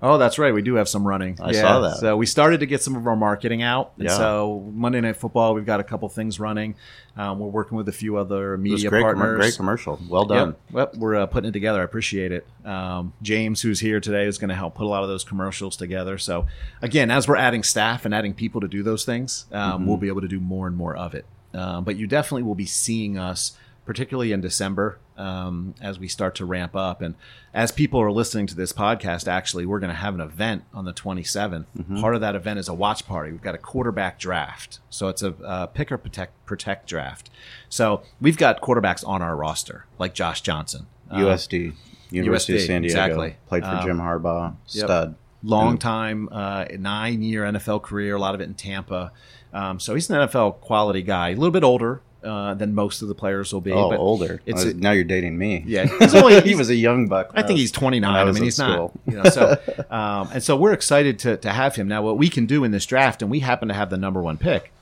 Oh, 0.00 0.18
that's 0.18 0.38
right, 0.38 0.54
we 0.54 0.62
do 0.62 0.74
have 0.74 0.88
some 0.88 1.06
running. 1.06 1.38
I 1.40 1.52
saw 1.52 1.80
that. 1.80 1.96
So 1.96 2.16
we 2.16 2.26
started 2.26 2.60
to 2.60 2.66
get 2.66 2.82
some 2.82 2.94
of 2.94 3.06
our 3.06 3.16
marketing 3.16 3.62
out. 3.62 3.92
And 3.96 4.08
Yeah. 4.08 4.16
So 4.16 4.70
Monday 4.72 5.00
Night 5.00 5.16
Football, 5.16 5.54
we've 5.54 5.66
got 5.66 5.80
a 5.80 5.84
couple 5.84 6.08
things 6.08 6.38
running. 6.38 6.76
Um, 7.16 7.40
we're 7.40 7.48
working 7.48 7.76
with 7.76 7.88
a 7.88 7.92
few 7.92 8.16
other 8.16 8.56
media 8.56 8.90
great, 8.90 9.02
partners. 9.02 9.38
great 9.38 9.56
commercial. 9.56 10.00
Well 10.08 10.24
done. 10.24 10.48
Yep. 10.48 10.58
Well, 10.70 10.90
we're 10.96 11.14
uh, 11.16 11.26
putting 11.26 11.48
it 11.48 11.52
together. 11.52 11.80
I 11.80 11.84
appreciate 11.84 12.30
it. 12.30 12.46
Um, 12.64 13.12
James, 13.22 13.60
who's 13.60 13.80
here 13.80 13.98
today, 13.98 14.26
is 14.26 14.38
going 14.38 14.50
to 14.50 14.54
help 14.54 14.76
put 14.76 14.84
a 14.84 14.88
lot 14.88 15.02
of 15.02 15.08
those 15.08 15.24
commercials 15.24 15.76
together. 15.76 16.16
So, 16.18 16.46
again, 16.80 17.10
as 17.10 17.26
we're 17.26 17.36
adding 17.36 17.64
staff 17.64 18.04
and 18.04 18.14
adding 18.14 18.34
people 18.34 18.60
to 18.60 18.68
do 18.68 18.82
those 18.84 19.04
things, 19.04 19.46
um, 19.52 19.86
we'll 19.86 19.96
be 19.96 20.08
able 20.08 20.20
to 20.20 20.28
do 20.28 20.38
more 20.38 20.68
and 20.68 20.76
more 20.76 20.96
of 20.96 21.14
it. 21.14 21.26
Um, 21.54 21.82
but 21.82 21.96
you 21.96 22.06
definitely 22.06 22.42
will 22.42 22.54
be 22.54 22.66
seeing 22.66 23.18
us, 23.18 23.56
particularly 23.88 24.32
in 24.32 24.40
December, 24.42 24.98
um, 25.16 25.74
as 25.80 25.98
we 25.98 26.06
start 26.06 26.34
to 26.34 26.44
ramp 26.44 26.76
up. 26.76 27.00
And 27.00 27.14
as 27.54 27.72
people 27.72 27.98
are 28.02 28.12
listening 28.12 28.46
to 28.48 28.54
this 28.54 28.70
podcast, 28.70 29.26
actually, 29.26 29.64
we're 29.64 29.78
going 29.80 29.88
to 29.88 29.96
have 29.96 30.14
an 30.14 30.20
event 30.20 30.64
on 30.74 30.84
the 30.84 30.92
27th. 30.92 31.64
Part 31.98 32.14
of 32.14 32.20
that 32.20 32.34
event 32.36 32.58
is 32.58 32.68
a 32.68 32.74
watch 32.74 33.06
party. 33.06 33.32
We've 33.32 33.40
got 33.40 33.54
a 33.54 33.58
quarterback 33.58 34.18
draft. 34.18 34.80
So 34.90 35.08
it's 35.08 35.22
a 35.22 35.30
uh, 35.42 35.66
pick 35.68 35.90
or 35.90 35.96
protect, 35.96 36.44
protect 36.44 36.86
draft. 36.86 37.30
So 37.70 38.02
we've 38.20 38.36
got 38.36 38.60
quarterbacks 38.60 39.02
on 39.08 39.22
our 39.22 39.34
roster, 39.34 39.86
like 39.98 40.12
Josh 40.12 40.42
Johnson. 40.42 40.86
USD, 41.10 41.72
University 42.10 42.56
of 42.56 42.60
USD, 42.62 42.66
San 42.66 42.82
Diego. 42.82 42.92
exactly. 43.00 43.36
Played 43.46 43.62
for 43.64 43.70
Um, 43.70 43.86
Jim 43.86 43.98
Harbaugh. 43.98 44.54
yep. 44.68 44.84
Stud. 44.84 45.14
long 45.42 45.78
time, 45.78 46.28
uh, 46.30 46.66
nine 46.78 47.22
year 47.22 47.44
NFL 47.44 47.82
career, 47.82 48.16
a 48.16 48.20
lot 48.20 48.34
of 48.34 48.42
it 48.42 48.44
in 48.44 48.54
Tampa. 48.54 49.12
Um, 49.54 49.80
so 49.80 49.94
he's 49.94 50.10
an 50.10 50.16
NFL 50.28 50.60
quality 50.60 51.00
guy, 51.00 51.30
a 51.30 51.34
little 51.36 51.50
bit 51.50 51.64
older 51.64 52.02
uh, 52.22 52.54
than 52.54 52.74
most 52.74 53.02
of 53.02 53.08
the 53.08 53.14
players 53.14 53.52
will 53.52 53.60
be. 53.60 53.72
Oh, 53.72 53.90
but 53.90 53.98
older. 53.98 54.40
It's 54.46 54.64
Uh, 54.64 54.68
a- 54.70 54.74
now 54.74 54.90
you're 54.92 55.04
dating 55.04 55.38
me. 55.38 55.62
Yeah, 55.66 55.86
he's 55.98 56.14
only, 56.14 56.40
he 56.40 56.54
was 56.54 56.68
a 56.70 56.74
young 56.74 57.06
buck. 57.06 57.30
I 57.34 57.42
think 57.42 57.58
he's 57.58 57.70
29. 57.72 58.10
when 58.12 58.18
I 58.18 58.28
I, 58.28 58.32
mean, 58.32 58.42
he's 58.42 58.58
not. 58.58 58.92
You 59.06 59.22
know, 59.22 59.24
so 59.30 59.56
um, 59.90 60.28
and 60.32 60.42
so 60.42 60.56
we're 60.56 60.72
excited 60.72 61.18
to 61.20 61.36
to 61.38 61.50
have 61.50 61.76
him 61.76 61.88
now. 61.88 62.02
What 62.02 62.18
we 62.18 62.28
can 62.28 62.46
do 62.46 62.64
in 62.64 62.70
this 62.72 62.86
draft, 62.86 63.22
and 63.22 63.30
we 63.30 63.40
happen 63.40 63.68
to 63.68 63.74
have 63.74 63.90
the 63.90 63.96
number 63.96 64.20
one 64.20 64.36
pick, 64.36 64.72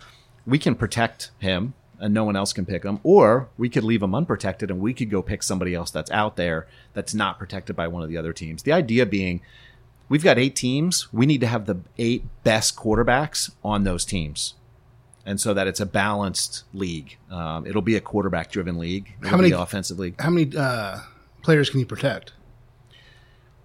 we 0.47 0.59
can 0.59 0.75
protect 0.75 1.31
him, 1.39 1.75
and 2.01 2.15
no 2.15 2.25
one 2.25 2.37
else 2.37 2.53
can 2.53 2.65
pick 2.67 2.85
him, 2.85 3.01
or 3.03 3.49
we 3.59 3.69
could 3.69 3.85
leave 3.85 4.03
him 4.03 4.15
unprotected, 4.15 4.71
and 4.71 4.81
we 4.81 4.95
could 4.95 5.11
go 5.11 5.21
pick 5.23 5.43
somebody 5.43 5.75
else 5.75 5.91
that's 5.91 6.11
out 6.11 6.37
there 6.37 6.67
that's 6.95 7.15
not 7.15 7.39
protected 7.39 7.77
by 7.77 7.87
one 7.89 8.03
of 8.03 8.09
the 8.09 8.17
other 8.17 8.33
teams. 8.33 8.63
The 8.63 8.73
idea 8.73 9.05
being. 9.07 9.41
We've 10.09 10.23
got 10.23 10.39
eight 10.39 10.55
teams. 10.55 11.13
We 11.13 11.27
need 11.27 11.41
to 11.41 11.49
have 11.49 11.67
the 11.67 11.79
eight 11.99 12.23
best 12.45 12.77
quarterbacks 12.77 13.51
on 13.65 13.83
those 13.83 14.05
teams, 14.05 14.55
and 15.27 15.39
so 15.39 15.53
that 15.53 15.67
it's 15.67 15.81
a 15.81 15.87
balanced 15.87 16.65
league. 16.73 17.19
Um, 17.31 17.67
it'll 17.67 17.83
be 17.83 17.97
a 17.97 18.01
quarterback-driven 18.01 18.79
league. 18.79 19.13
It'll 19.21 19.31
How 19.31 19.37
many- 19.37 19.51
offensive 19.51 19.99
league? 19.99 20.19
How 20.21 20.31
many 20.31 20.57
uh, 20.57 21.01
players 21.43 21.69
can 21.69 21.81
you 21.81 21.87
protect? 21.87 22.33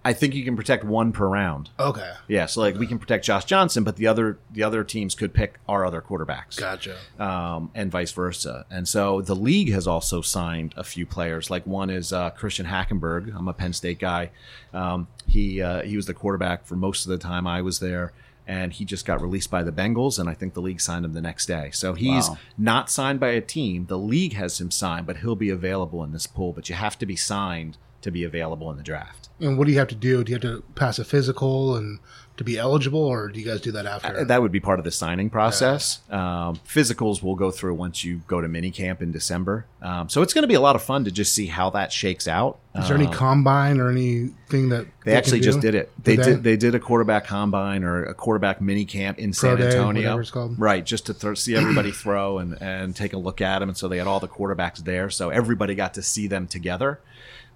I 0.04 0.13
think 0.13 0.34
you 0.34 0.43
can 0.43 0.56
protect 0.56 0.84
one 0.84 1.12
per 1.12 1.28
round. 1.28 1.69
Okay. 1.80 2.12
Yeah, 2.28 2.47
so 2.47 2.62
like 2.62 2.76
we 2.76 2.88
can 2.88 2.97
protect 2.97 3.24
Josh 3.24 3.45
Johnson, 3.45 3.84
but 3.84 3.97
the 3.97 4.08
other 4.08 4.39
the 4.52 4.63
other 4.63 4.84
teams 4.84 5.13
could 5.13 5.32
pick 5.32 5.60
our 5.69 5.86
other 5.86 6.02
quarterbacks, 6.02 6.58
Gotcha. 6.58 6.97
um, 7.19 7.69
and 7.76 7.91
vice 7.91 8.12
versa. 8.12 8.65
And 8.71 8.88
so 8.88 9.21
the 9.21 9.36
league 9.36 9.71
has 9.71 9.86
also 9.86 10.21
signed 10.21 10.74
a 10.76 10.84
few 10.84 11.06
players. 11.06 11.52
Like 11.52 11.67
one 11.67 11.91
is 11.91 12.12
uh, 12.12 12.32
Christian 12.32 12.65
Hackenberg. 12.65 13.32
I'm 13.38 13.47
a 13.47 13.54
Penn 13.54 13.74
State 13.74 14.00
guy. 14.00 14.32
Um, 14.74 15.08
he 15.28 15.62
uh, 15.62 15.84
he 15.84 15.95
was 15.95 16.08
the 16.08 16.15
quarterback 16.15 16.65
for 16.65 16.76
most 16.76 17.06
of 17.06 17.12
the 17.12 17.19
time 17.19 17.45
I 17.45 17.62
was 17.62 17.78
there, 17.78 18.12
and 18.47 18.73
he 18.73 18.86
just 18.86 19.06
got 19.06 19.21
released 19.21 19.49
by 19.51 19.63
the 19.63 19.71
Bengals, 19.71 20.17
and 20.19 20.27
I 20.30 20.34
think 20.34 20.54
the 20.54 20.62
league 20.62 20.82
signed 20.82 21.06
him 21.06 21.13
the 21.13 21.21
next 21.21 21.45
day. 21.45 21.69
So 21.73 21.93
he's 21.93 22.30
Wow. 22.30 22.38
not 22.58 22.89
signed 22.89 23.19
by 23.19 23.30
a 23.30 23.41
team. 23.41 23.86
The 23.88 23.97
league 23.97 24.34
has 24.34 24.60
him 24.60 24.71
signed, 24.71 25.06
but 25.06 25.17
he'll 25.17 25.36
be 25.36 25.49
available 25.49 26.04
in 26.04 26.12
this 26.12 26.27
pool. 26.27 26.51
But 26.54 26.67
you 26.69 26.75
have 26.75 26.97
to 26.99 27.06
be 27.06 27.15
signed 27.15 27.77
to 28.01 28.12
be 28.12 28.23
available 28.23 28.69
in 28.71 28.77
the 28.77 28.84
draft. 28.84 29.30
And 29.39 29.58
what 29.58 29.67
do 29.67 29.73
you 29.73 29.80
have 29.80 29.88
to 29.89 29.95
do? 29.95 30.23
Do 30.23 30.32
you 30.32 30.36
have 30.36 30.41
to 30.41 30.63
pass 30.73 30.97
a 30.99 31.06
physical 31.06 31.75
and 31.75 31.99
to 32.41 32.45
be 32.45 32.58
eligible, 32.58 32.99
or 33.01 33.30
do 33.30 33.39
you 33.39 33.45
guys 33.45 33.62
do 33.62 33.71
that 33.71 33.86
after? 33.86 34.19
Uh, 34.19 34.23
That 34.25 34.41
would 34.41 34.51
be 34.51 34.60
part 34.60 34.80
of 34.80 34.86
the 34.86 34.91
signing 34.91 35.30
process. 35.30 35.99
Um, 36.10 36.60
physicals 36.67 37.23
will 37.23 37.36
go 37.36 37.51
through 37.51 37.75
once 37.75 38.04
you 38.04 38.21
go 38.27 38.41
to 38.41 38.47
minicamp 38.47 39.01
in 39.01 39.12
December. 39.12 39.65
Um, 39.82 40.10
so 40.10 40.21
it's 40.21 40.34
going 40.34 40.43
to 40.43 40.47
be 40.47 40.54
a 40.56 40.60
lot 40.62 40.75
of 40.75 40.82
fun 40.84 41.06
to 41.06 41.12
just 41.12 41.34
see 41.34 41.47
how 41.47 41.69
that 41.71 41.91
shakes 41.91 42.27
out. 42.27 42.60
Is 42.73 42.88
there 42.88 42.95
any 42.97 43.08
combine 43.08 43.80
or 43.80 43.89
anything 43.89 44.69
that 44.69 44.86
They 45.04 45.13
actually 45.13 45.39
can 45.39 45.45
just 45.45 45.60
did 45.60 45.75
it. 45.75 45.91
They 46.01 46.15
Did 46.15 46.23
did, 46.23 46.36
they? 46.38 46.51
they 46.51 46.58
did 46.58 46.73
a 46.75 46.80
quarterback 46.80 47.25
combine 47.25 47.84
or 47.84 48.06
a 48.06 48.13
quarterback 48.13 48.62
mini 48.62 48.86
camp 48.86 49.19
in 49.19 49.34
Pro 49.34 49.49
San 49.49 49.58
day, 49.58 49.67
Antonio, 49.75 50.17
it's 50.19 50.32
called. 50.32 50.58
right? 50.58 50.86
Just 50.86 51.06
to 51.08 51.13
throw, 51.13 51.34
see 51.34 51.56
everybody 51.56 51.91
throw 52.04 52.38
and 52.38 52.58
and 52.62 52.95
take 52.95 53.12
a 53.13 53.17
look 53.17 53.41
at 53.41 53.60
them, 53.60 53.67
and 53.69 53.77
so 53.77 53.88
they 53.89 53.97
had 53.97 54.08
all 54.08 54.19
the 54.21 54.27
quarterbacks 54.30 54.77
there, 54.86 55.10
so 55.10 55.30
everybody 55.30 55.75
got 55.75 55.93
to 55.95 56.01
see 56.01 56.27
them 56.27 56.47
together. 56.47 56.99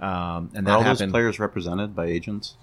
Um, 0.01 0.49
and 0.53 0.67
Are 0.67 0.71
that 0.81 0.87
all 0.89 0.95
those 0.95 1.01
players 1.11 1.39
represented 1.39 1.95
by 1.95 2.07
agents 2.07 2.55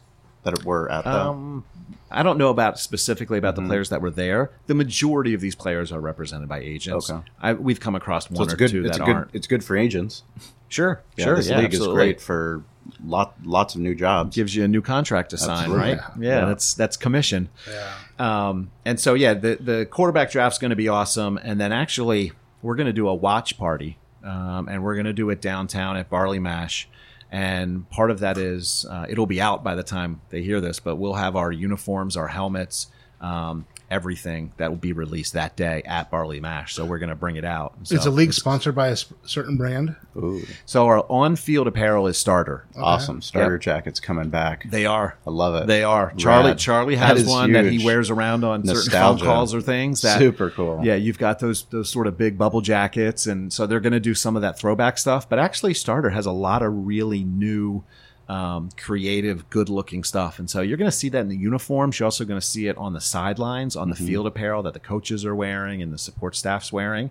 that 0.44 0.64
were 0.64 0.90
at 0.90 1.04
the? 1.04 1.10
Um, 1.10 1.64
I 2.10 2.22
don't 2.22 2.36
know 2.36 2.50
about 2.50 2.78
specifically 2.78 3.38
about 3.38 3.54
Mm-hmm. 3.54 3.64
the 3.64 3.68
players 3.70 3.88
that 3.88 4.02
were 4.02 4.10
there. 4.10 4.50
The 4.66 4.74
majority 4.74 5.32
of 5.34 5.40
these 5.40 5.54
players 5.54 5.90
are 5.92 6.00
represented 6.00 6.48
by 6.48 6.60
agents. 6.60 7.10
Okay. 7.10 7.22
I, 7.40 7.54
we've 7.54 7.80
come 7.80 7.94
across 7.94 8.28
one 8.30 8.36
so 8.36 8.42
it's 8.44 8.52
or 8.52 8.56
good. 8.56 8.70
two 8.70 8.84
It's 8.84 8.98
that 8.98 9.02
a 9.02 9.06
good. 9.06 9.14
aren't. 9.16 9.30
It's 9.34 9.46
good 9.46 9.64
for 9.64 9.76
agents. 9.76 10.22
Sure, 10.68 11.02
Yeah, 11.16 11.24
sure. 11.26 11.36
this 11.36 11.48
yeah, 11.48 11.56
league 11.58 11.66
absolutely. 11.66 11.92
is 11.92 11.96
great 11.96 12.20
for 12.20 12.62
lot 13.04 13.34
lots 13.44 13.74
of 13.74 13.80
new 13.82 13.94
jobs. 13.94 14.34
Gives 14.34 14.54
you 14.56 14.64
a 14.64 14.68
new 14.68 14.80
contract 14.82 15.30
to 15.30 15.38
sign, 15.38 15.58
Absolutely. 15.70 15.78
right? 15.92 16.00
Yeah, 16.18 16.40
Yeah. 16.40 16.44
that's 16.46 16.74
that's 16.74 16.96
commission. 16.96 17.48
Yeah. 17.70 17.92
Um, 18.18 18.70
and 18.84 18.98
so 18.98 19.14
yeah, 19.14 19.34
the 19.34 19.56
the 19.60 19.86
quarterback 19.90 20.30
draft's 20.30 20.58
going 20.58 20.70
to 20.70 20.76
be 20.76 20.88
awesome, 20.88 21.38
and 21.42 21.60
then 21.60 21.72
actually 21.72 22.32
we're 22.62 22.74
going 22.74 22.86
to 22.86 22.92
do 22.92 23.06
a 23.08 23.14
watch 23.14 23.58
party, 23.58 23.98
um, 24.24 24.68
and 24.68 24.82
we're 24.82 24.94
going 24.94 25.04
to 25.06 25.12
do 25.12 25.28
it 25.30 25.40
downtown 25.42 25.96
at 25.96 26.08
Barley 26.10 26.38
Mash. 26.38 26.88
And 27.32 27.88
part 27.88 28.10
of 28.10 28.20
that 28.20 28.36
is 28.36 28.84
uh, 28.88 29.06
it'll 29.08 29.26
be 29.26 29.40
out 29.40 29.64
by 29.64 29.74
the 29.74 29.82
time 29.82 30.20
they 30.28 30.42
hear 30.42 30.60
this, 30.60 30.78
but 30.78 30.96
we'll 30.96 31.14
have 31.14 31.34
our 31.34 31.50
uniforms, 31.50 32.14
our 32.14 32.28
helmets, 32.28 32.88
um, 33.22 33.66
everything 33.92 34.52
that 34.56 34.70
will 34.70 34.76
be 34.78 34.92
released 34.92 35.34
that 35.34 35.54
day 35.56 35.82
at 35.84 36.10
Barley 36.10 36.40
Mash. 36.40 36.74
So 36.74 36.84
we're 36.84 36.98
going 36.98 37.10
to 37.10 37.14
bring 37.14 37.36
it 37.36 37.44
out. 37.44 37.74
So, 37.84 37.94
Is 37.96 38.04
the 38.04 38.10
league 38.10 38.32
sponsored 38.32 38.74
by 38.74 38.88
a 38.88 38.92
s- 38.92 39.12
certain 39.24 39.56
brand? 39.56 39.94
Ooh, 40.16 40.42
so 40.66 40.86
our 40.86 41.04
on-field 41.10 41.66
apparel 41.66 42.06
is 42.06 42.18
starter. 42.18 42.66
awesome! 42.76 43.22
Starter 43.22 43.58
jackets 43.58 44.00
coming 44.00 44.28
back. 44.30 44.68
They 44.68 44.84
are. 44.86 45.16
I 45.26 45.30
love 45.30 45.54
it. 45.62 45.66
They 45.66 45.84
are. 45.84 46.12
Charlie 46.16 46.50
Rad. 46.50 46.58
Charlie 46.58 46.94
That 46.96 47.16
has 47.16 47.22
is 47.22 47.28
one 47.28 47.52
that 47.52 47.66
he 47.66 47.84
wears 47.84 48.10
around 48.10 48.44
on 48.44 48.66
certain 48.66 48.90
phone 48.90 49.18
calls 49.18 49.54
or 49.54 49.60
things. 49.60 50.02
That, 50.02 50.18
Super 50.18 50.50
cool. 50.50 50.80
Yeah, 50.82 50.94
you've 50.96 51.18
got 51.18 51.38
those 51.38 51.64
those 51.64 51.88
sort 51.90 52.06
of 52.06 52.18
big 52.18 52.36
bubble 52.38 52.60
jackets, 52.60 53.26
and 53.26 53.52
so 53.52 53.66
they're 53.66 53.80
going 53.80 53.92
to 53.92 54.00
do 54.00 54.14
some 54.14 54.36
of 54.36 54.42
that 54.42 54.58
throwback 54.58 54.98
stuff. 54.98 55.28
But 55.28 55.38
actually, 55.38 55.74
Starter 55.74 56.10
has 56.10 56.26
a 56.26 56.32
lot 56.32 56.62
of 56.62 56.72
really 56.86 57.24
new, 57.24 57.84
um, 58.32 58.70
creative, 58.78 59.38
good-looking 59.50 60.04
stuff, 60.04 60.38
and 60.38 60.48
so 60.48 60.60
you're 60.62 60.76
going 60.78 60.90
to 60.90 60.96
see 60.96 61.08
that 61.10 61.20
in 61.20 61.28
the 61.28 61.36
uniforms. 61.36 61.98
You're 61.98 62.06
also 62.06 62.24
going 62.24 62.40
to 62.40 62.46
see 62.46 62.66
it 62.66 62.76
on 62.78 62.92
the 62.92 63.00
sidelines, 63.00 63.76
on 63.76 63.88
the 63.90 63.94
Mm-hmm. 63.96 64.06
field 64.06 64.26
apparel 64.26 64.62
that 64.62 64.74
the 64.74 64.80
coaches 64.80 65.24
are 65.24 65.34
wearing 65.34 65.82
and 65.82 65.92
the 65.92 65.98
support 65.98 66.34
staff's 66.36 66.72
wearing. 66.72 67.10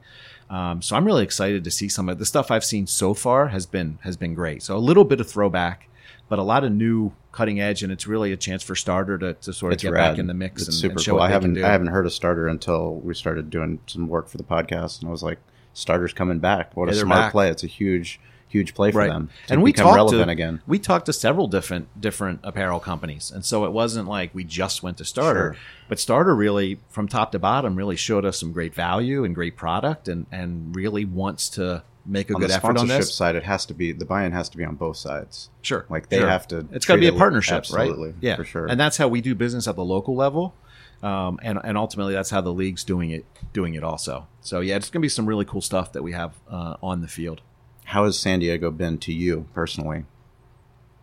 Um, 0.50 0.82
so 0.82 0.96
I'm 0.96 1.06
really 1.06 1.24
excited 1.24 1.64
to 1.64 1.72
see 1.72 1.88
some 1.90 2.10
of 2.10 2.18
the 2.20 2.26
stuff 2.26 2.50
I've 2.52 2.66
seen 2.66 2.88
so 2.88 3.14
far 3.14 3.48
has 3.50 3.66
been 3.66 4.00
has 4.02 4.18
been 4.18 4.34
great. 4.34 4.64
So 4.64 4.76
a 4.76 4.80
little 4.90 5.06
bit 5.06 5.20
of 5.22 5.30
throwback. 5.30 5.88
but 6.28 6.40
a 6.40 6.44
lot 6.44 6.64
of 6.64 6.72
new 6.72 7.12
cutting 7.34 7.60
edge, 7.60 7.84
and 7.84 7.92
it's 7.92 8.08
really 8.08 8.32
a 8.32 8.38
chance 8.38 8.64
for 8.64 8.74
Starter 8.76 9.18
to, 9.18 9.34
to 9.34 9.52
sort 9.54 9.72
of 9.74 9.76
It's 9.76 9.84
get 9.84 9.92
rad. 9.94 10.12
back 10.12 10.18
in 10.20 10.28
the 10.28 10.34
mix 10.34 10.62
It's 10.62 10.70
and, 10.70 10.76
super 10.76 10.92
and 10.94 11.02
show 11.02 11.12
cool. 11.14 11.22
I 11.22 11.30
haven't. 11.30 11.62
I 11.62 11.72
haven't 11.72 11.88
heard 11.96 12.06
of 12.06 12.14
Starter 12.14 12.48
until 12.48 12.96
we 12.96 13.14
started 13.14 13.50
doing 13.50 13.80
some 13.86 14.08
work 14.08 14.28
for 14.30 14.38
the 14.38 14.44
podcast, 14.56 15.00
and 15.02 15.10
I 15.10 15.12
was 15.12 15.24
like, 15.24 15.40
Starter's 15.74 16.14
coming 16.14 16.40
back. 16.40 16.76
What 16.76 16.88
a 16.88 16.92
Yeah, 16.92 16.96
they're 16.96 17.06
smart 17.06 17.20
back. 17.22 17.32
play! 17.34 17.50
It's 17.50 17.64
a 17.66 17.68
huge, 17.68 18.20
huge 18.52 18.74
play 18.74 18.92
for 18.92 19.00
right. 19.00 19.08
them 19.10 19.30
to 19.48 19.54
and 19.54 19.64
we 19.64 19.72
become 19.72 19.86
talked 19.88 19.96
relevant 19.96 20.28
to, 20.28 20.32
again. 20.32 20.62
We 20.68 20.78
talked 20.80 21.06
to 21.08 21.14
several 21.14 21.48
different 21.48 22.00
different 22.00 22.42
apparel 22.44 22.80
companies, 22.80 23.32
and 23.32 23.44
so 23.46 23.66
it 23.66 23.72
wasn't 23.72 24.08
like 24.08 24.36
we 24.36 24.44
just 24.44 24.84
went 24.84 24.98
to 24.98 25.06
Starter, 25.06 25.54
Sure. 25.54 25.62
but 25.90 26.00
Starter 26.00 26.36
really, 26.36 26.80
from 26.90 27.08
top 27.08 27.32
to 27.32 27.40
bottom, 27.40 27.76
really 27.76 27.96
showed 27.96 28.26
us 28.26 28.40
some 28.40 28.52
great 28.52 28.76
value 28.76 29.24
and 29.24 29.34
great 29.34 29.56
product, 29.56 30.08
and 30.08 30.26
and 30.32 30.76
really 30.76 31.06
wants 31.06 31.50
to 31.50 31.84
make 32.06 32.30
a 32.32 32.34
On 32.34 32.42
good 32.42 32.50
the 32.50 32.56
effort 32.56 32.78
on 32.78 32.88
this. 32.88 33.14
side, 33.14 33.36
it 33.36 33.44
has 33.44 33.66
to 33.68 33.74
be 33.76 33.92
the 33.92 34.06
buy-in 34.06 34.32
has 34.32 34.50
to 34.50 34.58
be 34.58 34.66
on 34.66 34.76
both 34.76 34.98
sides. 34.98 35.50
Sure, 35.62 35.86
Like 35.88 36.10
they 36.10 36.18
sure. 36.18 36.28
have 36.28 36.48
to. 36.48 36.68
It's 36.72 36.86
got 36.86 36.96
to 36.96 37.00
be 37.00 37.08
a 37.08 37.14
partnership, 37.14 37.58
absolutely, 37.58 38.08
right? 38.10 38.16
Yeah, 38.22 38.36
for 38.36 38.44
sure. 38.44 38.66
And 38.66 38.80
that's 38.80 38.98
how 38.98 39.08
we 39.08 39.22
do 39.22 39.36
business 39.36 39.68
at 39.68 39.76
the 39.76 39.86
local 39.86 40.16
level, 40.16 40.56
um, 41.04 41.40
and 41.44 41.60
and 41.64 41.78
ultimately 41.78 42.14
that's 42.14 42.30
how 42.32 42.42
the 42.42 42.54
league's 42.54 42.84
doing 42.84 43.12
it 43.12 43.26
doing 43.54 43.76
it 43.76 43.84
also. 43.84 44.28
So 44.42 44.62
yeah, 44.62 44.76
it's 44.78 44.90
going 44.90 45.02
to 45.02 45.06
be 45.06 45.10
some 45.10 45.28
really 45.28 45.46
cool 45.46 45.62
stuff 45.62 45.92
that 45.94 46.02
we 46.04 46.12
have 46.14 46.34
uh, 46.50 46.76
on 46.82 47.02
the 47.02 47.08
field. 47.08 47.42
How 47.92 48.06
has 48.06 48.18
San 48.18 48.40
Diego 48.40 48.72
been 48.72 49.00
to 49.00 49.14
you 49.14 49.48
personally? 49.54 50.06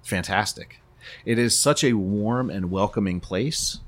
fantastic. 0.02 0.80
It 1.26 1.38
is 1.38 1.54
such 1.54 1.84
a 1.84 1.92
warm 1.92 2.48
and 2.48 2.70
welcoming 2.70 3.20
place. 3.20 3.80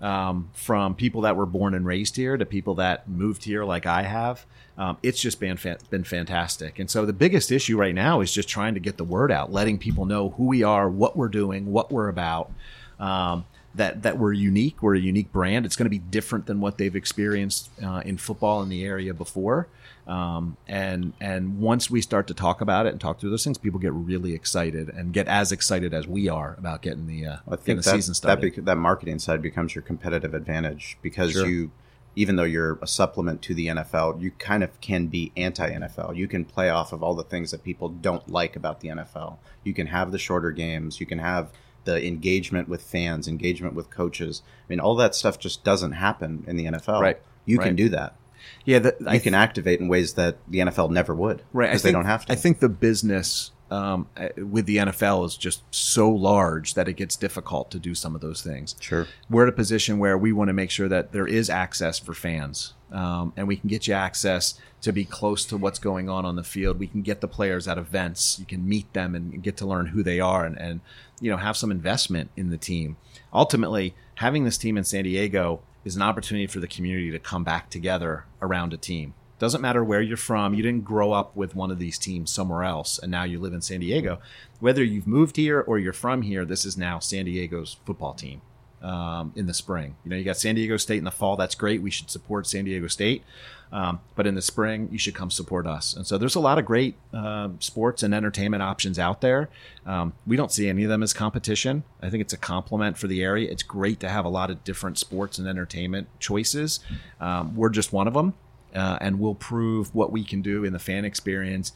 Um, 0.00 0.50
from 0.52 0.94
people 0.94 1.22
that 1.22 1.34
were 1.34 1.46
born 1.46 1.74
and 1.74 1.84
raised 1.84 2.14
here 2.14 2.36
to 2.36 2.46
people 2.46 2.76
that 2.76 3.08
moved 3.08 3.42
here, 3.42 3.64
like 3.64 3.86
I 3.86 4.02
have, 4.02 4.46
um, 4.78 4.98
it's 5.02 5.20
just 5.20 5.40
been 5.40 5.56
fa- 5.56 5.78
been 5.90 6.04
fantastic. 6.04 6.78
And 6.78 6.88
so 6.88 7.04
the 7.04 7.12
biggest 7.12 7.50
issue 7.50 7.76
right 7.76 7.94
now 7.94 8.20
is 8.20 8.32
just 8.32 8.48
trying 8.48 8.74
to 8.74 8.80
get 8.80 8.98
the 8.98 9.04
word 9.04 9.32
out, 9.32 9.50
letting 9.50 9.78
people 9.78 10.06
know 10.06 10.30
who 10.30 10.44
we 10.44 10.62
are, 10.62 10.88
what 10.88 11.16
we're 11.16 11.28
doing, 11.28 11.72
what 11.72 11.90
we're 11.90 12.08
about. 12.08 12.52
Um, 13.00 13.46
that 13.74 14.02
that 14.02 14.18
we're 14.18 14.32
unique. 14.32 14.82
We're 14.82 14.94
a 14.94 15.00
unique 15.00 15.32
brand. 15.32 15.66
It's 15.66 15.76
going 15.76 15.86
to 15.86 15.90
be 15.90 15.98
different 15.98 16.46
than 16.46 16.60
what 16.60 16.78
they've 16.78 16.94
experienced 16.94 17.70
uh, 17.82 18.02
in 18.04 18.16
football 18.18 18.62
in 18.62 18.68
the 18.68 18.84
area 18.84 19.12
before. 19.14 19.68
Um, 20.06 20.56
and 20.68 21.14
and 21.20 21.58
once 21.60 21.90
we 21.90 22.00
start 22.02 22.26
to 22.28 22.34
talk 22.34 22.60
about 22.60 22.86
it 22.86 22.90
and 22.90 23.00
talk 23.00 23.20
through 23.20 23.30
those 23.30 23.42
things, 23.44 23.56
people 23.58 23.80
get 23.80 23.92
really 23.92 24.34
excited 24.34 24.88
and 24.90 25.12
get 25.12 25.26
as 25.28 25.50
excited 25.50 25.94
as 25.94 26.06
we 26.06 26.28
are 26.28 26.54
about 26.58 26.82
getting 26.82 27.06
the 27.06 27.26
uh, 27.26 27.36
I 27.48 27.50
getting 27.50 27.64
think 27.64 27.78
the 27.82 27.90
that 27.90 27.96
season 27.96 28.10
that, 28.12 28.16
started. 28.16 28.54
bec- 28.54 28.64
that 28.64 28.76
marketing 28.76 29.18
side 29.18 29.40
becomes 29.42 29.74
your 29.74 29.82
competitive 29.82 30.34
advantage 30.34 30.98
because 31.00 31.32
Sure. 31.32 31.46
you, 31.46 31.70
even 32.16 32.36
though 32.36 32.44
you're 32.44 32.78
a 32.82 32.86
supplement 32.86 33.40
to 33.42 33.54
the 33.54 33.66
NFL, 33.68 34.20
you 34.20 34.30
kind 34.32 34.62
of 34.62 34.78
can 34.80 35.06
be 35.08 35.32
anti-NFL. 35.36 36.14
You 36.14 36.28
can 36.28 36.44
play 36.44 36.68
off 36.68 36.92
of 36.92 37.02
all 37.02 37.14
the 37.14 37.24
things 37.24 37.50
that 37.50 37.64
people 37.64 37.88
don't 37.88 38.28
like 38.28 38.54
about 38.56 38.80
the 38.80 38.88
NFL. 38.88 39.38
You 39.64 39.72
can 39.74 39.86
have 39.88 40.12
the 40.12 40.18
shorter 40.18 40.50
games. 40.52 41.00
You 41.00 41.06
can 41.06 41.18
have 41.18 41.50
the 41.84 42.04
engagement 42.06 42.68
with 42.68 42.82
fans, 42.82 43.28
engagement 43.28 43.74
with 43.74 43.90
coaches. 43.90 44.42
I 44.46 44.66
mean, 44.68 44.80
all 44.80 44.94
that 44.96 45.14
stuff 45.14 45.38
just 45.38 45.64
doesn't 45.64 45.92
happen 45.92 46.44
in 46.46 46.56
the 46.56 46.64
NFL. 46.66 47.00
Right. 47.00 47.20
You 47.46 47.58
Right. 47.58 47.66
can 47.66 47.76
do 47.76 47.88
that. 47.90 48.16
yeah, 48.64 48.78
the, 48.78 48.96
You 49.12 49.20
can 49.20 49.34
activate 49.34 49.80
in 49.80 49.88
ways 49.88 50.14
that 50.14 50.36
the 50.48 50.58
NFL 50.60 50.90
never 50.90 51.14
would. 51.14 51.42
right. 51.52 51.66
Because 51.68 51.82
they 51.82 51.92
don't 51.92 52.04
have 52.06 52.26
to. 52.26 52.32
I 52.32 52.36
think 52.36 52.60
the 52.60 52.68
business 52.68 53.52
um, 53.74 54.06
with 54.36 54.66
the 54.66 54.76
NFL 54.76 55.26
is 55.26 55.36
just 55.36 55.62
so 55.74 56.08
large 56.08 56.74
that 56.74 56.88
it 56.88 56.94
gets 56.94 57.16
difficult 57.16 57.70
to 57.72 57.78
do 57.78 57.94
some 57.94 58.14
of 58.14 58.20
those 58.20 58.40
things. 58.42 58.76
Sure. 58.80 59.06
we're 59.28 59.44
at 59.44 59.48
a 59.48 59.52
position 59.52 59.98
where 59.98 60.16
we 60.16 60.32
want 60.32 60.48
to 60.48 60.52
make 60.52 60.70
sure 60.70 60.88
that 60.88 61.12
there 61.12 61.26
is 61.26 61.50
access 61.50 61.98
for 61.98 62.14
fans 62.14 62.74
um, 62.92 63.32
and 63.36 63.48
we 63.48 63.56
can 63.56 63.68
get 63.68 63.88
you 63.88 63.94
access 63.94 64.54
to 64.82 64.92
be 64.92 65.04
close 65.04 65.44
to 65.46 65.56
what's 65.56 65.78
going 65.78 66.08
on 66.08 66.24
on 66.24 66.36
the 66.36 66.44
field 66.44 66.78
we 66.78 66.86
can 66.86 67.02
get 67.02 67.20
the 67.20 67.28
players 67.28 67.66
at 67.66 67.76
events 67.76 68.38
you 68.38 68.46
can 68.46 68.66
meet 68.68 68.92
them 68.92 69.14
and 69.14 69.42
get 69.42 69.56
to 69.56 69.66
learn 69.66 69.86
who 69.86 70.02
they 70.02 70.20
are 70.20 70.44
and, 70.44 70.58
and 70.58 70.80
you 71.20 71.30
know 71.30 71.36
have 71.36 71.56
some 71.56 71.70
investment 71.70 72.30
in 72.36 72.50
the 72.50 72.58
team 72.58 72.96
ultimately 73.32 73.94
having 74.16 74.44
this 74.44 74.58
team 74.58 74.78
in 74.78 74.84
san 74.84 75.04
diego 75.04 75.60
is 75.84 75.96
an 75.96 76.02
opportunity 76.02 76.46
for 76.46 76.60
the 76.60 76.68
community 76.68 77.10
to 77.10 77.18
come 77.18 77.42
back 77.42 77.68
together 77.70 78.24
around 78.40 78.72
a 78.72 78.76
team 78.76 79.14
doesn't 79.44 79.60
matter 79.60 79.84
where 79.84 80.00
you're 80.00 80.16
from 80.16 80.54
you 80.54 80.62
didn't 80.62 80.84
grow 80.84 81.12
up 81.12 81.36
with 81.36 81.54
one 81.54 81.70
of 81.70 81.78
these 81.78 81.98
teams 81.98 82.30
somewhere 82.30 82.64
else 82.64 82.98
and 82.98 83.10
now 83.10 83.24
you 83.24 83.38
live 83.38 83.52
in 83.52 83.60
san 83.60 83.80
diego 83.80 84.18
whether 84.58 84.82
you've 84.82 85.06
moved 85.06 85.36
here 85.36 85.60
or 85.60 85.78
you're 85.78 85.92
from 85.92 86.22
here 86.22 86.44
this 86.44 86.64
is 86.64 86.78
now 86.78 86.98
san 86.98 87.26
diego's 87.26 87.76
football 87.84 88.14
team 88.14 88.40
um, 88.84 89.32
in 89.34 89.46
the 89.46 89.54
spring. 89.54 89.96
You 90.04 90.10
know, 90.10 90.16
you 90.16 90.24
got 90.24 90.36
San 90.36 90.54
Diego 90.54 90.76
State 90.76 90.98
in 90.98 91.04
the 91.04 91.10
fall. 91.10 91.36
That's 91.36 91.54
great. 91.54 91.82
We 91.82 91.90
should 91.90 92.10
support 92.10 92.46
San 92.46 92.66
Diego 92.66 92.86
State. 92.86 93.24
Um, 93.72 94.00
but 94.14 94.24
in 94.26 94.36
the 94.36 94.42
spring, 94.42 94.88
you 94.92 94.98
should 94.98 95.16
come 95.16 95.30
support 95.30 95.66
us. 95.66 95.94
And 95.94 96.06
so 96.06 96.16
there's 96.16 96.36
a 96.36 96.40
lot 96.40 96.58
of 96.58 96.64
great 96.64 96.94
uh, 97.12 97.48
sports 97.58 98.04
and 98.04 98.14
entertainment 98.14 98.62
options 98.62 99.00
out 99.00 99.20
there. 99.20 99.48
Um, 99.84 100.12
we 100.26 100.36
don't 100.36 100.52
see 100.52 100.68
any 100.68 100.84
of 100.84 100.90
them 100.90 101.02
as 101.02 101.12
competition. 101.12 101.82
I 102.00 102.08
think 102.08 102.20
it's 102.20 102.32
a 102.32 102.38
compliment 102.38 102.96
for 102.98 103.08
the 103.08 103.24
area. 103.24 103.50
It's 103.50 103.64
great 103.64 103.98
to 104.00 104.08
have 104.08 104.24
a 104.24 104.28
lot 104.28 104.50
of 104.50 104.62
different 104.62 104.98
sports 104.98 105.38
and 105.38 105.48
entertainment 105.48 106.06
choices. 106.20 106.78
Um, 107.20 107.56
we're 107.56 107.70
just 107.70 107.92
one 107.92 108.06
of 108.06 108.14
them. 108.14 108.34
Uh, 108.74 108.98
and 109.00 109.20
we'll 109.20 109.34
prove 109.34 109.94
what 109.94 110.10
we 110.10 110.24
can 110.24 110.42
do 110.42 110.64
in 110.64 110.72
the 110.72 110.78
fan 110.78 111.04
experience 111.04 111.72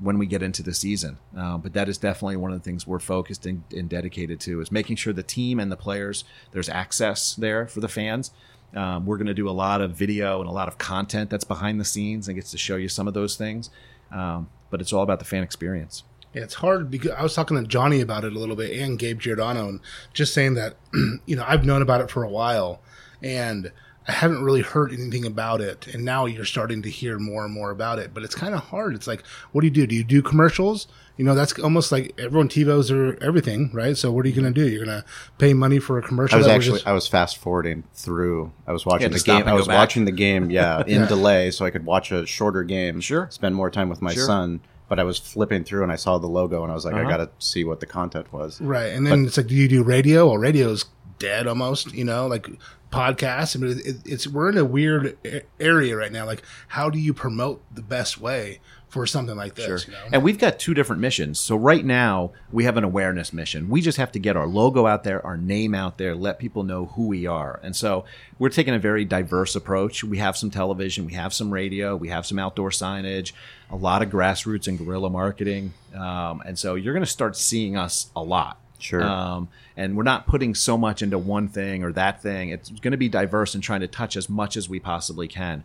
when 0.00 0.18
we 0.18 0.26
get 0.26 0.42
into 0.42 0.62
the 0.62 0.72
season. 0.72 1.18
Uh, 1.36 1.58
but 1.58 1.72
that 1.72 1.88
is 1.88 1.98
definitely 1.98 2.36
one 2.36 2.52
of 2.52 2.58
the 2.58 2.64
things 2.64 2.86
we're 2.86 2.98
focused 2.98 3.46
and, 3.46 3.64
and 3.72 3.88
dedicated 3.88 4.40
to 4.40 4.60
is 4.60 4.70
making 4.70 4.96
sure 4.96 5.12
the 5.12 5.22
team 5.22 5.58
and 5.58 5.70
the 5.70 5.76
players 5.76 6.24
there's 6.52 6.68
access 6.68 7.34
there 7.34 7.66
for 7.66 7.80
the 7.80 7.88
fans. 7.88 8.30
Um, 8.74 9.06
we're 9.06 9.16
going 9.16 9.28
to 9.28 9.34
do 9.34 9.48
a 9.48 9.52
lot 9.52 9.80
of 9.80 9.92
video 9.92 10.40
and 10.40 10.48
a 10.48 10.52
lot 10.52 10.68
of 10.68 10.78
content 10.78 11.30
that's 11.30 11.44
behind 11.44 11.80
the 11.80 11.84
scenes 11.84 12.28
and 12.28 12.34
gets 12.34 12.50
to 12.50 12.58
show 12.58 12.76
you 12.76 12.88
some 12.88 13.08
of 13.08 13.14
those 13.14 13.36
things. 13.36 13.70
Um, 14.12 14.50
but 14.70 14.80
it's 14.80 14.92
all 14.92 15.02
about 15.02 15.18
the 15.18 15.24
fan 15.24 15.42
experience. 15.42 16.04
Yeah, 16.34 16.42
it's 16.42 16.54
hard 16.54 16.90
because 16.90 17.12
I 17.12 17.22
was 17.22 17.34
talking 17.34 17.56
to 17.56 17.66
Johnny 17.66 18.00
about 18.00 18.24
it 18.24 18.34
a 18.34 18.38
little 18.38 18.56
bit 18.56 18.78
and 18.78 18.98
Gabe 18.98 19.18
Giordano 19.18 19.68
and 19.68 19.80
just 20.12 20.34
saying 20.34 20.54
that, 20.54 20.76
you 21.26 21.36
know, 21.36 21.44
I've 21.46 21.64
known 21.64 21.80
about 21.80 22.02
it 22.02 22.10
for 22.10 22.22
a 22.22 22.28
while 22.28 22.82
and 23.22 23.72
I 24.08 24.12
haven't 24.12 24.42
really 24.42 24.62
heard 24.62 24.92
anything 24.92 25.26
about 25.26 25.60
it. 25.60 25.86
And 25.88 26.02
now 26.04 26.24
you're 26.24 26.46
starting 26.46 26.80
to 26.82 26.90
hear 26.90 27.18
more 27.18 27.44
and 27.44 27.52
more 27.52 27.70
about 27.70 27.98
it, 27.98 28.14
but 28.14 28.22
it's 28.22 28.34
kind 28.34 28.54
of 28.54 28.60
hard. 28.60 28.94
It's 28.94 29.06
like, 29.06 29.24
what 29.52 29.60
do 29.60 29.66
you 29.66 29.70
do? 29.70 29.86
Do 29.86 29.94
you 29.94 30.02
do 30.02 30.22
commercials? 30.22 30.88
You 31.18 31.24
know, 31.26 31.34
that's 31.34 31.58
almost 31.58 31.92
like 31.92 32.14
everyone 32.18 32.48
TiVos 32.48 32.90
or 32.90 33.22
everything, 33.22 33.70
right? 33.74 33.96
So 33.96 34.10
what 34.10 34.24
are 34.24 34.28
you 34.28 34.34
going 34.40 34.52
to 34.52 34.60
do? 34.64 34.66
You're 34.68 34.84
going 34.86 35.02
to 35.02 35.04
pay 35.36 35.52
money 35.52 35.78
for 35.78 35.98
a 35.98 36.02
commercial? 36.02 36.36
I 36.36 36.38
was 36.38 36.46
actually 36.46 36.78
just- 36.78 36.86
I 36.86 36.92
was 36.92 37.06
fast 37.06 37.36
forwarding 37.36 37.84
through. 37.92 38.50
I 38.66 38.72
was 38.72 38.86
watching 38.86 39.10
the 39.12 39.18
game. 39.20 39.46
I 39.46 39.52
was 39.52 39.66
back. 39.66 39.76
watching 39.76 40.04
the 40.06 40.12
game, 40.12 40.50
yeah, 40.50 40.82
in 40.86 41.02
Yeah. 41.02 41.06
delay, 41.06 41.50
so 41.50 41.64
I 41.66 41.70
could 41.70 41.84
watch 41.84 42.10
a 42.10 42.24
shorter 42.24 42.62
game. 42.62 43.00
Sure. 43.00 43.26
Spend 43.30 43.54
more 43.54 43.70
time 43.70 43.88
with 43.90 44.00
my 44.00 44.14
Sure. 44.14 44.24
son. 44.24 44.60
But 44.88 44.98
I 44.98 45.02
was 45.02 45.18
flipping 45.18 45.64
through 45.64 45.82
and 45.82 45.92
I 45.92 45.96
saw 45.96 46.16
the 46.16 46.28
logo 46.28 46.62
and 46.62 46.72
I 46.72 46.74
was 46.74 46.86
like, 46.86 46.94
I 46.94 47.00
Uh-huh. 47.02 47.10
got 47.10 47.16
to 47.18 47.28
see 47.46 47.62
what 47.62 47.80
the 47.80 47.84
content 47.84 48.32
was. 48.32 48.58
Right. 48.58 48.86
And 48.94 49.06
then 49.06 49.26
it's 49.26 49.36
like, 49.36 49.46
do 49.48 49.54
you 49.54 49.68
do 49.68 49.82
radio? 49.82 50.28
Well, 50.28 50.38
radio's 50.38 50.86
dead 51.18 51.46
almost, 51.46 51.92
you 51.92 52.04
know, 52.04 52.26
like 52.26 52.48
podcasts. 52.92 53.56
I 53.56 53.60
mean, 53.60 53.78
it, 53.84 53.96
it's, 54.04 54.26
we're 54.26 54.48
in 54.48 54.58
a 54.58 54.64
weird 54.64 55.18
area 55.60 55.96
right 55.96 56.12
now. 56.12 56.24
Like, 56.24 56.42
how 56.68 56.90
do 56.90 56.98
you 56.98 57.12
promote 57.12 57.62
the 57.74 57.82
best 57.82 58.20
way 58.20 58.60
for 58.88 59.06
something 59.06 59.36
like 59.36 59.54
this? 59.54 59.86
You 59.86 59.92
know? 59.92 59.98
And 60.12 60.22
we've 60.22 60.38
got 60.38 60.58
two 60.58 60.72
different 60.72 61.02
missions. 61.02 61.38
So 61.38 61.56
right 61.56 61.84
now 61.84 62.32
we 62.50 62.64
have 62.64 62.78
an 62.78 62.84
awareness 62.84 63.32
mission. 63.32 63.68
We 63.68 63.82
just 63.82 63.98
have 63.98 64.12
to 64.12 64.18
get 64.18 64.36
our 64.36 64.46
logo 64.46 64.86
out 64.86 65.04
there, 65.04 65.24
our 65.26 65.36
name 65.36 65.74
out 65.74 65.98
there, 65.98 66.14
let 66.14 66.38
people 66.38 66.62
know 66.62 66.86
who 66.86 67.06
we 67.06 67.26
are. 67.26 67.60
And 67.62 67.76
so 67.76 68.04
we're 68.38 68.48
taking 68.48 68.74
a 68.74 68.78
very 68.78 69.04
diverse 69.04 69.54
approach. 69.54 70.02
We 70.02 70.18
have 70.18 70.36
some 70.36 70.50
television, 70.50 71.04
we 71.04 71.12
have 71.12 71.34
some 71.34 71.52
radio, 71.52 71.94
we 71.94 72.08
have 72.08 72.24
some 72.24 72.38
outdoor 72.38 72.70
signage, 72.70 73.32
a 73.70 73.76
lot 73.76 74.02
of 74.02 74.08
grassroots 74.08 74.66
and 74.66 74.78
guerrilla 74.78 75.10
marketing. 75.10 75.74
Um, 75.94 76.42
and 76.46 76.58
so 76.58 76.74
you're 76.74 76.94
going 76.94 77.04
to 77.04 77.10
start 77.10 77.36
seeing 77.36 77.76
us 77.76 78.10
a 78.16 78.22
lot. 78.22 78.58
Sure. 78.78 79.02
Um, 79.02 79.48
and 79.76 79.96
we're 79.96 80.04
not 80.04 80.26
putting 80.26 80.54
so 80.54 80.78
much 80.78 81.02
into 81.02 81.18
one 81.18 81.48
thing 81.48 81.82
or 81.82 81.92
that 81.92 82.22
thing. 82.22 82.50
It's 82.50 82.70
going 82.70 82.92
to 82.92 82.98
be 82.98 83.08
diverse 83.08 83.54
and 83.54 83.62
trying 83.62 83.80
to 83.80 83.88
touch 83.88 84.16
as 84.16 84.28
much 84.28 84.56
as 84.56 84.68
we 84.68 84.78
possibly 84.78 85.28
can 85.28 85.64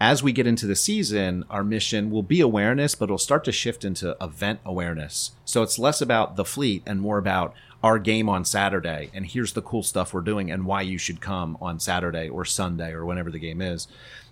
as 0.00 0.22
we 0.22 0.32
get 0.32 0.46
into 0.46 0.66
the 0.66 0.74
season, 0.74 1.44
our 1.50 1.62
mission 1.62 2.10
will 2.10 2.22
be 2.22 2.40
awareness, 2.40 2.94
but 2.94 3.04
it'll 3.04 3.18
start 3.18 3.44
to 3.44 3.52
shift 3.52 3.84
into 3.84 4.16
event 4.18 4.58
awareness. 4.64 5.32
So 5.44 5.62
it's 5.62 5.78
less 5.78 6.00
about 6.00 6.36
the 6.36 6.44
fleet 6.44 6.82
and 6.86 7.02
more 7.02 7.18
about 7.18 7.54
our 7.82 7.98
game 7.98 8.28
on 8.28 8.46
Saturday. 8.46 9.10
And 9.12 9.26
here's 9.26 9.52
the 9.52 9.60
cool 9.60 9.82
stuff 9.82 10.14
we're 10.14 10.22
doing 10.22 10.50
and 10.50 10.64
why 10.64 10.82
you 10.82 10.96
should 10.96 11.20
come 11.20 11.58
on 11.60 11.78
Saturday 11.78 12.30
or 12.30 12.46
Sunday 12.46 12.92
or 12.92 13.04
whenever 13.04 13.30
the 13.30 13.38
game 13.38 13.60
is. 13.60 13.88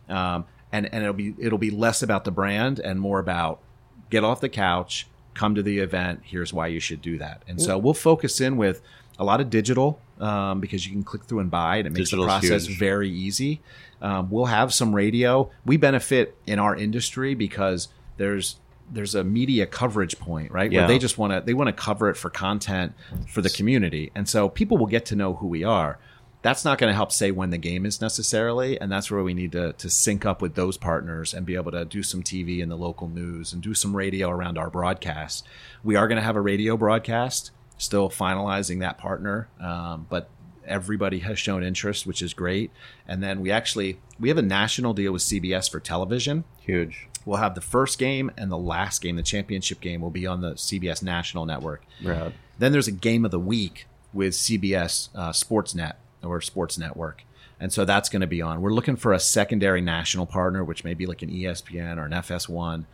Um, 0.08 0.46
and, 0.72 0.86
and 0.92 1.02
it'll 1.02 1.12
be, 1.12 1.34
it'll 1.38 1.58
be 1.58 1.70
less 1.70 2.02
about 2.02 2.24
the 2.24 2.30
brand 2.30 2.78
and 2.78 2.98
more 2.98 3.18
about 3.18 3.60
get 4.08 4.24
off 4.24 4.40
the 4.40 4.48
couch, 4.48 5.06
come 5.38 5.54
to 5.54 5.62
the 5.62 5.78
event. 5.78 6.20
Here's 6.24 6.52
why 6.52 6.66
you 6.66 6.80
should 6.80 7.00
do 7.00 7.18
that. 7.18 7.42
And 7.46 7.62
so 7.62 7.78
we'll 7.78 7.94
focus 7.94 8.40
in 8.40 8.56
with 8.56 8.82
a 9.18 9.24
lot 9.24 9.40
of 9.40 9.50
digital 9.50 10.00
um, 10.20 10.60
because 10.60 10.86
you 10.86 10.92
can 10.92 11.04
click 11.04 11.24
through 11.24 11.40
and 11.40 11.50
buy 11.50 11.76
it. 11.76 11.86
It 11.86 11.90
makes 11.90 12.10
Digital's 12.10 12.26
the 12.26 12.26
process 12.26 12.66
huge. 12.66 12.78
very 12.78 13.10
easy. 13.10 13.60
Um, 14.02 14.30
we'll 14.30 14.46
have 14.46 14.74
some 14.74 14.94
radio. 14.94 15.50
We 15.64 15.76
benefit 15.76 16.36
in 16.46 16.58
our 16.58 16.76
industry 16.76 17.34
because 17.34 17.88
there's 18.16 18.56
there's 18.90 19.14
a 19.14 19.22
media 19.22 19.66
coverage 19.66 20.18
point, 20.18 20.50
right? 20.50 20.72
Yeah. 20.72 20.80
Where 20.80 20.88
they 20.88 20.98
just 20.98 21.18
want 21.18 21.32
to 21.32 21.40
they 21.40 21.54
want 21.54 21.68
to 21.68 21.72
cover 21.72 22.08
it 22.10 22.16
for 22.16 22.30
content 22.30 22.94
for 23.28 23.42
the 23.42 23.50
community, 23.50 24.10
and 24.14 24.28
so 24.28 24.48
people 24.48 24.76
will 24.76 24.86
get 24.86 25.06
to 25.06 25.16
know 25.16 25.34
who 25.34 25.46
we 25.46 25.64
are. 25.64 25.98
That's 26.40 26.64
not 26.64 26.78
going 26.78 26.90
to 26.90 26.94
help 26.94 27.10
say 27.10 27.30
when 27.30 27.50
the 27.50 27.58
game 27.58 27.84
is 27.84 28.00
necessarily, 28.00 28.80
and 28.80 28.92
that's 28.92 29.10
where 29.10 29.22
we 29.22 29.34
need 29.34 29.52
to 29.52 29.72
to 29.72 29.90
sync 29.90 30.24
up 30.24 30.40
with 30.40 30.54
those 30.54 30.76
partners 30.76 31.34
and 31.34 31.44
be 31.44 31.56
able 31.56 31.72
to 31.72 31.84
do 31.84 32.02
some 32.02 32.22
TV 32.22 32.60
in 32.60 32.68
the 32.68 32.76
local 32.76 33.08
news 33.08 33.52
and 33.52 33.60
do 33.60 33.74
some 33.74 33.96
radio 33.96 34.30
around 34.30 34.56
our 34.56 34.70
broadcast. 34.70 35.46
We 35.82 35.96
are 35.96 36.06
going 36.06 36.16
to 36.16 36.22
have 36.22 36.36
a 36.36 36.40
radio 36.40 36.76
broadcast 36.76 37.50
Still 37.78 38.10
finalizing 38.10 38.80
that 38.80 38.98
partner, 38.98 39.48
um, 39.60 40.06
but 40.10 40.28
everybody 40.66 41.20
has 41.20 41.38
shown 41.38 41.62
interest, 41.62 42.08
which 42.08 42.20
is 42.20 42.34
great. 42.34 42.72
And 43.06 43.22
then 43.22 43.40
we 43.40 43.52
actually 43.52 44.00
we 44.18 44.28
have 44.30 44.36
a 44.36 44.42
national 44.42 44.94
deal 44.94 45.12
with 45.12 45.22
CBS 45.22 45.70
for 45.70 45.78
television. 45.78 46.42
Huge. 46.58 47.06
We'll 47.24 47.38
have 47.38 47.54
the 47.54 47.60
first 47.60 47.96
game 47.96 48.32
and 48.36 48.50
the 48.50 48.58
last 48.58 49.00
game, 49.00 49.14
the 49.14 49.22
championship 49.22 49.80
game, 49.80 50.00
will 50.00 50.10
be 50.10 50.26
on 50.26 50.40
the 50.40 50.54
CBS 50.54 51.04
national 51.04 51.46
network. 51.46 51.84
Rad. 52.02 52.32
Then 52.58 52.72
there's 52.72 52.88
a 52.88 52.92
game 52.92 53.24
of 53.24 53.30
the 53.30 53.38
week 53.38 53.86
with 54.12 54.32
CBS 54.32 55.10
uh, 55.14 55.30
Sportsnet 55.30 55.94
or 56.22 56.40
Sports 56.40 56.78
Network. 56.78 57.24
And 57.60 57.72
so 57.72 57.84
that's 57.84 58.08
going 58.08 58.20
to 58.20 58.26
be 58.26 58.40
on. 58.40 58.60
We're 58.60 58.72
looking 58.72 58.96
for 58.96 59.12
a 59.12 59.18
secondary 59.20 59.80
national 59.80 60.26
partner, 60.26 60.62
which 60.62 60.84
may 60.84 60.94
be 60.94 61.06
like 61.06 61.22
an 61.22 61.30
ESPN 61.30 61.96
or 61.98 62.04
an 62.06 62.12
FS1. 62.12 62.84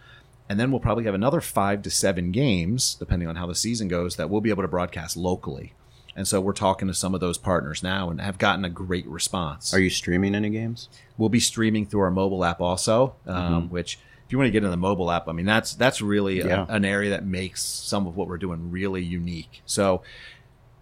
And 0.49 0.61
then 0.61 0.71
we'll 0.71 0.81
probably 0.81 1.05
have 1.05 1.15
another 1.15 1.41
five 1.41 1.83
to 1.83 1.91
seven 1.91 2.31
games, 2.31 2.95
depending 2.95 3.29
on 3.29 3.37
how 3.37 3.47
the 3.47 3.55
season 3.55 3.89
goes, 3.89 4.17
that 4.17 4.31
we'll 4.31 4.41
be 4.41 4.51
able 4.51 4.63
to 4.63 4.69
broadcast 4.69 5.17
locally. 5.17 5.73
And 6.17 6.29
so 6.29 6.41
we're 6.41 6.53
talking 6.53 6.87
to 6.89 6.95
some 6.95 7.15
of 7.15 7.21
those 7.21 7.39
partners 7.39 7.83
now 7.83 8.09
and 8.09 8.21
have 8.21 8.39
gotten 8.39 8.65
a 8.65 8.71
great 8.71 9.07
response. 9.07 9.75
Are 9.75 9.81
you 9.81 9.91
streaming 9.91 10.35
any 10.35 10.49
games? 10.51 10.89
We'll 11.19 11.29
be 11.29 11.41
streaming 11.41 11.87
through 11.87 12.01
our 12.01 12.11
mobile 12.11 12.45
app 12.45 12.61
also, 12.61 13.17
um, 13.27 13.69
which 13.69 13.99
if 14.27 14.33
you 14.33 14.39
want 14.39 14.47
to 14.49 14.53
get 14.53 14.65
in 14.65 14.71
the 14.71 14.77
mobile 14.77 15.11
app, 15.11 15.29
I 15.29 15.33
mean 15.33 15.45
that's 15.45 15.75
that's 15.75 16.01
really 16.01 16.41
a- 16.41 16.67
an 16.69 16.85
area 16.85 17.11
that 17.11 17.27
makes 17.27 17.63
some 17.65 18.07
of 18.07 18.17
what 18.17 18.29
we're 18.29 18.39
doing 18.39 18.71
really 18.71 19.03
unique. 19.03 19.63
So 19.67 20.03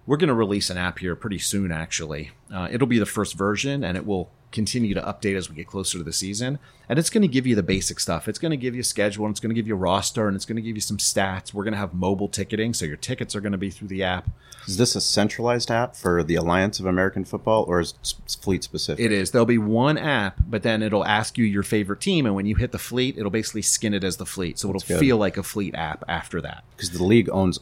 we're 0.06 0.16
going 0.16 0.28
to 0.28 0.34
release 0.34 0.70
an 0.70 0.78
app 0.78 0.98
here 0.98 1.14
pretty 1.14 1.38
soon. 1.38 1.72
Actually, 1.72 2.30
uh, 2.52 2.68
it'll 2.70 2.86
be 2.86 2.98
the 2.98 3.06
first 3.06 3.34
version, 3.34 3.84
and 3.84 3.96
it 3.96 4.06
will 4.06 4.30
continue 4.50 4.92
to 4.92 5.00
update 5.00 5.34
as 5.34 5.48
we 5.48 5.56
get 5.56 5.66
closer 5.66 5.98
to 5.98 6.04
the 6.04 6.12
season. 6.12 6.58
And 6.88 6.98
it's 6.98 7.08
going 7.08 7.22
to 7.22 7.28
give 7.28 7.46
you 7.46 7.54
the 7.54 7.62
basic 7.62 7.98
stuff. 7.98 8.28
It's 8.28 8.38
going 8.38 8.50
to 8.50 8.56
give 8.56 8.74
you 8.74 8.82
a 8.82 8.84
schedule, 8.84 9.24
and 9.24 9.32
it's 9.32 9.40
going 9.40 9.50
to 9.50 9.54
give 9.54 9.66
you 9.66 9.74
a 9.74 9.78
roster, 9.78 10.28
and 10.28 10.36
it's 10.36 10.44
going 10.44 10.56
to 10.56 10.62
give 10.62 10.76
you 10.76 10.80
some 10.82 10.98
stats. 10.98 11.54
We're 11.54 11.64
going 11.64 11.72
to 11.72 11.78
have 11.78 11.94
mobile 11.94 12.28
ticketing, 12.28 12.74
so 12.74 12.84
your 12.84 12.96
tickets 12.96 13.34
are 13.34 13.40
going 13.40 13.52
to 13.52 13.58
be 13.58 13.70
through 13.70 13.88
the 13.88 14.02
app. 14.02 14.28
Is 14.66 14.76
this 14.76 14.94
a 14.94 15.00
centralized 15.00 15.70
app 15.70 15.96
for 15.96 16.22
the 16.22 16.34
Alliance 16.34 16.78
of 16.78 16.86
American 16.86 17.24
Football, 17.24 17.64
or 17.66 17.80
is 17.80 17.94
it 18.02 18.36
fleet 18.42 18.62
specific? 18.62 19.04
It 19.04 19.10
is. 19.10 19.30
There'll 19.30 19.46
be 19.46 19.58
one 19.58 19.96
app, 19.96 20.36
but 20.46 20.62
then 20.62 20.82
it'll 20.82 21.04
ask 21.04 21.38
you 21.38 21.44
your 21.44 21.62
favorite 21.62 22.00
team, 22.00 22.26
and 22.26 22.34
when 22.34 22.46
you 22.46 22.56
hit 22.56 22.72
the 22.72 22.78
fleet, 22.78 23.16
it'll 23.16 23.30
basically 23.30 23.62
skin 23.62 23.94
it 23.94 24.04
as 24.04 24.18
the 24.18 24.26
fleet. 24.26 24.58
So 24.58 24.68
it'll 24.68 24.82
good. 24.82 25.00
feel 25.00 25.16
like 25.16 25.36
a 25.36 25.42
fleet 25.42 25.74
app 25.74 26.04
after 26.08 26.40
that. 26.42 26.64
Because 26.76 26.90
the 26.90 27.02
league 27.02 27.30
owns 27.30 27.58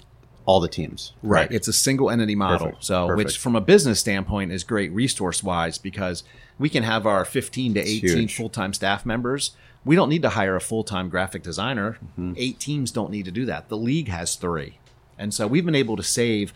all 0.51 0.59
the 0.59 0.69
teams. 0.69 1.13
Right. 1.23 1.49
It's 1.53 1.69
a 1.69 1.73
single 1.73 2.11
entity 2.11 2.35
model. 2.35 2.67
Perfect. 2.67 2.85
So, 2.85 3.07
Perfect. 3.07 3.27
which 3.29 3.39
from 3.39 3.55
a 3.55 3.61
business 3.61 4.01
standpoint 4.01 4.51
is 4.51 4.65
great 4.65 4.91
resource 4.91 5.45
wise 5.45 5.79
because 5.79 6.25
we 6.59 6.69
can 6.69 6.83
have 6.83 7.07
our 7.07 7.25
15 7.25 7.75
to 7.75 7.81
18 7.81 8.27
full 8.27 8.49
time 8.49 8.75
staff 8.75 9.07
members. 9.07 9.53
We 9.85 9.95
don't 9.95 10.09
need 10.09 10.23
to 10.23 10.31
hire 10.31 10.57
a 10.57 10.61
full 10.61 10.83
time 10.83 11.09
graphic 11.09 11.45
designer. 11.45 11.99
Mm-hmm. 12.19 12.33
Eight 12.37 12.59
teams 12.59 12.91
don't 12.91 13.13
need 13.13 13.27
to 13.27 13.31
do 13.31 13.47
that. 13.47 13.69
The 13.69 13.77
league 13.77 14.09
has 14.09 14.35
three. 14.35 14.79
And 15.17 15.33
so 15.33 15.47
we've 15.47 15.65
been 15.65 15.77
able 15.77 15.97
to 15.97 16.03
save 16.03 16.53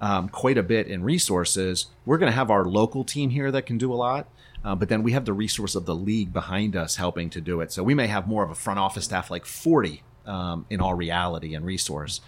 um, 0.00 0.28
quite 0.28 0.56
a 0.56 0.62
bit 0.62 0.86
in 0.86 1.02
resources. 1.02 1.86
We're 2.06 2.18
going 2.18 2.30
to 2.30 2.36
have 2.36 2.48
our 2.48 2.64
local 2.64 3.02
team 3.02 3.30
here 3.30 3.50
that 3.50 3.66
can 3.66 3.76
do 3.76 3.92
a 3.92 3.96
lot. 3.96 4.28
Uh, 4.64 4.76
but 4.76 4.88
then 4.88 5.02
we 5.02 5.10
have 5.10 5.24
the 5.24 5.32
resource 5.32 5.74
of 5.74 5.86
the 5.86 5.96
league 5.96 6.32
behind 6.32 6.76
us 6.76 6.94
helping 6.94 7.28
to 7.30 7.40
do 7.40 7.60
it. 7.60 7.72
So 7.72 7.82
we 7.82 7.94
may 7.94 8.06
have 8.06 8.28
more 8.28 8.44
of 8.44 8.50
a 8.52 8.54
front 8.54 8.78
office 8.78 9.06
staff 9.06 9.32
like 9.32 9.44
40 9.44 10.04
um, 10.26 10.64
in 10.70 10.80
all 10.80 10.94
reality 10.94 11.56
and 11.56 11.66
resource. 11.66 12.20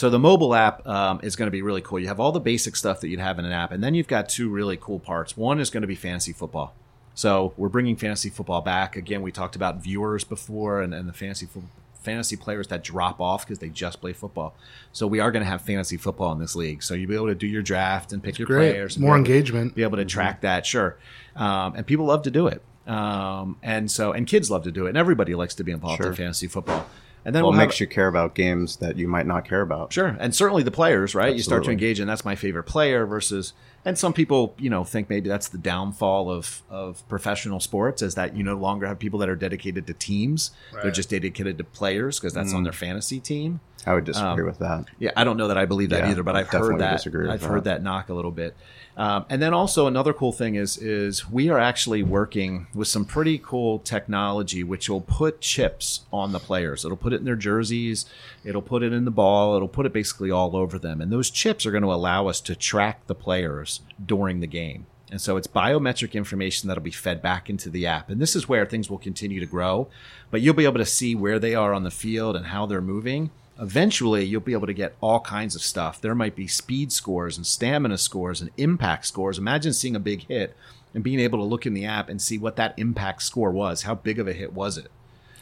So 0.00 0.08
the 0.08 0.18
mobile 0.18 0.54
app 0.54 0.86
um, 0.88 1.20
is 1.22 1.36
going 1.36 1.48
to 1.48 1.50
be 1.50 1.60
really 1.60 1.82
cool. 1.82 1.98
You 1.98 2.06
have 2.08 2.20
all 2.20 2.32
the 2.32 2.40
basic 2.40 2.74
stuff 2.74 3.02
that 3.02 3.08
you'd 3.08 3.20
have 3.20 3.38
in 3.38 3.44
an 3.44 3.52
app, 3.52 3.70
and 3.70 3.84
then 3.84 3.92
you've 3.92 4.08
got 4.08 4.30
two 4.30 4.48
really 4.48 4.78
cool 4.78 4.98
parts. 4.98 5.36
One 5.36 5.60
is 5.60 5.68
going 5.68 5.82
to 5.82 5.86
be 5.86 5.94
fantasy 5.94 6.32
football. 6.32 6.72
So 7.14 7.52
we're 7.58 7.68
bringing 7.68 7.96
fantasy 7.96 8.30
football 8.30 8.62
back 8.62 8.96
again. 8.96 9.20
We 9.20 9.30
talked 9.30 9.56
about 9.56 9.82
viewers 9.82 10.24
before 10.24 10.80
and, 10.80 10.94
and 10.94 11.06
the 11.06 11.12
fantasy 11.12 11.44
fo- 11.44 11.64
fantasy 12.00 12.34
players 12.34 12.68
that 12.68 12.82
drop 12.82 13.20
off 13.20 13.44
because 13.44 13.58
they 13.58 13.68
just 13.68 14.00
play 14.00 14.14
football. 14.14 14.54
So 14.90 15.06
we 15.06 15.20
are 15.20 15.30
going 15.30 15.44
to 15.44 15.50
have 15.50 15.60
fantasy 15.60 15.98
football 15.98 16.32
in 16.32 16.38
this 16.38 16.56
league. 16.56 16.82
So 16.82 16.94
you'll 16.94 17.10
be 17.10 17.14
able 17.14 17.26
to 17.26 17.34
do 17.34 17.46
your 17.46 17.60
draft 17.60 18.14
and 18.14 18.22
pick 18.22 18.38
your 18.38 18.46
Great. 18.46 18.70
players. 18.72 18.98
More 18.98 19.16
be 19.16 19.18
able 19.18 19.24
to- 19.26 19.30
engagement. 19.34 19.74
be 19.74 19.82
able 19.82 19.98
to 19.98 20.06
track 20.06 20.40
that, 20.40 20.64
sure. 20.64 20.96
Um, 21.36 21.74
and 21.76 21.86
people 21.86 22.06
love 22.06 22.22
to 22.22 22.30
do 22.30 22.46
it. 22.46 22.62
Um, 22.86 23.58
and 23.62 23.90
so, 23.90 24.12
and 24.12 24.26
kids 24.26 24.50
love 24.50 24.62
to 24.64 24.72
do 24.72 24.86
it, 24.86 24.88
and 24.88 24.96
everybody 24.96 25.34
likes 25.34 25.54
to 25.56 25.62
be 25.62 25.72
involved 25.72 25.98
Sure. 25.98 26.06
in 26.12 26.16
fantasy 26.16 26.46
football. 26.46 26.86
And 27.24 27.34
then 27.34 27.42
Well, 27.42 27.50
we'll 27.52 27.58
it 27.58 27.62
have- 27.62 27.68
makes 27.68 27.80
you 27.80 27.86
care 27.86 28.08
about 28.08 28.34
games 28.34 28.76
that 28.76 28.96
you 28.96 29.06
might 29.06 29.26
not 29.26 29.44
care 29.44 29.60
about. 29.60 29.92
Sure, 29.92 30.16
and 30.18 30.34
certainly 30.34 30.62
the 30.62 30.70
players, 30.70 31.14
right? 31.14 31.34
You 31.36 31.42
start 31.42 31.64
to 31.64 31.70
engage, 31.70 32.00
and 32.00 32.08
that's 32.08 32.24
my 32.24 32.34
favorite 32.34 32.64
player 32.64 33.04
versus. 33.06 33.52
And 33.84 33.96
some 33.98 34.12
people, 34.12 34.54
you 34.58 34.68
know, 34.68 34.84
think 34.84 35.08
maybe 35.08 35.28
that's 35.28 35.48
the 35.48 35.58
downfall 35.58 36.30
of 36.30 36.62
of 36.68 37.06
professional 37.08 37.60
sports 37.60 38.02
is 38.02 38.14
that 38.14 38.36
you 38.36 38.42
no 38.42 38.54
longer 38.56 38.86
have 38.86 38.98
people 38.98 39.18
that 39.20 39.28
are 39.30 39.36
dedicated 39.36 39.86
to 39.86 39.94
teams; 39.94 40.50
they're 40.82 40.90
just 40.90 41.08
dedicated 41.10 41.56
to 41.58 41.64
players 41.64 42.18
because 42.20 42.34
that's 42.34 42.52
Mm. 42.52 42.56
on 42.56 42.62
their 42.64 42.72
fantasy 42.74 43.20
team. 43.20 43.60
I 43.86 43.94
would 43.94 44.04
disagree 44.04 44.42
Um, 44.42 44.46
with 44.46 44.58
that. 44.58 44.84
Yeah, 44.98 45.12
I 45.16 45.24
don't 45.24 45.38
know 45.38 45.48
that 45.48 45.56
I 45.56 45.64
believe 45.64 45.88
that 45.88 46.00
Yeah, 46.04 46.10
either, 46.10 46.22
but 46.22 46.36
I 46.36 46.40
I've 46.40 46.48
heard 46.48 46.78
that. 46.80 46.92
disagree 46.98 47.26
I've 47.30 47.40
that. 47.40 47.46
heard 47.48 47.64
that 47.64 47.82
knock 47.82 48.10
a 48.10 48.14
little 48.14 48.30
bit. 48.30 48.54
Um, 48.98 49.24
and 49.30 49.40
then 49.40 49.54
also 49.54 49.86
another 49.86 50.12
cool 50.12 50.32
thing 50.32 50.56
is 50.56 50.76
is 50.76 51.30
we 51.30 51.48
are 51.48 51.58
actually 51.58 52.02
working 52.02 52.66
with 52.74 52.88
some 52.88 53.06
pretty 53.06 53.38
cool 53.42 53.78
technology, 53.78 54.62
which 54.62 54.90
will 54.90 55.00
put 55.00 55.40
chips 55.40 56.00
on 56.12 56.32
the 56.32 56.38
players. 56.38 56.84
It'll 56.84 56.98
put 56.98 57.14
it 57.14 57.20
in 57.20 57.24
their 57.24 57.36
jerseys. 57.36 58.04
It'll 58.44 58.60
put 58.60 58.82
it 58.82 58.92
in 58.92 59.06
the 59.06 59.10
ball. 59.10 59.56
It'll 59.56 59.68
put 59.68 59.86
it 59.86 59.94
basically 59.94 60.30
all 60.30 60.54
over 60.54 60.78
them. 60.78 61.00
And 61.00 61.10
those 61.10 61.30
chips 61.30 61.64
are 61.64 61.70
going 61.70 61.82
to 61.84 61.92
allow 61.92 62.26
us 62.26 62.40
to 62.42 62.54
track 62.54 63.06
the 63.06 63.14
players 63.14 63.69
during 64.04 64.40
the 64.40 64.46
game. 64.46 64.86
And 65.10 65.20
so 65.20 65.36
it's 65.36 65.46
biometric 65.46 66.12
information 66.12 66.68
that'll 66.68 66.82
be 66.82 66.90
fed 66.90 67.20
back 67.20 67.50
into 67.50 67.68
the 67.68 67.86
app. 67.86 68.10
And 68.10 68.20
this 68.20 68.36
is 68.36 68.48
where 68.48 68.64
things 68.64 68.88
will 68.88 68.98
continue 68.98 69.40
to 69.40 69.46
grow. 69.46 69.88
But 70.30 70.40
you'll 70.40 70.54
be 70.54 70.64
able 70.64 70.78
to 70.78 70.86
see 70.86 71.14
where 71.14 71.38
they 71.38 71.54
are 71.54 71.74
on 71.74 71.82
the 71.82 71.90
field 71.90 72.36
and 72.36 72.46
how 72.46 72.66
they're 72.66 72.80
moving. 72.80 73.30
Eventually, 73.60 74.24
you'll 74.24 74.40
be 74.40 74.52
able 74.52 74.68
to 74.68 74.72
get 74.72 74.96
all 75.00 75.20
kinds 75.20 75.54
of 75.54 75.62
stuff. 75.62 76.00
There 76.00 76.14
might 76.14 76.36
be 76.36 76.46
speed 76.46 76.92
scores 76.92 77.36
and 77.36 77.46
stamina 77.46 77.98
scores 77.98 78.40
and 78.40 78.50
impact 78.56 79.06
scores. 79.06 79.36
Imagine 79.36 79.72
seeing 79.72 79.96
a 79.96 80.00
big 80.00 80.26
hit 80.28 80.56
and 80.94 81.04
being 81.04 81.20
able 81.20 81.38
to 81.38 81.44
look 81.44 81.66
in 81.66 81.74
the 81.74 81.84
app 81.84 82.08
and 82.08 82.22
see 82.22 82.38
what 82.38 82.56
that 82.56 82.74
impact 82.78 83.22
score 83.22 83.50
was. 83.50 83.82
How 83.82 83.94
big 83.94 84.18
of 84.18 84.28
a 84.28 84.32
hit 84.32 84.52
was 84.52 84.78
it? 84.78 84.90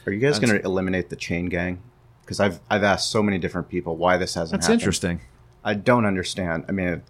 Are 0.05 0.11
you 0.11 0.19
guys 0.19 0.39
going 0.39 0.57
to 0.57 0.65
eliminate 0.65 1.09
the 1.09 1.15
chain 1.15 1.45
gang? 1.45 1.79
Because 2.21 2.39
I've 2.39 2.59
I've 2.69 2.83
asked 2.83 3.09
so 3.09 3.23
many 3.23 3.37
different 3.37 3.69
people 3.69 3.95
why 3.95 4.17
this 4.17 4.33
hasn't. 4.33 4.59
That's 4.59 4.67
happened. 4.67 4.81
interesting. 4.81 5.21
I 5.63 5.73
don't 5.75 6.05
understand. 6.05 6.65
I 6.67 6.71
mean, 6.71 7.03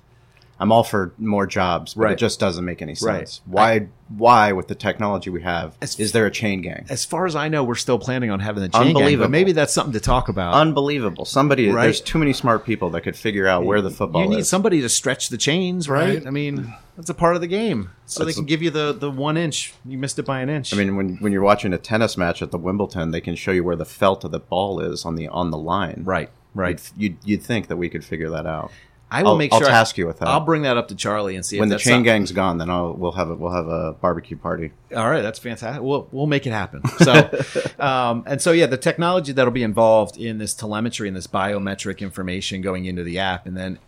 I'm 0.60 0.72
all 0.72 0.84
for 0.84 1.14
more 1.18 1.48
jobs, 1.48 1.94
but 1.94 2.02
Right. 2.04 2.14
it 2.14 2.20
just 2.20 2.40
doesn't 2.40 2.66
make 2.66 2.82
any 2.82 2.92
Right. 3.02 3.28
sense. 3.28 3.42
Why? 3.46 3.88
why, 4.18 4.52
with 4.54 4.68
the 4.68 4.74
technology 4.74 5.30
we 5.30 5.44
have, 5.44 5.76
As- 5.84 6.00
is 6.00 6.14
there 6.14 6.26
a 6.26 6.32
chain 6.32 6.62
gang? 6.64 6.84
As 6.90 7.06
far 7.06 7.28
as 7.28 7.36
I 7.36 7.48
know, 7.48 7.64
we're 7.64 7.76
still 7.76 8.00
planning 8.00 8.32
on 8.32 8.40
having 8.40 8.64
the 8.64 8.70
chain 8.70 8.96
gang, 8.98 9.20
but 9.20 9.30
maybe 9.30 9.52
that's 9.52 9.72
something 9.72 9.94
to 9.94 10.00
talk 10.00 10.30
about. 10.30 10.56
Unbelievable. 10.56 11.26
Somebody, 11.26 11.70
Right. 11.70 11.84
there's 11.84 12.02
too 12.02 12.18
many 12.18 12.34
smart 12.34 12.66
people 12.66 12.90
that 12.90 13.02
could 13.02 13.16
figure 13.16 13.46
out 13.48 13.66
where 13.66 13.82
the 13.82 13.92
football 13.92 14.24
is. 14.24 14.26
you 14.26 14.30
need 14.32 14.40
is. 14.42 14.50
somebody 14.50 14.82
to 14.82 14.90
stretch 14.90 15.30
the 15.30 15.38
chains, 15.38 15.88
right? 15.88 16.16
Right. 16.16 16.28
I 16.28 16.32
mean, 16.32 16.74
that's 16.98 17.12
a 17.12 17.14
part 17.14 17.36
of 17.36 17.42
the 17.42 17.48
game. 17.48 17.92
So 18.08 18.24
That's 18.24 18.36
they 18.36 18.40
can 18.40 18.46
a- 18.46 18.48
give 18.48 18.64
you 18.64 18.72
the, 18.72 18.94
the 19.00 19.12
one 19.12 19.38
inch. 19.38 19.76
You 19.86 20.00
missed 20.00 20.18
it 20.18 20.26
by 20.26 20.40
an 20.42 20.50
inch. 20.50 20.74
I 20.74 20.78
mean, 20.78 20.96
when 20.96 21.18
when 21.18 21.32
you're 21.32 21.44
watching 21.44 21.72
a 21.72 21.78
tennis 21.78 22.18
match 22.18 22.42
at 22.42 22.50
the 22.50 22.58
Wimbledon, 22.58 23.12
they 23.12 23.22
can 23.22 23.36
show 23.36 23.52
you 23.52 23.64
where 23.64 23.76
the 23.76 23.86
felt 23.86 24.24
of 24.24 24.32
the 24.32 24.40
ball 24.40 24.80
is 24.80 25.06
on 25.06 25.16
the 25.16 25.28
on 25.28 25.52
the 25.52 25.58
line. 25.60 26.02
right, 26.04 26.32
right. 26.56 26.82
You'd, 26.98 27.12
you'd, 27.24 27.30
you'd 27.30 27.44
think 27.44 27.68
that 27.68 27.78
we 27.78 27.90
could 27.90 28.04
figure 28.04 28.32
that 28.32 28.48
out. 28.48 28.72
I 29.12 29.24
will 29.24 29.32
I'll- 29.32 29.38
make 29.38 29.52
I'll 29.54 29.60
sure. 29.60 29.70
I, 29.70 29.86
you 29.96 30.06
with 30.08 30.20
that. 30.20 30.28
I'll 30.28 30.40
bring 30.42 30.62
that 30.64 30.78
up 30.78 30.90
to 30.90 30.96
Charlie 30.96 31.36
and 31.36 31.46
see 31.46 31.60
when 31.60 31.70
the 31.70 31.78
chain 31.78 31.94
some- 31.96 32.04
gang's 32.04 32.32
gone, 32.32 32.58
then 32.58 32.70
I'll 32.70 32.94
we'll 32.94 33.14
have 33.14 33.30
a 33.30 33.36
we'll 33.36 33.52
have 33.52 33.68
a 33.68 33.94
barbecue 33.94 34.38
party. 34.38 34.72
All 34.96 35.10
right, 35.10 35.22
that's 35.22 35.40
fantastic. 35.40 35.82
We'll 35.82 36.08
we'll 36.12 36.28
make 36.28 36.46
it 36.46 36.52
happen. 36.52 36.86
So, 37.00 37.30
um, 37.80 38.24
and 38.28 38.42
so 38.42 38.52
yeah, 38.52 38.68
the 38.68 38.78
technology 38.78 39.32
that'll 39.32 39.52
be 39.52 39.64
involved 39.64 40.18
in 40.18 40.38
this 40.38 40.54
telemetry 40.54 41.08
and 41.08 41.18
this 41.18 41.28
biometric 41.28 42.00
information 42.00 42.62
going 42.62 42.86
into 42.86 43.04
the 43.04 43.20
app, 43.20 43.48
and 43.48 43.58
then 43.58 43.80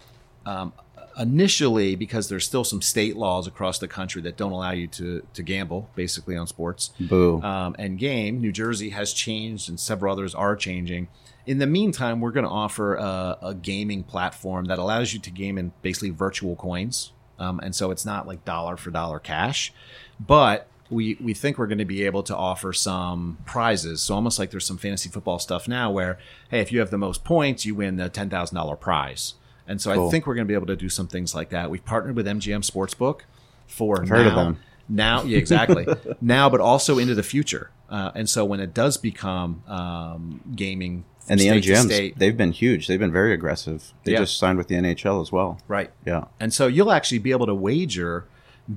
um, 0.45 0.73
initially, 1.19 1.95
because 1.95 2.29
there's 2.29 2.45
still 2.45 2.63
some 2.63 2.81
state 2.81 3.15
laws 3.15 3.47
across 3.47 3.79
the 3.79 3.87
country 3.87 4.21
that 4.23 4.37
don't 4.37 4.51
allow 4.51 4.71
you 4.71 4.87
to 4.87 5.25
to 5.33 5.43
gamble, 5.43 5.89
basically 5.95 6.35
on 6.35 6.47
sports 6.47 6.91
Boo. 6.99 7.41
um, 7.41 7.75
and 7.77 7.99
game. 7.99 8.41
New 8.41 8.51
Jersey 8.51 8.89
has 8.89 9.13
changed, 9.13 9.69
and 9.69 9.79
several 9.79 10.11
others 10.11 10.33
are 10.33 10.55
changing. 10.55 11.07
In 11.45 11.57
the 11.57 11.67
meantime, 11.67 12.21
we're 12.21 12.31
going 12.31 12.45
to 12.45 12.51
offer 12.51 12.95
a, 12.95 13.37
a 13.41 13.53
gaming 13.55 14.03
platform 14.03 14.65
that 14.65 14.77
allows 14.79 15.13
you 15.13 15.19
to 15.21 15.31
game 15.31 15.57
in 15.57 15.71
basically 15.81 16.11
virtual 16.11 16.55
coins, 16.55 17.11
um, 17.39 17.59
and 17.61 17.75
so 17.75 17.91
it's 17.91 18.05
not 18.05 18.27
like 18.27 18.45
dollar 18.45 18.77
for 18.77 18.91
dollar 18.91 19.19
cash, 19.19 19.73
but 20.19 20.67
we 20.89 21.17
we 21.21 21.33
think 21.33 21.57
we're 21.57 21.67
going 21.67 21.77
to 21.79 21.85
be 21.85 22.05
able 22.05 22.21
to 22.23 22.35
offer 22.35 22.73
some 22.73 23.37
prizes. 23.45 24.01
So 24.01 24.13
almost 24.13 24.37
like 24.37 24.51
there's 24.51 24.65
some 24.65 24.77
fantasy 24.77 25.09
football 25.09 25.39
stuff 25.39 25.67
now, 25.67 25.89
where 25.89 26.19
hey, 26.49 26.59
if 26.59 26.71
you 26.71 26.79
have 26.79 26.91
the 26.91 26.97
most 26.97 27.23
points, 27.23 27.65
you 27.65 27.73
win 27.75 27.97
the 27.97 28.09
ten 28.09 28.29
thousand 28.29 28.55
dollar 28.55 28.75
prize. 28.75 29.35
And 29.67 29.79
so 29.81 29.91
I 29.91 30.11
think 30.11 30.27
we're 30.27 30.35
going 30.35 30.45
to 30.45 30.51
be 30.51 30.55
able 30.55 30.67
to 30.67 30.75
do 30.75 30.89
some 30.89 31.07
things 31.07 31.33
like 31.33 31.49
that. 31.49 31.69
We've 31.71 31.85
partnered 31.85 32.15
with 32.15 32.25
MGM 32.25 32.69
Sportsbook 32.69 33.21
for 33.67 34.01
I've 34.01 34.09
heard 34.09 34.27
of 34.27 34.33
now- 34.33 34.43
them. 34.43 34.59
now 34.89 35.23
yeah 35.23 35.37
exactly 35.37 35.87
now 36.21 36.49
but 36.49 36.59
also 36.59 36.97
into 36.97 37.15
the 37.15 37.23
future 37.23 37.71
uh, 37.89 38.11
and 38.13 38.29
so 38.29 38.43
when 38.43 38.59
it 38.59 38.73
does 38.73 38.97
become 38.97 39.63
um, 39.67 40.41
gaming 40.53 41.05
and 41.31 41.39
the 41.39 41.47
MGMs, 41.47 41.85
state- 41.85 42.17
they've 42.19 42.37
been 42.37 42.51
huge. 42.51 42.87
They've 42.87 42.99
been 42.99 43.11
very 43.11 43.33
aggressive. 43.33 43.93
They 44.03 44.11
Yeah. 44.13 44.19
just 44.19 44.37
signed 44.37 44.57
with 44.57 44.67
the 44.67 44.75
NHL 44.75 45.21
as 45.21 45.31
well. 45.31 45.57
right 45.67 45.89
Yeah. 46.05 46.25
and 46.39 46.53
so 46.53 46.67
you'll 46.67 46.91
actually 46.91 47.19
be 47.19 47.31
able 47.31 47.45
to 47.47 47.55
wager 47.55 48.25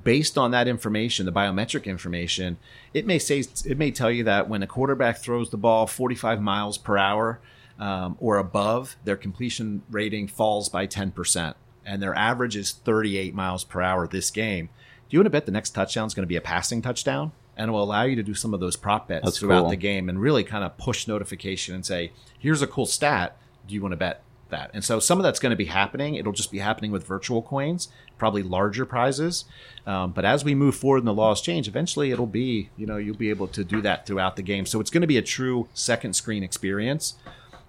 based 0.03 0.39
on 0.39 0.51
that 0.51 0.67
information 0.67 1.27
the 1.27 1.31
biometric 1.33 1.85
information 1.85 2.57
it 2.95 3.07
may 3.07 3.19
say 3.19 3.45
it 3.67 3.77
may 3.79 3.91
tell 3.91 4.11
you 4.11 4.25
that 4.25 4.49
when 4.49 4.63
a 4.63 4.67
quarterback 4.67 5.19
throws 5.19 5.51
the 5.51 5.57
ball 5.59 5.87
45 5.87 6.41
miles 6.41 6.79
per 6.79 6.97
hour 6.97 7.39
um, 7.79 8.17
or 8.21 8.39
above, 8.39 8.97
their 9.05 9.17
completion 9.17 9.83
rating 9.91 10.29
falls 10.29 10.69
by 10.69 10.87
10%. 10.87 11.55
And 11.85 12.01
their 12.01 12.15
average 12.15 12.55
is 12.57 12.71
38 12.71 13.35
miles 13.35 13.65
per 13.65 13.83
hour 13.83 14.07
this 14.07 14.31
game. 14.31 14.67
Do 14.67 15.17
you 15.17 15.19
want 15.19 15.27
to 15.27 15.31
bet 15.31 15.45
the 15.45 15.51
next 15.53 15.71
touchdown 15.71 16.07
is 16.07 16.15
going 16.15 16.23
to 16.23 16.29
be 16.29 16.37
a 16.37 16.41
passing 16.41 16.81
touchdown? 16.83 17.33
And 17.57 17.69
it 17.69 17.73
will 17.73 17.83
allow 17.83 18.03
you 18.03 18.17
to 18.17 18.23
do 18.23 18.35
some 18.35 18.53
of 18.53 18.61
those 18.61 18.77
prop 18.77 19.09
bets 19.09 19.25
That's 19.25 19.39
throughout 19.39 19.63
cool. 19.63 19.71
the 19.71 19.77
game 19.77 20.09
and 20.09 20.21
really 20.21 20.45
kind 20.45 20.65
of 20.65 20.77
push 20.77 21.07
notification 21.07 21.75
and 21.75 21.87
say, 21.87 22.13
here's 22.39 22.63
a 22.63 22.67
cool 22.67 22.87
stat. 22.87 23.37
Do 23.67 23.75
you 23.75 23.81
want 23.81 23.93
to 23.93 23.97
bet 23.97 24.23
that? 24.51 24.71
And 24.75 24.85
so 24.85 24.99
some 24.99 25.19
of 25.19 25.23
that's 25.25 25.39
going 25.39 25.51
to 25.51 25.57
be 25.57 25.67
happening. 25.67 26.17
It'll 26.17 26.33
just 26.33 26.51
be 26.51 26.59
happening 26.59 26.91
with 26.91 27.07
virtual 27.07 27.43
coins, 27.43 27.89
probably 28.19 28.43
larger 28.43 28.85
prizes. 28.85 29.45
Um, 29.87 30.13
but 30.13 30.25
as 30.25 30.45
we 30.45 30.55
move 30.55 30.75
forward 30.75 30.99
and 30.99 31.07
the 31.07 31.15
laws 31.15 31.41
change, 31.41 31.69
eventually 31.69 32.11
it'll 32.11 32.27
be, 32.27 32.71
you 32.77 32.87
know, 32.87 32.97
you'll 32.97 33.17
be 33.17 33.31
able 33.31 33.47
to 33.49 33.65
do 33.65 33.81
that 33.83 34.07
throughout 34.07 34.37
the 34.37 34.43
game. 34.43 34.67
So 34.67 34.81
it's 34.81 34.91
going 34.91 35.03
to 35.03 35.07
be 35.07 35.19
a 35.19 35.23
true 35.23 35.69
second 35.75 36.15
screen 36.15 36.43
experience. 36.43 37.15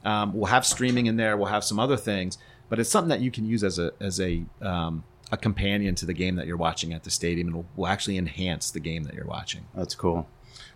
Um, 0.03 0.33
we'll 0.33 0.45
have 0.45 0.65
streaming 0.65 1.07
in 1.07 1.17
there. 1.17 1.35
We'll 1.37 1.47
have 1.47 1.63
some 1.63 1.79
other 1.79 1.97
things, 1.97 2.37
but 2.69 2.79
it's 2.79 2.89
something 2.89 3.09
that 3.09 3.21
you 3.21 3.31
can 3.31 3.45
use 3.45 3.63
as 3.63 3.79
a 3.79 3.91
as 3.99 4.19
a 4.19 4.43
um, 4.61 5.03
a 5.31 5.37
companion 5.37 5.95
to 5.95 6.05
the 6.05 6.13
game 6.13 6.35
that 6.35 6.47
you're 6.47 6.57
watching 6.57 6.93
at 6.93 7.03
the 7.03 7.11
stadium, 7.11 7.47
and 7.47 7.55
will, 7.55 7.65
will 7.75 7.87
actually 7.87 8.17
enhance 8.17 8.71
the 8.71 8.79
game 8.79 9.03
that 9.03 9.13
you're 9.13 9.25
watching. 9.25 9.65
That's 9.73 9.95
cool. 9.95 10.27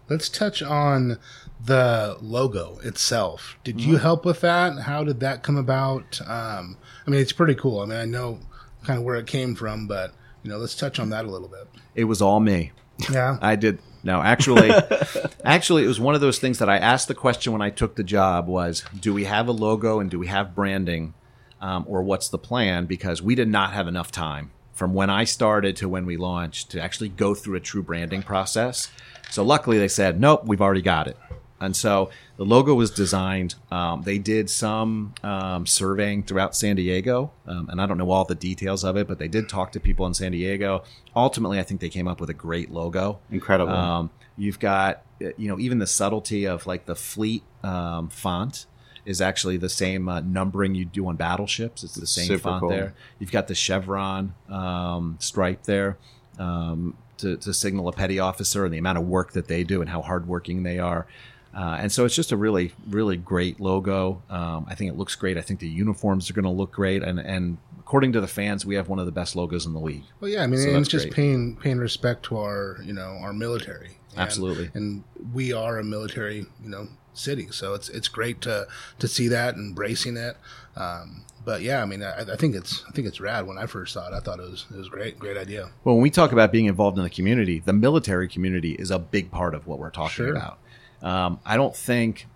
Let's 0.09 0.27
touch 0.27 0.63
on 0.63 1.19
the 1.63 2.17
logo 2.19 2.79
itself. 2.83 3.57
Did 3.63 3.79
you 3.79 3.97
help 3.97 4.25
with 4.25 4.41
that? 4.41 4.79
How 4.79 5.03
did 5.03 5.19
that 5.19 5.43
come 5.43 5.55
about? 5.55 6.19
Um, 6.21 6.77
I 7.05 7.11
mean, 7.11 7.21
it's 7.21 7.31
pretty 7.31 7.53
cool. 7.53 7.81
I 7.81 7.85
mean, 7.85 7.99
I 7.99 8.05
know 8.05 8.39
kind 8.83 8.97
of 8.97 9.05
where 9.05 9.17
it 9.17 9.27
came 9.27 9.53
from, 9.53 9.87
but 9.87 10.13
you 10.43 10.49
know, 10.49 10.57
let's 10.57 10.75
touch 10.75 10.99
on 10.99 11.09
that 11.09 11.25
a 11.25 11.29
little 11.29 11.47
bit. 11.47 11.67
It 11.93 12.05
was 12.05 12.21
all 12.21 12.39
me. 12.39 12.71
Yeah. 13.11 13.37
I 13.41 13.55
did. 13.55 13.79
No, 14.01 14.21
actually, 14.21 14.71
actually, 15.43 15.83
it 15.83 15.87
was 15.87 15.99
one 15.99 16.15
of 16.15 16.21
those 16.21 16.39
things 16.39 16.59
that 16.59 16.69
I 16.69 16.77
asked 16.77 17.07
the 17.07 17.13
question 17.13 17.51
when 17.51 17.61
I 17.61 17.69
took 17.69 17.95
the 17.95 18.03
job: 18.03 18.47
was 18.47 18.83
do 18.97 19.13
we 19.13 19.25
have 19.25 19.47
a 19.47 19.51
logo 19.51 19.99
and 19.99 20.09
do 20.09 20.17
we 20.17 20.27
have 20.27 20.55
branding, 20.55 21.13
um, 21.61 21.85
or 21.87 22.03
what's 22.03 22.29
the 22.29 22.37
plan? 22.37 22.85
Because 22.85 23.21
we 23.21 23.35
did 23.35 23.47
not 23.47 23.73
have 23.73 23.87
enough 23.87 24.11
time 24.11 24.51
from 24.73 24.93
when 24.93 25.09
I 25.09 25.25
started 25.25 25.75
to 25.77 25.89
when 25.89 26.05
we 26.05 26.15
launched 26.15 26.71
to 26.71 26.81
actually 26.81 27.09
go 27.09 27.35
through 27.35 27.55
a 27.55 27.59
true 27.59 27.83
branding 27.83 28.23
process. 28.23 28.89
So 29.29 29.43
luckily, 29.43 29.77
they 29.77 29.89
said, 29.89 30.19
nope, 30.19 30.45
we've 30.45 30.61
already 30.61 30.81
got 30.81 31.07
it. 31.07 31.17
And 31.61 31.75
so 31.75 32.09
the 32.37 32.45
logo 32.45 32.73
was 32.73 32.89
designed. 32.89 33.55
Um, 33.69 34.03
they 34.03 34.17
did 34.17 34.49
some 34.49 35.13
um, 35.23 35.65
surveying 35.65 36.23
throughout 36.23 36.55
San 36.55 36.77
Diego, 36.77 37.31
um, 37.45 37.67
and 37.69 37.81
I 37.81 37.85
don't 37.85 37.97
know 37.97 38.09
all 38.09 38.23
the 38.23 38.35
details 38.35 38.85
of 38.85 38.95
it, 38.95 39.07
but 39.07 39.19
they 39.19 39.27
did 39.27 39.49
talk 39.49 39.73
to 39.73 39.79
people 39.79 40.05
in 40.05 40.13
San 40.13 40.31
Diego. 40.31 40.83
Ultimately, 41.15 41.59
I 41.59 41.63
think 41.63 41.81
they 41.81 41.89
came 41.89 42.07
up 42.07 42.21
with 42.21 42.29
a 42.29 42.33
great 42.33 42.71
logo. 42.71 43.19
Incredible. 43.29 43.73
Um, 43.73 44.09
you've 44.37 44.59
got, 44.59 45.03
you 45.19 45.49
know, 45.49 45.59
even 45.59 45.79
the 45.79 45.87
subtlety 45.87 46.45
of 46.45 46.65
like 46.65 46.85
the 46.85 46.95
fleet 46.95 47.43
um, 47.61 48.07
font 48.07 48.65
is 49.09 49.21
actually 49.21 49.57
the 49.57 49.69
same 49.69 50.07
uh, 50.07 50.19
numbering 50.19 50.75
you 50.75 50.85
do 50.85 51.07
on 51.07 51.15
battleships. 51.15 51.83
It's 51.83 51.95
the 51.95 52.05
same 52.05 52.27
Super 52.27 52.39
font 52.43 52.59
cool. 52.61 52.69
there. 52.69 52.93
You've 53.17 53.31
got 53.31 53.47
the 53.47 53.55
chevron 53.55 54.35
um, 54.49 55.17
stripe 55.19 55.63
there 55.63 55.97
um, 56.37 56.95
to, 57.17 57.35
to 57.37 57.51
signal 57.53 57.87
a 57.87 57.91
petty 57.91 58.19
officer 58.19 58.65
and 58.65 58.73
the 58.73 58.77
amount 58.77 58.99
of 58.99 59.07
work 59.07 59.31
that 59.33 59.47
they 59.47 59.63
do 59.63 59.81
and 59.81 59.89
how 59.89 60.03
hardworking 60.03 60.61
they 60.61 60.77
are. 60.77 61.07
Uh, 61.55 61.77
and 61.81 61.91
so 61.91 62.05
it's 62.05 62.13
just 62.15 62.31
a 62.31 62.37
really, 62.37 62.71
really 62.87 63.17
great 63.17 63.59
logo. 63.59 64.21
Um, 64.29 64.67
I 64.69 64.75
think 64.75 64.91
it 64.91 64.97
looks 64.97 65.15
great. 65.15 65.35
I 65.37 65.41
think 65.41 65.59
the 65.59 65.67
uniforms 65.67 66.29
are 66.29 66.33
going 66.33 66.45
to 66.45 66.51
look 66.51 66.71
great. 66.71 67.01
And, 67.01 67.19
and 67.19 67.57
according 67.79 68.11
to 68.13 68.21
the 68.21 68.27
fans, 68.27 68.63
we 68.67 68.75
have 68.75 68.87
one 68.89 68.99
of 68.99 69.07
the 69.07 69.11
best 69.11 69.35
logos 69.35 69.65
in 69.65 69.73
the 69.73 69.79
league. 69.79 70.03
Well, 70.19 70.29
yeah. 70.29 70.43
I 70.43 70.47
mean, 70.47 70.59
So 70.61 70.69
it's 70.77 70.87
just 70.87 71.05
great. 71.05 71.15
paying 71.15 71.55
paying 71.55 71.79
respect 71.79 72.21
to 72.25 72.37
our 72.37 72.77
you 72.83 72.93
know 72.93 73.17
our 73.21 73.33
military. 73.33 73.97
And- 74.11 74.19
Absolutely. 74.19 74.69
And 74.75 75.03
we 75.33 75.51
are 75.51 75.79
a 75.79 75.83
military 75.83 76.45
you 76.63 76.69
know 76.69 76.87
city, 77.19 77.47
so 77.51 77.73
it's 77.73 77.89
it's 77.89 78.07
great 78.07 78.41
to 78.41 78.67
to 78.99 79.07
see 79.07 79.27
that 79.27 79.55
and 79.55 79.69
embracing 79.69 80.17
it. 80.17 80.37
Um, 80.75 81.23
but 81.45 81.61
yeah, 81.61 81.81
I 81.81 81.85
mean, 81.85 82.03
I, 82.03 82.21
I 82.21 82.35
think 82.35 82.55
it's 82.55 82.83
I 82.87 82.91
think 82.91 83.07
it's 83.07 83.19
rad. 83.19 83.47
When 83.47 83.57
I 83.57 83.65
first 83.65 83.93
saw 83.93 84.07
it, 84.07 84.13
I 84.13 84.19
thought 84.19 84.39
it 84.39 84.49
was 84.49 84.65
it 84.73 84.77
was 84.77 84.89
great, 84.89 85.19
great 85.19 85.37
idea. 85.37 85.69
Well, 85.83 85.95
when 85.95 86.01
we 86.03 86.09
talk 86.09 86.31
about 86.31 86.51
being 86.51 86.65
involved 86.65 86.97
in 86.97 87.03
the 87.03 87.09
community, 87.09 87.59
the 87.59 87.73
military 87.73 88.27
community 88.27 88.71
is 88.73 88.91
a 88.91 88.99
big 88.99 89.31
part 89.31 89.53
of 89.53 89.67
what 89.67 89.79
we're 89.79 89.89
talking 89.89 90.11
Sure. 90.25 90.31
about. 90.35 90.59
Um, 91.01 91.39
I 91.45 91.55
don't 91.57 91.75
think 91.75 92.27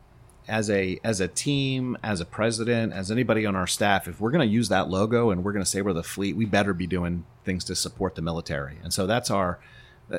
as 0.48 0.70
a 0.70 1.00
as 1.04 1.20
a 1.22 1.28
team, 1.28 1.98
as 2.04 2.20
a 2.22 2.26
president, 2.26 2.94
as 2.94 3.12
anybody 3.12 3.46
on 3.46 3.56
our 3.56 3.68
staff, 3.68 4.08
if 4.08 4.20
we're 4.20 4.32
going 4.32 4.48
to 4.48 4.54
use 4.54 4.70
that 4.70 4.90
logo 4.90 5.32
and 5.32 5.44
we're 5.44 5.54
going 5.54 5.64
to 5.64 5.70
say 5.70 5.82
we're 5.82 5.94
the 5.94 6.04
fleet, 6.04 6.36
we 6.36 6.46
better 6.46 6.74
be 6.74 6.88
doing 6.88 7.26
things 7.46 7.64
to 7.66 7.76
support 7.76 8.16
the 8.16 8.22
military. 8.22 8.78
And 8.84 8.94
so 8.94 9.06
that's 9.08 9.30
our 9.32 9.60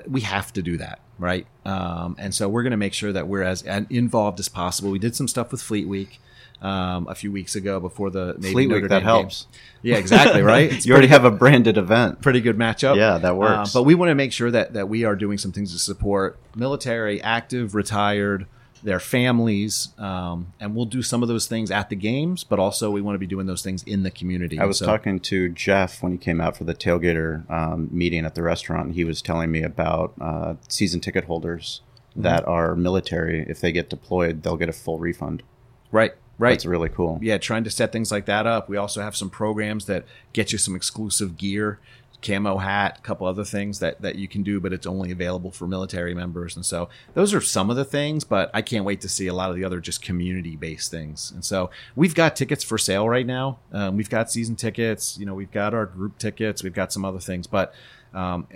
we 0.07 0.23
have 0.23 0.53
to 0.55 0.63
do 0.63 0.77
that, 0.79 1.01
right? 1.19 1.47
Um, 1.65 2.17
and 2.19 2.35
so 2.35 2.49
we're 2.49 2.63
going 2.63 2.73
to 2.73 2.77
make 2.77 2.95
sure 2.95 3.13
that 3.13 3.29
we're 3.29 3.43
as 3.43 3.63
involved 3.63 4.41
as 4.41 4.49
possible. 4.49 4.91
We 4.91 4.99
did 4.99 5.15
some 5.15 5.29
stuff 5.29 5.53
with 5.53 5.63
Fleet 5.63 5.87
Week 5.87 6.21
um, 6.63 7.07
a 7.09 7.15
few 7.15 7.31
weeks 7.31 7.55
ago 7.55 7.79
before 7.79 8.11
the 8.11 8.35
Navy 8.39 8.53
Fleet 8.53 8.69
Notre 8.69 8.81
Week, 8.83 8.89
that 8.91 9.01
Dame 9.01 9.07
game. 9.07 9.23
helps. 9.23 9.47
Yeah, 9.83 9.97
exactly, 9.97 10.43
right? 10.55 10.85
You 10.85 10.93
already 10.93 11.09
have 11.09 11.25
a 11.25 11.31
branded 11.31 11.77
event. 11.77 12.23
pretty 12.23 12.41
good 12.41 12.57
matchup. 12.57 12.97
Yeah, 12.97 13.19
that 13.19 13.37
works. 13.37 13.75
Uh, 13.75 13.79
but 13.81 13.83
we 13.85 13.95
want 13.95 14.11
to 14.11 14.15
make 14.15 14.33
sure 14.33 14.51
that 14.51 14.73
that 14.73 14.89
we 14.89 15.05
are 15.05 15.15
doing 15.15 15.39
some 15.39 15.53
things 15.53 15.73
to 15.73 15.79
support 15.79 16.39
military, 16.57 17.21
active, 17.23 17.75
retired, 17.75 18.47
their 18.85 19.01
families, 19.01 19.89
um, 19.99 20.53
and 20.61 20.77
we'll 20.77 20.85
do 20.85 21.03
some 21.03 21.23
of 21.23 21.29
those 21.29 21.47
things 21.47 21.71
at 21.71 21.89
the 21.89 21.97
games. 21.97 22.45
But 22.45 22.59
also, 22.59 22.91
we 22.91 23.01
want 23.01 23.15
to 23.17 23.19
be 23.19 23.27
doing 23.27 23.47
those 23.47 23.63
things 23.63 23.83
in 23.83 24.03
the 24.05 24.11
community. 24.11 24.59
I 24.59 24.67
was 24.67 24.79
So- 24.79 24.87
talking 24.87 25.19
to 25.21 25.49
Jeff 25.49 26.03
when 26.03 26.13
he 26.13 26.19
came 26.19 26.41
out 26.41 26.57
for 26.57 26.65
the 26.65 26.75
tailgater 26.75 27.51
um, 27.51 27.89
meeting 27.91 28.25
at 28.25 28.35
the 28.35 28.43
restaurant. 28.43 28.93
He 28.95 29.05
was 29.05 29.21
telling 29.23 29.51
me 29.51 29.63
about 29.63 30.13
uh, 30.21 30.55
season 30.69 31.01
ticket 31.01 31.25
holders 31.25 31.81
Mm-hmm. 32.13 32.23
that 32.23 32.47
are 32.47 32.77
military. 32.77 33.45
If 33.49 33.61
they 33.61 33.73
get 33.73 33.91
deployed, 33.91 34.45
they'll 34.45 34.57
get 34.57 34.69
a 34.69 34.73
full 34.73 35.01
refund. 35.01 35.43
right, 35.91 36.13
right. 36.39 36.51
That's 36.51 36.65
really 36.65 36.89
cool. 36.89 37.19
yeah, 37.21 37.39
trying 37.39 37.65
to 37.65 37.71
set 37.71 37.91
things 37.91 38.13
like 38.13 38.27
that 38.27 38.47
up. 38.47 38.69
We 38.69 38.77
also 38.77 39.03
have 39.03 39.17
some 39.17 39.31
programs 39.31 39.87
that 39.87 40.05
get 40.33 40.53
you 40.53 40.59
some 40.59 40.77
exclusive 40.77 41.37
gear, 41.37 41.81
camo 42.25 42.57
hat, 42.57 42.99
a 42.99 43.03
couple 43.03 43.27
other 43.27 43.45
things 43.45 43.79
that, 43.81 44.01
that 44.01 44.17
you 44.17 44.27
can 44.27 44.43
do, 44.43 44.59
but 44.61 44.73
it's 44.73 44.87
only 44.87 45.11
available 45.11 45.51
for 45.51 45.67
military 45.67 46.15
members. 46.15 46.57
And 46.57 46.65
so 46.65 46.89
those 47.13 47.35
are 47.35 47.41
some 47.41 47.71
of 47.71 47.77
the 47.77 47.85
things, 47.85 48.25
but 48.25 48.51
I 48.55 48.63
can't 48.63 48.85
wait 48.85 49.01
to 49.03 49.09
see 49.09 49.27
a 49.27 49.35
lot 49.35 49.51
of 49.51 49.57
the 49.57 49.65
other 49.65 49.81
just 49.81 50.03
community 50.03 50.57
based 50.57 50.91
things. 50.91 51.31
And 51.31 51.45
so 51.45 51.71
we've 51.95 52.15
got 52.15 52.35
tickets 52.35 52.65
for 52.65 52.79
sale 52.79 53.09
right 53.09 53.27
now. 53.27 53.59
Um, 53.73 53.97
we've 53.97 54.11
got 54.11 54.31
season 54.31 54.57
tickets, 54.57 55.19
you 55.19 55.27
know, 55.27 55.35
we've 55.35 55.53
got 55.53 55.75
our 55.75 55.87
group 55.87 56.19
tickets, 56.19 56.63
we've 56.63 56.75
got 56.75 56.93
some 56.93 57.05
other 57.05 57.21
things, 57.21 57.47
but 57.47 57.75
um, 58.15 58.47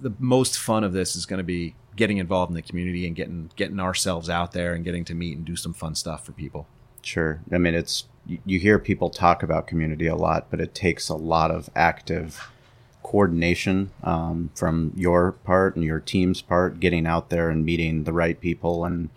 the 0.00 0.12
most 0.18 0.58
fun 0.58 0.84
of 0.84 0.92
this 0.92 1.16
is 1.16 1.26
going 1.26 1.38
to 1.38 1.44
be 1.44 1.74
getting 1.96 2.18
involved 2.18 2.50
in 2.50 2.54
the 2.54 2.62
community 2.62 3.06
and 3.06 3.16
getting 3.16 3.50
getting 3.56 3.80
ourselves 3.80 4.30
out 4.30 4.52
there 4.52 4.72
and 4.72 4.84
getting 4.84 5.04
to 5.04 5.14
meet 5.14 5.36
and 5.36 5.44
do 5.44 5.56
some 5.56 5.74
fun 5.74 5.94
stuff 5.94 6.24
for 6.24 6.32
people. 6.32 6.68
Sure. 7.02 7.40
I 7.50 7.58
mean, 7.58 7.74
it's 7.74 8.04
you, 8.24 8.38
you 8.44 8.60
hear 8.60 8.78
people 8.78 9.10
talk 9.10 9.42
about 9.42 9.66
community 9.66 10.06
a 10.06 10.14
lot, 10.14 10.46
but 10.50 10.60
it 10.60 10.74
takes 10.74 11.08
a 11.08 11.16
lot 11.16 11.50
of 11.50 11.68
active 11.74 12.48
coordination 13.08 13.90
um, 14.04 14.50
from 14.54 14.92
your 14.94 15.32
part 15.32 15.74
and 15.76 15.84
your 15.84 15.98
team's 15.98 16.42
part, 16.42 16.78
getting 16.78 17.06
out 17.06 17.30
there 17.30 17.48
and 17.48 17.64
meeting 17.64 18.04
the 18.04 18.12
right 18.12 18.38
people, 18.38 18.84
and 18.84 19.08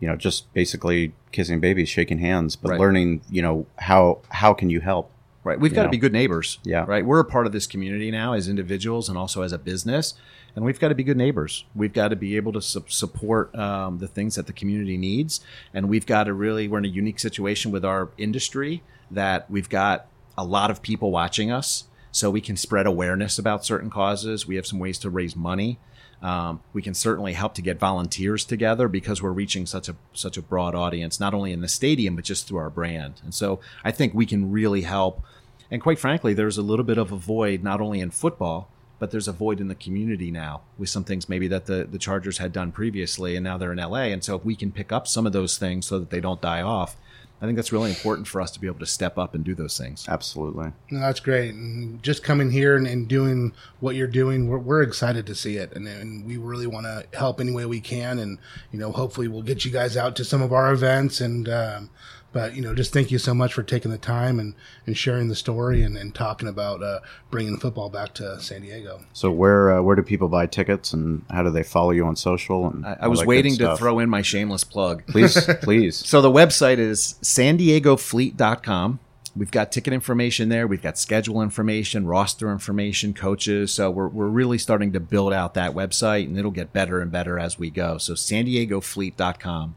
you 0.00 0.08
know, 0.08 0.16
just 0.16 0.52
basically 0.54 1.12
kissing 1.30 1.60
babies, 1.60 1.88
shaking 1.90 2.18
hands, 2.20 2.56
but 2.56 2.70
Right. 2.70 2.80
learning, 2.80 3.20
you 3.30 3.42
know, 3.42 3.66
how 3.76 4.18
how 4.30 4.54
can 4.54 4.70
you 4.70 4.80
help? 4.80 5.10
Right. 5.44 5.60
We've 5.60 5.74
got 5.74 5.82
to 5.82 5.90
be 5.90 5.98
good 5.98 6.12
neighbors. 6.12 6.58
Yeah. 6.64 6.86
Right. 6.88 7.04
We're 7.04 7.20
a 7.20 7.24
part 7.24 7.44
of 7.46 7.52
this 7.52 7.66
community 7.66 8.10
now 8.10 8.32
as 8.32 8.48
individuals 8.48 9.10
and 9.10 9.18
also 9.18 9.42
as 9.42 9.52
a 9.52 9.58
business. 9.58 10.14
And 10.56 10.64
we've 10.64 10.80
got 10.80 10.88
to 10.88 10.94
be 10.94 11.02
good 11.04 11.18
neighbors. 11.18 11.64
We've 11.74 11.92
got 11.92 12.08
to 12.08 12.16
be 12.16 12.36
able 12.36 12.52
to 12.54 12.62
su- 12.62 12.84
support 12.88 13.54
um, 13.54 13.98
the 13.98 14.06
things 14.08 14.36
that 14.36 14.46
the 14.46 14.54
community 14.54 14.96
needs. 14.96 15.40
And 15.74 15.90
we've 15.90 16.06
got 16.06 16.24
to 16.24 16.32
really, 16.32 16.66
we're 16.66 16.78
in 16.78 16.86
a 16.86 16.88
unique 16.88 17.18
situation 17.20 17.72
with 17.72 17.84
our 17.84 18.08
industry 18.16 18.82
that 19.10 19.50
we've 19.50 19.68
got 19.68 20.06
a 20.38 20.44
lot 20.44 20.70
of 20.70 20.80
people 20.80 21.10
watching 21.10 21.50
us. 21.52 21.84
So 22.14 22.30
we 22.30 22.40
can 22.40 22.56
spread 22.56 22.86
awareness 22.86 23.40
about 23.40 23.64
certain 23.64 23.90
causes. 23.90 24.46
We 24.46 24.54
have 24.54 24.68
some 24.68 24.78
ways 24.78 24.98
to 24.98 25.10
raise 25.10 25.34
money. 25.34 25.80
Um, 26.22 26.60
we 26.72 26.80
can 26.80 26.94
certainly 26.94 27.32
help 27.32 27.54
to 27.54 27.62
get 27.62 27.80
volunteers 27.80 28.44
together 28.44 28.86
because 28.86 29.20
we're 29.20 29.32
reaching 29.32 29.66
such 29.66 29.88
a 29.88 29.96
such 30.12 30.36
a 30.36 30.42
broad 30.42 30.76
audience, 30.76 31.18
not 31.18 31.34
only 31.34 31.50
in 31.50 31.60
the 31.60 31.66
stadium 31.66 32.14
but 32.14 32.24
just 32.24 32.46
through 32.46 32.58
our 32.58 32.70
brand. 32.70 33.20
And 33.24 33.34
so 33.34 33.58
I 33.84 33.90
think 33.90 34.14
we 34.14 34.26
can 34.26 34.52
really 34.52 34.82
help. 34.82 35.24
And 35.72 35.82
quite 35.82 35.98
frankly, 35.98 36.34
there's 36.34 36.56
a 36.56 36.62
little 36.62 36.84
bit 36.84 36.98
of 36.98 37.10
a 37.10 37.16
void 37.16 37.64
not 37.64 37.80
only 37.80 37.98
in 37.98 38.12
football, 38.12 38.70
but 39.00 39.10
there's 39.10 39.26
a 39.26 39.32
void 39.32 39.60
in 39.60 39.66
the 39.66 39.74
community 39.74 40.30
now 40.30 40.60
with 40.78 40.90
some 40.90 41.02
things 41.02 41.28
maybe 41.28 41.48
that 41.48 41.66
the 41.66 41.84
the 41.90 41.98
Chargers 41.98 42.38
had 42.38 42.52
done 42.52 42.70
previously, 42.70 43.34
and 43.34 43.42
now 43.42 43.58
they're 43.58 43.72
in 43.72 43.78
LA. 43.78 44.04
And 44.14 44.22
so 44.22 44.36
if 44.36 44.44
we 44.44 44.54
can 44.54 44.70
pick 44.70 44.92
up 44.92 45.08
some 45.08 45.26
of 45.26 45.32
those 45.32 45.58
things 45.58 45.84
so 45.84 45.98
that 45.98 46.10
they 46.10 46.20
don't 46.20 46.40
die 46.40 46.62
off, 46.62 46.96
I 47.44 47.46
think 47.46 47.56
that's 47.56 47.72
really 47.72 47.90
important 47.90 48.26
for 48.26 48.40
us 48.40 48.50
to 48.52 48.60
be 48.60 48.66
able 48.66 48.78
to 48.78 48.86
step 48.86 49.18
up 49.18 49.34
and 49.34 49.44
do 49.44 49.54
those 49.54 49.76
things. 49.76 50.06
Absolutely. 50.08 50.72
No, 50.90 51.00
that's 51.00 51.20
great. 51.20 51.52
And 51.52 52.02
just 52.02 52.22
coming 52.22 52.50
here 52.50 52.74
and, 52.74 52.86
and 52.86 53.06
doing 53.06 53.52
what 53.80 53.96
you're 53.96 54.06
doing, 54.06 54.48
we're, 54.48 54.56
we're 54.56 54.82
excited 54.82 55.26
to 55.26 55.34
see 55.34 55.58
it. 55.58 55.74
And, 55.74 55.86
and 55.86 56.24
we 56.24 56.38
really 56.38 56.66
want 56.66 56.86
to 56.86 57.06
help 57.16 57.40
any 57.40 57.52
way 57.52 57.66
we 57.66 57.80
can. 57.80 58.18
And, 58.18 58.38
you 58.72 58.78
know, 58.78 58.92
hopefully 58.92 59.28
we'll 59.28 59.42
get 59.42 59.66
you 59.66 59.70
guys 59.70 59.94
out 59.94 60.16
to 60.16 60.24
some 60.24 60.40
of 60.40 60.54
our 60.54 60.72
events. 60.72 61.20
And, 61.20 61.46
um, 61.48 61.90
But 62.34 62.56
you 62.56 62.62
know, 62.62 62.74
just 62.74 62.92
thank 62.92 63.12
you 63.12 63.18
so 63.18 63.32
much 63.32 63.54
for 63.54 63.62
taking 63.62 63.92
the 63.92 63.96
time 63.96 64.40
and, 64.40 64.54
and 64.86 64.98
sharing 64.98 65.28
the 65.28 65.36
story 65.36 65.84
and, 65.84 65.96
and 65.96 66.12
talking 66.12 66.48
about 66.48 66.82
uh, 66.82 66.98
bringing 67.30 67.56
football 67.58 67.88
back 67.88 68.12
to 68.14 68.40
San 68.40 68.62
Diego. 68.62 69.00
So 69.12 69.30
where 69.30 69.78
uh, 69.78 69.82
where 69.82 69.94
do 69.94 70.02
people 70.02 70.28
buy 70.28 70.46
tickets 70.46 70.92
and 70.92 71.24
how 71.30 71.44
do 71.44 71.50
they 71.50 71.62
follow 71.62 71.92
you 71.92 72.04
on 72.04 72.16
social? 72.16 72.66
And 72.66 72.84
I, 72.84 72.96
I 73.02 73.08
was 73.08 73.24
waiting 73.24 73.56
to 73.58 73.76
throw 73.76 74.00
in 74.00 74.10
my 74.10 74.20
shameless 74.20 74.64
plug. 74.64 75.06
Please, 75.06 75.48
please. 75.62 75.96
So 75.96 76.20
the 76.20 76.30
website 76.30 76.78
is 76.78 77.14
san 77.22 77.56
diego 77.56 77.96
fleet.com. 77.96 78.98
We've 79.36 79.50
got 79.50 79.72
ticket 79.72 79.92
information 79.92 80.48
there. 80.48 80.66
We've 80.66 80.82
got 80.82 80.98
schedule 80.98 81.40
information, 81.40 82.06
roster 82.06 82.52
information, 82.52 83.14
coaches. 83.14 83.72
So 83.72 83.90
we're, 83.90 84.06
we're 84.06 84.28
really 84.28 84.58
starting 84.58 84.92
to 84.92 85.00
build 85.00 85.32
out 85.32 85.54
that 85.54 85.72
website 85.72 86.26
and 86.26 86.38
it'll 86.38 86.52
get 86.52 86.72
better 86.72 87.00
and 87.00 87.10
better 87.10 87.38
as 87.38 87.58
we 87.58 87.70
go. 87.70 87.98
So 87.98 88.14
san 88.14 88.44
diego 88.44 88.80
fleet.com. 88.80 89.74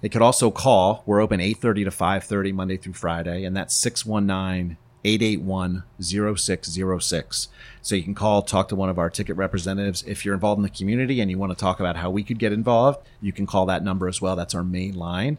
They 0.00 0.08
could 0.08 0.22
also 0.22 0.50
call. 0.50 1.02
We're 1.06 1.20
open 1.20 1.40
8:30 1.40 1.84
to 1.84 1.90
5:30 1.90 2.52
Monday 2.52 2.76
through 2.76 2.92
Friday 2.92 3.44
and 3.44 3.56
that's 3.56 3.74
619 3.74 4.76
881 5.04 5.84
0606. 6.00 7.48
So 7.82 7.94
you 7.94 8.02
can 8.02 8.14
call, 8.14 8.42
talk 8.42 8.68
to 8.68 8.76
one 8.76 8.88
of 8.88 8.98
our 8.98 9.10
ticket 9.10 9.36
representatives. 9.36 10.02
If 10.06 10.24
you're 10.24 10.34
involved 10.34 10.58
in 10.58 10.62
the 10.62 10.68
community 10.68 11.20
and 11.20 11.30
you 11.30 11.38
want 11.38 11.52
to 11.52 11.58
talk 11.58 11.80
about 11.80 11.96
how 11.96 12.10
we 12.10 12.24
could 12.24 12.38
get 12.38 12.52
involved, 12.52 12.98
you 13.20 13.32
can 13.32 13.46
call 13.46 13.66
that 13.66 13.84
number 13.84 14.08
as 14.08 14.20
well. 14.20 14.36
That's 14.36 14.54
our 14.54 14.64
main 14.64 14.94
line. 14.94 15.38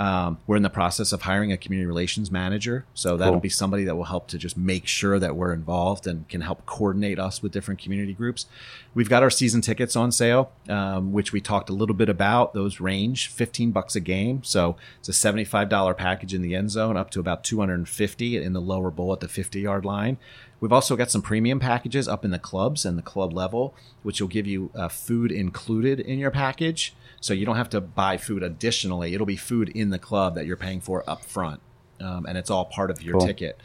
Um, 0.00 0.38
we're 0.46 0.56
in 0.56 0.62
the 0.62 0.70
process 0.70 1.12
of 1.12 1.20
hiring 1.22 1.52
a 1.52 1.58
community 1.58 1.86
relations 1.86 2.30
manager. 2.30 2.86
So 2.94 3.18
that'll 3.18 3.34
Cool. 3.34 3.40
be 3.40 3.48
somebody 3.50 3.84
that 3.84 3.96
will 3.96 4.04
help 4.04 4.28
to 4.28 4.38
just 4.38 4.56
make 4.56 4.86
sure 4.86 5.18
that 5.18 5.36
we're 5.36 5.52
involved 5.52 6.06
and 6.06 6.26
can 6.26 6.40
help 6.40 6.64
coordinate 6.64 7.18
us 7.18 7.42
with 7.42 7.52
different 7.52 7.82
community 7.82 8.14
groups. 8.14 8.46
We've 8.94 9.10
got 9.10 9.22
our 9.22 9.28
season 9.28 9.60
tickets 9.60 9.96
on 9.96 10.10
sale, 10.10 10.52
um, 10.70 11.12
which 11.12 11.34
we 11.34 11.42
talked 11.42 11.68
a 11.68 11.74
little 11.74 11.94
bit 11.94 12.08
about. 12.08 12.54
Those 12.54 12.80
range 12.80 13.28
15 13.28 13.72
bucks 13.72 13.94
a 13.94 14.00
game. 14.00 14.42
So 14.42 14.76
it's 15.00 15.10
a 15.10 15.12
$75 15.12 15.92
package 15.98 16.32
in 16.32 16.40
the 16.40 16.54
end 16.54 16.70
zone 16.70 16.96
up 16.96 17.10
to 17.10 17.20
about 17.20 17.44
250 17.44 18.38
in 18.42 18.54
the 18.54 18.60
lower 18.60 18.90
bowl 18.90 19.12
at 19.12 19.20
the 19.20 19.28
50 19.28 19.60
yard 19.60 19.84
line. 19.84 20.16
We've 20.60 20.72
also 20.72 20.94
got 20.94 21.10
some 21.10 21.22
premium 21.22 21.58
packages 21.58 22.06
up 22.06 22.24
in 22.24 22.30
the 22.30 22.38
clubs 22.38 22.84
and 22.84 22.98
the 22.98 23.02
club 23.02 23.32
level, 23.32 23.74
which 24.02 24.20
will 24.20 24.28
give 24.28 24.46
you 24.46 24.70
uh, 24.74 24.88
food 24.88 25.32
included 25.32 26.00
in 26.00 26.18
your 26.18 26.30
package. 26.30 26.94
So 27.20 27.32
you 27.34 27.46
don't 27.46 27.56
have 27.56 27.70
to 27.70 27.80
buy 27.80 28.16
food 28.18 28.42
additionally. 28.42 29.14
It'll 29.14 29.26
be 29.26 29.36
food 29.36 29.70
in 29.70 29.90
the 29.90 29.98
club 29.98 30.34
that 30.34 30.46
you're 30.46 30.56
paying 30.56 30.80
for 30.80 31.08
up 31.08 31.24
front. 31.24 31.60
Um, 32.00 32.26
and 32.26 32.38
it's 32.38 32.50
all 32.50 32.64
part 32.66 32.90
of 32.90 33.02
your 33.02 33.18
Cool. 33.18 33.26
ticket. 33.26 33.60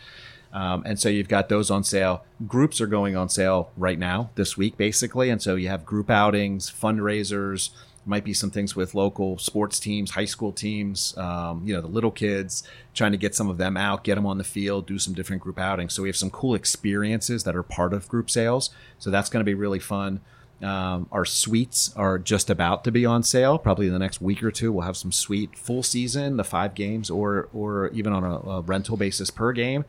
Um, 0.52 0.84
and 0.86 0.98
so 1.00 1.10
you've 1.10 1.28
got 1.28 1.50
those 1.50 1.70
on 1.70 1.84
sale. 1.84 2.24
Groups 2.48 2.80
are 2.80 2.88
going 2.88 3.16
on 3.18 3.28
sale 3.28 3.72
right 3.76 4.00
now, 4.00 4.30
this 4.36 4.56
week, 4.56 4.78
basically. 4.78 5.30
And 5.30 5.42
so 5.42 5.56
you 5.56 5.68
have 5.68 5.86
group 5.86 6.10
outings, 6.10 6.72
fundraisers, 6.72 7.72
might 8.06 8.24
be 8.24 8.34
some 8.34 8.52
things 8.52 8.76
with 8.76 8.94
local 8.94 9.38
sports 9.38 9.80
teams, 9.80 10.12
high 10.12 10.26
school 10.26 10.52
teams, 10.52 11.18
um, 11.18 11.62
you 11.66 11.74
know, 11.74 11.82
the 11.82 11.88
little 11.88 12.12
kids, 12.12 12.64
trying 12.94 13.12
to 13.12 13.18
get 13.18 13.34
some 13.34 13.50
of 13.50 13.58
them 13.58 13.76
out, 13.76 14.04
get 14.04 14.16
them 14.16 14.26
on 14.26 14.38
the 14.38 14.44
field, 14.44 14.86
do 14.86 15.00
some 15.00 15.14
different 15.14 15.42
group 15.42 15.60
outings. 15.60 15.94
So 15.94 16.04
we 16.04 16.10
have 16.10 16.16
some 16.16 16.30
cool 16.30 16.56
experiences 16.56 17.44
that 17.44 17.56
are 17.56 17.64
part 17.64 17.94
of 17.94 18.08
group 18.08 18.30
sales. 18.30 18.70
So 19.00 19.10
that's 19.10 19.30
going 19.30 19.42
to 19.42 19.46
be 19.46 19.56
really 19.56 19.80
fun. 19.80 20.22
Um, 20.62 21.08
our 21.12 21.26
suites 21.26 21.94
are 21.96 22.18
just 22.18 22.50
about 22.50 22.84
to 22.86 22.92
be 22.92 23.06
on 23.06 23.24
sale. 23.24 23.58
Probably 23.58 23.88
in 23.88 23.94
the 23.94 24.00
next 24.00 24.22
week 24.22 24.42
or 24.42 24.52
two, 24.52 24.72
we'll 24.72 24.86
have 24.86 24.98
some 24.98 25.12
suite 25.12 25.58
full 25.58 25.84
season, 25.84 26.38
the 26.38 26.44
five 26.44 26.76
games, 26.76 27.10
or 27.10 27.50
or 27.54 27.90
even 27.90 28.14
on 28.14 28.24
a, 28.24 28.36
a 28.50 28.62
rental 28.62 28.96
basis 28.96 29.30
per 29.30 29.52
game. 29.52 29.84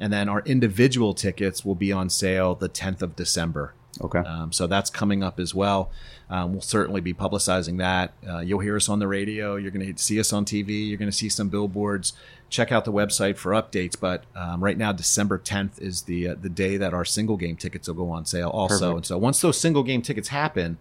And 0.00 0.12
then 0.12 0.28
our 0.28 0.40
individual 0.40 1.14
tickets 1.14 1.64
will 1.64 1.74
be 1.74 1.92
on 1.92 2.08
sale 2.08 2.54
the 2.54 2.68
10th 2.68 3.02
of 3.02 3.16
December. 3.16 3.74
Okay. 4.00 4.18
Um, 4.20 4.52
so 4.52 4.66
that's 4.66 4.90
coming 4.90 5.22
up 5.22 5.40
as 5.40 5.54
well. 5.54 5.90
Um, 6.30 6.52
we'll 6.52 6.60
certainly 6.60 7.00
be 7.00 7.14
publicizing 7.14 7.78
that. 7.78 8.12
Uh, 8.28 8.40
you'll 8.40 8.60
hear 8.60 8.76
us 8.76 8.88
on 8.88 8.98
the 8.98 9.08
radio. 9.08 9.56
You're 9.56 9.70
going 9.70 9.94
to 9.94 10.02
see 10.02 10.20
us 10.20 10.32
on 10.32 10.44
TV. 10.44 10.88
You're 10.88 10.98
going 10.98 11.10
to 11.10 11.16
see 11.16 11.28
some 11.28 11.48
billboards. 11.48 12.12
Check 12.50 12.70
out 12.70 12.84
the 12.84 12.92
website 12.92 13.36
for 13.36 13.52
updates. 13.52 13.98
But 13.98 14.24
um, 14.36 14.62
right 14.62 14.76
now, 14.76 14.92
December 14.92 15.38
10th 15.38 15.80
is 15.80 16.02
the 16.02 16.28
uh, 16.28 16.34
the 16.40 16.48
day 16.48 16.76
that 16.76 16.94
our 16.94 17.04
single 17.04 17.36
game 17.36 17.56
tickets 17.56 17.88
will 17.88 17.94
go 17.94 18.10
on 18.10 18.24
sale. 18.24 18.50
Also, 18.50 18.74
Perfect. 18.74 18.96
and 18.96 19.06
so 19.06 19.18
once 19.18 19.40
those 19.40 19.58
single 19.58 19.82
game 19.82 20.02
tickets 20.02 20.28
happen, 20.28 20.78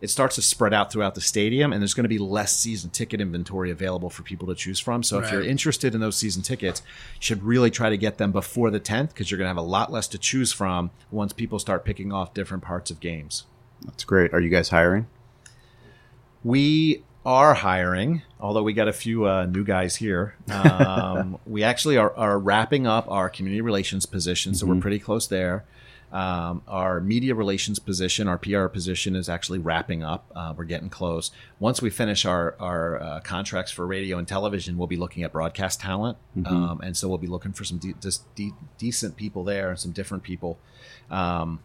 it 0.00 0.10
starts 0.10 0.34
to 0.34 0.42
spread 0.42 0.74
out 0.74 0.92
throughout 0.92 1.14
the 1.14 1.20
stadium, 1.20 1.72
and 1.72 1.80
there's 1.80 1.94
going 1.94 2.04
to 2.04 2.08
be 2.08 2.18
less 2.18 2.56
season 2.56 2.90
ticket 2.90 3.20
inventory 3.20 3.70
available 3.70 4.10
for 4.10 4.22
people 4.22 4.46
to 4.48 4.54
choose 4.54 4.78
from. 4.78 5.02
So 5.02 5.20
if 5.20 5.32
you're 5.32 5.42
interested 5.42 5.94
in 5.94 6.00
those 6.00 6.16
season 6.16 6.42
tickets, 6.42 6.82
you 7.14 7.20
should 7.20 7.42
really 7.42 7.70
try 7.70 7.88
to 7.88 7.96
get 7.96 8.18
them 8.18 8.30
before 8.30 8.70
the 8.70 8.80
10th 8.80 9.08
because 9.08 9.30
you're 9.30 9.38
going 9.38 9.46
to 9.46 9.50
have 9.50 9.56
a 9.56 9.62
lot 9.62 9.90
less 9.90 10.06
to 10.08 10.18
choose 10.18 10.52
from 10.52 10.90
once 11.10 11.32
people 11.32 11.58
start 11.58 11.84
picking 11.84 12.12
off 12.12 12.34
different 12.34 12.62
parts 12.62 12.90
of 12.90 13.00
games. 13.00 13.44
That's 13.84 14.04
great. 14.04 14.34
Are 14.34 14.40
you 14.40 14.50
guys 14.50 14.68
hiring? 14.68 15.06
We 16.42 17.02
are 17.24 17.54
hiring, 17.54 18.22
although 18.38 18.62
we 18.62 18.74
got 18.74 18.88
a 18.88 18.92
few 18.92 19.26
uh, 19.26 19.46
new 19.46 19.64
guys 19.64 19.96
here. 19.96 20.36
Um, 20.50 21.38
we 21.46 21.62
actually 21.62 21.96
are, 21.96 22.14
are 22.14 22.38
wrapping 22.38 22.86
up 22.86 23.10
our 23.10 23.30
community 23.30 23.62
relations 23.62 24.04
position, 24.04 24.54
so 24.54 24.66
we're 24.66 24.80
pretty 24.80 24.98
close 24.98 25.26
there. 25.26 25.64
Um, 26.14 26.62
our 26.68 27.00
media 27.00 27.34
relations 27.34 27.80
position, 27.80 28.28
our 28.28 28.38
PR 28.38 28.66
position, 28.66 29.16
is 29.16 29.28
actually 29.28 29.58
wrapping 29.58 30.04
up. 30.04 30.30
Uh, 30.34 30.54
we're 30.56 30.62
getting 30.64 30.88
close. 30.88 31.32
Once 31.58 31.82
we 31.82 31.90
finish 31.90 32.24
our 32.24 32.54
our 32.60 33.02
uh, 33.02 33.20
contracts 33.20 33.72
for 33.72 33.84
radio 33.84 34.16
and 34.18 34.28
television, 34.28 34.78
we'll 34.78 34.86
be 34.86 34.96
looking 34.96 35.24
at 35.24 35.32
broadcast 35.32 35.80
talent, 35.80 36.16
um, 36.46 36.80
and 36.82 36.96
so 36.96 37.08
we'll 37.08 37.18
be 37.18 37.26
looking 37.26 37.52
for 37.52 37.64
some 37.64 37.78
de- 37.78 37.94
just 38.00 38.32
de- 38.36 38.54
decent 38.78 39.16
people 39.16 39.42
there 39.42 39.70
and 39.70 39.78
some 39.80 39.90
different 39.90 40.22
people. 40.22 40.58
Um, 41.10 41.58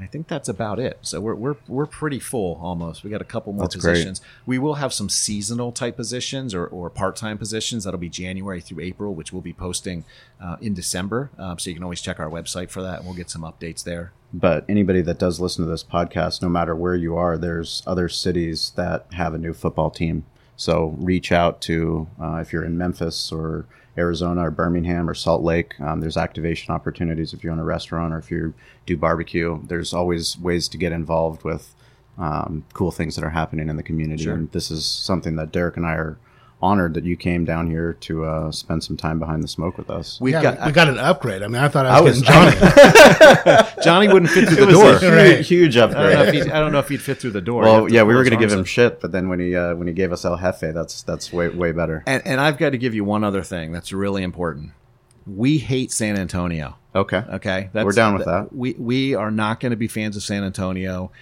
I 0.00 0.06
think 0.06 0.28
that's 0.28 0.48
about 0.48 0.78
it. 0.78 0.98
So 1.02 1.20
we're 1.20 1.34
we're 1.34 1.56
we're 1.68 1.86
pretty 1.86 2.18
full 2.18 2.58
almost. 2.62 3.04
We 3.04 3.10
got 3.10 3.20
a 3.20 3.24
couple 3.24 3.52
more 3.52 3.64
That's 3.64 3.76
great. 3.76 3.92
positions. 3.92 4.20
We 4.46 4.58
will 4.58 4.74
have 4.74 4.92
some 4.92 5.08
seasonal 5.08 5.72
type 5.72 5.96
positions 5.96 6.54
or, 6.54 6.66
or 6.66 6.90
part 6.90 7.16
time 7.16 7.38
positions. 7.38 7.84
That'll 7.84 8.00
be 8.00 8.08
January 8.08 8.60
through 8.60 8.82
April, 8.82 9.14
which 9.14 9.32
we'll 9.32 9.42
be 9.42 9.52
posting 9.52 10.04
uh, 10.40 10.56
in 10.60 10.74
December. 10.74 11.30
Um, 11.38 11.58
so 11.58 11.70
you 11.70 11.74
can 11.74 11.82
always 11.82 12.00
check 12.00 12.18
our 12.18 12.30
website 12.30 12.70
for 12.70 12.82
that, 12.82 12.98
and 12.98 13.06
we'll 13.06 13.16
get 13.16 13.30
some 13.30 13.42
updates 13.42 13.84
there. 13.84 14.12
But 14.32 14.64
anybody 14.68 15.02
that 15.02 15.18
does 15.18 15.40
listen 15.40 15.64
to 15.64 15.70
this 15.70 15.84
podcast, 15.84 16.40
no 16.40 16.48
matter 16.48 16.74
where 16.74 16.94
you 16.94 17.16
are, 17.16 17.36
there's 17.36 17.82
other 17.86 18.08
cities 18.08 18.72
that 18.76 19.06
have 19.12 19.34
a 19.34 19.38
new 19.38 19.52
football 19.52 19.90
team. 19.90 20.24
So 20.56 20.94
reach 20.98 21.32
out 21.32 21.60
to 21.62 22.08
uh, 22.20 22.36
if 22.36 22.52
you're 22.52 22.64
in 22.64 22.76
Memphis 22.76 23.32
or 23.32 23.66
Arizona 23.98 24.46
or 24.46 24.50
Birmingham 24.50 25.08
or 25.08 25.14
Salt 25.14 25.42
Lake. 25.42 25.78
Um, 25.80 26.00
there's 26.00 26.16
activation 26.16 26.74
opportunities 26.74 27.32
if 27.32 27.42
you 27.42 27.50
own 27.50 27.58
a 27.58 27.64
restaurant 27.64 28.14
or 28.14 28.18
if 28.18 28.30
you 28.30 28.54
do 28.86 28.96
barbecue. 28.96 29.60
There's 29.64 29.92
always 29.92 30.38
ways 30.38 30.68
to 30.68 30.78
get 30.78 30.92
involved 30.92 31.44
with 31.44 31.74
um, 32.18 32.64
cool 32.72 32.90
things 32.90 33.16
that 33.16 33.24
are 33.24 33.30
happening 33.30 33.68
in 33.68 33.76
the 33.76 33.82
community. 33.82 34.24
Sure. 34.24 34.34
And 34.34 34.50
this 34.52 34.70
is 34.70 34.84
something 34.84 35.36
that 35.36 35.52
Derek 35.52 35.76
and 35.76 35.86
I 35.86 35.94
are 35.94 36.18
honored 36.62 36.92
that 36.94 37.04
you 37.04 37.16
came 37.16 37.44
down 37.46 37.70
here 37.70 37.94
to 37.94 38.24
uh, 38.24 38.50
spend 38.52 38.84
some 38.84 38.96
time 38.96 39.18
behind 39.18 39.42
the 39.42 39.48
smoke 39.48 39.78
with 39.78 39.88
us. 39.88 40.20
We've 40.20 40.34
yeah, 40.34 40.42
got 40.42 40.66
we 40.66 40.72
got 40.72 40.88
an 40.88 40.98
upgrade. 40.98 41.42
I 41.42 41.46
mean, 41.48 41.62
I 41.62 41.68
thought 41.68 41.86
I 41.86 41.98
I 41.98 42.00
was, 42.00 42.20
was- 42.20 42.28
getting 42.28 42.60
Johnny. 42.60 43.68
Johnny 43.82 44.08
wouldn't 44.08 44.30
fit 44.30 44.48
through 44.48 44.56
It 44.64 44.66
the 44.72 44.78
was 44.78 44.78
door. 44.78 44.90
a 44.94 44.98
huge, 44.98 45.12
Right. 45.36 45.40
huge 45.46 45.76
I 45.76 45.80
don't, 45.86 45.92
know 45.92 46.20
upgrade. 46.22 46.34
if 46.46 46.52
I 46.52 46.60
don't 46.60 46.72
know 46.72 46.78
if 46.80 46.88
he'd 46.88 47.00
fit 47.00 47.18
through 47.20 47.30
the 47.30 47.40
door. 47.40 47.62
Well, 47.62 47.90
yeah, 47.90 48.02
we 48.02 48.14
were 48.14 48.22
going 48.24 48.38
to 48.38 48.44
give 48.44 48.52
him 48.52 48.60
up. 48.60 48.66
shit, 48.66 49.00
but 49.00 49.12
then 49.12 49.28
when 49.28 49.40
he 49.40 49.56
uh, 49.56 49.74
when 49.74 49.86
he 49.86 49.92
gave 49.94 50.12
us 50.12 50.24
El 50.24 50.36
Jefe, 50.36 50.72
that's 50.74 51.02
that's 51.02 51.32
way 51.32 51.48
way 51.48 51.72
better. 51.72 52.02
And, 52.06 52.22
and 52.26 52.40
I've 52.40 52.58
got 52.58 52.70
to 52.70 52.78
give 52.78 52.94
you 52.94 53.04
one 53.04 53.24
other 53.24 53.42
thing 53.42 53.72
that's 53.72 53.92
really 53.92 54.22
important. 54.22 54.72
We 55.26 55.58
hate 55.58 55.92
San 55.92 56.18
Antonio. 56.18 56.76
Okay, 56.94 57.22
Okay, 57.34 57.70
That's, 57.72 57.84
We're 57.84 57.92
down 57.92 58.14
with 58.14 58.24
that. 58.26 58.52
We 58.52 58.74
we 58.76 59.14
are 59.14 59.30
not 59.30 59.60
going 59.60 59.70
to 59.70 59.76
be 59.76 59.86
fans 59.88 60.16
of 60.16 60.22
San 60.24 60.42
Antonio. 60.42 61.12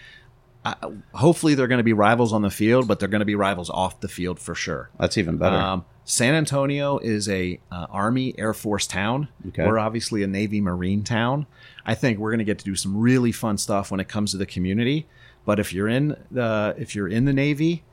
Hopefully, 1.12 1.54
they're 1.54 1.68
going 1.68 1.78
to 1.78 1.84
be 1.84 1.92
rivals 1.92 2.32
on 2.32 2.42
the 2.42 2.50
field, 2.50 2.88
but 2.88 2.98
they're 2.98 3.08
going 3.08 3.20
to 3.20 3.26
be 3.26 3.34
rivals 3.34 3.70
off 3.70 4.00
the 4.00 4.08
field 4.08 4.38
for 4.38 4.54
sure. 4.54 4.90
that's 4.98 5.18
even 5.18 5.36
better. 5.36 5.56
Um, 5.56 5.84
San 6.04 6.34
Antonio 6.34 6.98
is 6.98 7.28
a 7.28 7.60
uh, 7.70 7.86
Army 7.90 8.34
Air 8.38 8.54
Force 8.54 8.86
town. 8.86 9.28
Okay. 9.48 9.66
We're 9.66 9.78
obviously 9.78 10.22
a 10.22 10.26
Navy 10.26 10.60
Marine 10.60 11.04
town. 11.04 11.46
I 11.84 11.94
think 11.94 12.18
we're 12.18 12.30
going 12.30 12.38
to 12.38 12.44
get 12.44 12.58
to 12.60 12.64
do 12.64 12.76
some 12.76 12.96
really 12.96 13.30
fun 13.30 13.58
stuff 13.58 13.90
when 13.90 14.00
it 14.00 14.08
comes 14.08 14.30
to 14.30 14.38
the 14.38 14.46
community. 14.46 15.06
But 15.44 15.58
if 15.58 15.72
you're 15.72 15.88
in 15.88 16.16
the 16.30 16.74
if 16.78 16.94
you're 16.94 17.08
in 17.08 17.26
the 17.26 17.32
Navy, 17.32 17.84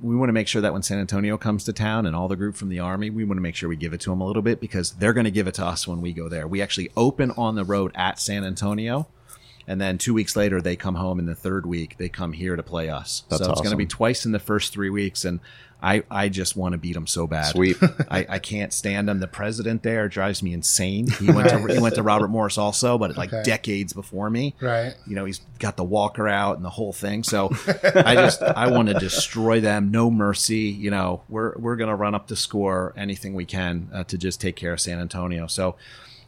we 0.00 0.16
want 0.16 0.30
to 0.30 0.32
make 0.32 0.48
sure 0.48 0.62
that 0.62 0.72
when 0.72 0.82
San 0.82 0.98
Antonio 0.98 1.36
comes 1.36 1.64
to 1.64 1.72
town 1.72 2.06
and 2.06 2.16
all 2.16 2.28
the 2.28 2.36
group 2.36 2.56
from 2.56 2.70
the 2.70 2.78
Army, 2.78 3.10
we 3.10 3.24
want 3.24 3.36
to 3.36 3.42
make 3.42 3.54
sure 3.54 3.68
we 3.68 3.76
give 3.76 3.92
it 3.92 4.00
to 4.02 4.10
them 4.10 4.20
a 4.20 4.26
little 4.26 4.42
bit 4.42 4.60
because 4.60 4.92
they're 4.92 5.12
going 5.12 5.24
to 5.24 5.30
give 5.30 5.46
it 5.46 5.54
to 5.54 5.64
us 5.64 5.86
when 5.86 6.00
we 6.00 6.12
go 6.12 6.28
there. 6.28 6.46
We 6.46 6.62
actually 6.62 6.90
open 6.96 7.30
on 7.32 7.56
the 7.56 7.64
road 7.64 7.92
at 7.94 8.18
San 8.18 8.44
Antonio. 8.44 9.08
And 9.70 9.80
then 9.80 9.98
two 9.98 10.12
weeks 10.14 10.34
later, 10.34 10.60
they 10.60 10.74
come 10.74 10.96
home. 10.96 11.20
In 11.20 11.26
the 11.26 11.34
third 11.36 11.64
week, 11.64 11.96
they 11.96 12.08
come 12.08 12.32
here 12.32 12.56
to 12.56 12.62
play 12.62 12.88
us. 12.90 13.22
That's 13.28 13.44
so 13.44 13.52
it's 13.52 13.60
going 13.60 13.70
to 13.70 13.76
be 13.76 13.86
twice 13.86 14.26
in 14.26 14.32
the 14.32 14.40
first 14.40 14.72
three 14.72 14.90
weeks. 14.90 15.24
And 15.24 15.38
I, 15.80 16.02
I 16.10 16.28
just 16.28 16.56
want 16.56 16.72
to 16.72 16.78
beat 16.78 16.94
them 16.94 17.06
so 17.06 17.28
bad. 17.28 17.52
Sweet. 17.52 17.76
I, 18.10 18.26
I 18.28 18.38
can't 18.40 18.72
stand 18.72 19.08
them. 19.08 19.20
The 19.20 19.28
president 19.28 19.84
there 19.84 20.08
drives 20.08 20.42
me 20.42 20.52
insane. 20.54 21.06
He 21.06 21.30
went 21.32 21.50
to 21.50 21.64
he 21.72 21.78
went 21.78 21.94
to 21.94 22.02
Robert 22.02 22.28
Morris 22.28 22.58
also, 22.58 22.98
but 22.98 23.16
like 23.16 23.32
Okay. 23.32 23.44
decades 23.44 23.92
before 23.92 24.28
me. 24.28 24.56
right. 24.60 24.96
You 25.06 25.14
know, 25.14 25.24
he's 25.24 25.40
got 25.60 25.76
the 25.76 25.84
walker 25.84 26.26
out 26.26 26.56
and 26.56 26.64
the 26.64 26.70
whole 26.70 26.92
thing. 26.92 27.22
So 27.22 27.50
I 27.94 28.16
just 28.16 28.42
I 28.42 28.72
want 28.72 28.88
to 28.88 28.94
destroy 28.94 29.60
them. 29.60 29.92
No 29.92 30.10
mercy. 30.10 30.68
You 30.68 30.90
know, 30.90 31.22
we're 31.28 31.56
we're 31.56 31.76
gonna 31.76 31.94
run 31.96 32.16
up 32.16 32.26
the 32.26 32.34
score 32.36 32.92
anything 32.96 33.34
we 33.34 33.44
can 33.44 33.88
uh, 33.94 34.02
to 34.04 34.18
just 34.18 34.40
take 34.40 34.56
care 34.56 34.72
of 34.72 34.80
San 34.80 34.98
Antonio. 34.98 35.46
So 35.46 35.76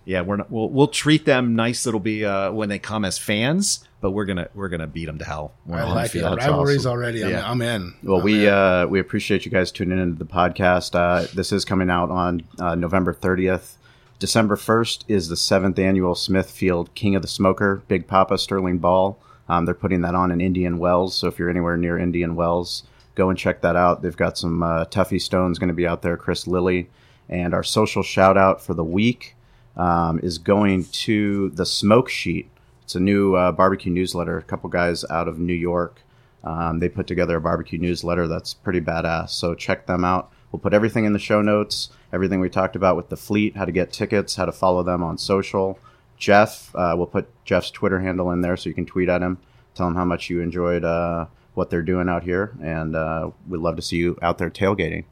Yeah, 0.04 0.22
we're 0.22 0.36
not, 0.36 0.50
we'll 0.50 0.68
we'll 0.68 0.88
treat 0.88 1.24
them 1.24 1.54
nice. 1.54 1.86
It'll 1.86 2.00
be 2.00 2.24
uh, 2.24 2.50
when 2.50 2.68
they 2.68 2.78
come 2.80 3.04
as 3.04 3.18
fans, 3.18 3.86
but 4.00 4.10
we're 4.10 4.24
gonna 4.24 4.48
we're 4.54 4.68
gonna 4.68 4.88
beat 4.88 5.06
them 5.06 5.18
to 5.18 5.24
hell. 5.24 5.54
We're 5.64 5.78
I 5.78 5.92
like 5.92 6.14
it. 6.14 6.22
Rivalries 6.22 6.86
awesome. 6.86 6.90
already. 6.90 7.24
I'm, 7.24 7.44
I'm 7.44 7.62
in. 7.62 7.94
Well, 8.02 8.18
I'm 8.18 8.24
we 8.24 8.46
in. 8.46 8.52
uh, 8.52 8.86
we 8.88 8.98
appreciate 8.98 9.44
you 9.44 9.52
guys 9.52 9.70
tuning 9.70 10.00
into 10.00 10.18
the 10.18 10.24
podcast. 10.24 10.94
Uh, 10.96 11.28
this 11.34 11.52
is 11.52 11.64
coming 11.64 11.88
out 11.88 12.10
on 12.10 12.42
uh, 12.58 12.74
November 12.74 13.14
30th. 13.14 13.76
December 14.18 14.54
1st 14.54 15.04
is 15.08 15.28
the 15.28 15.36
seventh 15.36 15.78
annual 15.80 16.14
Smithfield 16.14 16.94
King 16.94 17.16
of 17.16 17.22
the 17.22 17.28
Smoker 17.28 17.82
Big 17.88 18.06
Papa 18.06 18.38
Sterling 18.38 18.78
Ball. 18.78 19.18
Um, 19.48 19.64
they're 19.64 19.74
putting 19.74 20.02
that 20.02 20.14
on 20.14 20.30
in 20.30 20.40
Indian 20.40 20.78
Wells, 20.78 21.14
so 21.14 21.26
if 21.26 21.38
you're 21.38 21.50
anywhere 21.50 21.76
near 21.76 21.98
Indian 21.98 22.36
Wells, 22.36 22.84
go 23.16 23.30
and 23.30 23.38
check 23.38 23.62
that 23.62 23.74
out. 23.74 24.02
They've 24.02 24.16
got 24.16 24.38
some 24.38 24.62
uh, 24.62 24.84
Tuffy 24.84 25.20
Stone's 25.20 25.58
going 25.58 25.68
to 25.68 25.74
be 25.74 25.86
out 25.88 26.02
there, 26.02 26.16
Chris 26.16 26.46
Lilly, 26.46 26.88
and 27.28 27.52
our 27.52 27.64
social 27.64 28.04
shout 28.04 28.36
out 28.36 28.62
for 28.62 28.74
the 28.74 28.84
week 28.84 29.34
um, 29.76 30.20
is 30.22 30.38
going 30.38 30.84
to 30.84 31.50
the 31.50 31.66
Smoke 31.66 32.08
Sheet. 32.08 32.48
It's 32.82 32.94
a 32.94 33.00
new 33.00 33.34
uh, 33.34 33.52
barbecue 33.52 33.92
newsletter. 33.92 34.38
A 34.38 34.42
couple 34.42 34.68
guys 34.70 35.04
out 35.10 35.28
of 35.28 35.38
New 35.38 35.54
York. 35.54 36.00
Um, 36.44 36.80
they 36.80 36.88
put 36.88 37.06
together 37.06 37.36
a 37.36 37.40
barbecue 37.40 37.78
newsletter 37.78 38.26
that's 38.26 38.54
pretty 38.54 38.80
badass. 38.80 39.30
So 39.30 39.54
check 39.54 39.86
them 39.86 40.04
out. 40.04 40.30
We'll 40.50 40.60
put 40.60 40.74
everything 40.74 41.06
in 41.06 41.14
the 41.14 41.18
show 41.18 41.40
notes, 41.40 41.90
everything 42.12 42.40
we 42.40 42.50
talked 42.50 42.76
about 42.76 42.96
with 42.96 43.08
the 43.08 43.16
fleet, 43.16 43.56
how 43.56 43.64
to 43.64 43.72
get 43.72 43.92
tickets, 43.92 44.36
how 44.36 44.44
to 44.44 44.52
follow 44.52 44.82
them 44.82 45.02
on 45.02 45.16
social. 45.16 45.78
Jeff, 46.18 46.74
uh, 46.74 46.94
we'll 46.96 47.06
put 47.06 47.28
Jeff's 47.44 47.70
Twitter 47.70 48.00
handle 48.00 48.30
in 48.30 48.42
there 48.42 48.56
so 48.56 48.68
you 48.68 48.74
can 48.74 48.86
tweet 48.86 49.08
at 49.08 49.22
him, 49.22 49.38
tell 49.74 49.88
him 49.88 49.94
how 49.94 50.04
much 50.04 50.28
you 50.28 50.40
enjoyed 50.40 50.84
uh, 50.84 51.26
what 51.54 51.70
they're 51.70 51.82
doing 51.82 52.08
out 52.08 52.22
here, 52.22 52.52
and 52.62 52.94
uh, 52.94 53.30
we'd 53.48 53.58
love 53.58 53.76
to 53.76 53.82
see 53.82 53.96
you 53.96 54.18
out 54.20 54.38
there 54.38 54.50
tailgating. 54.50 55.04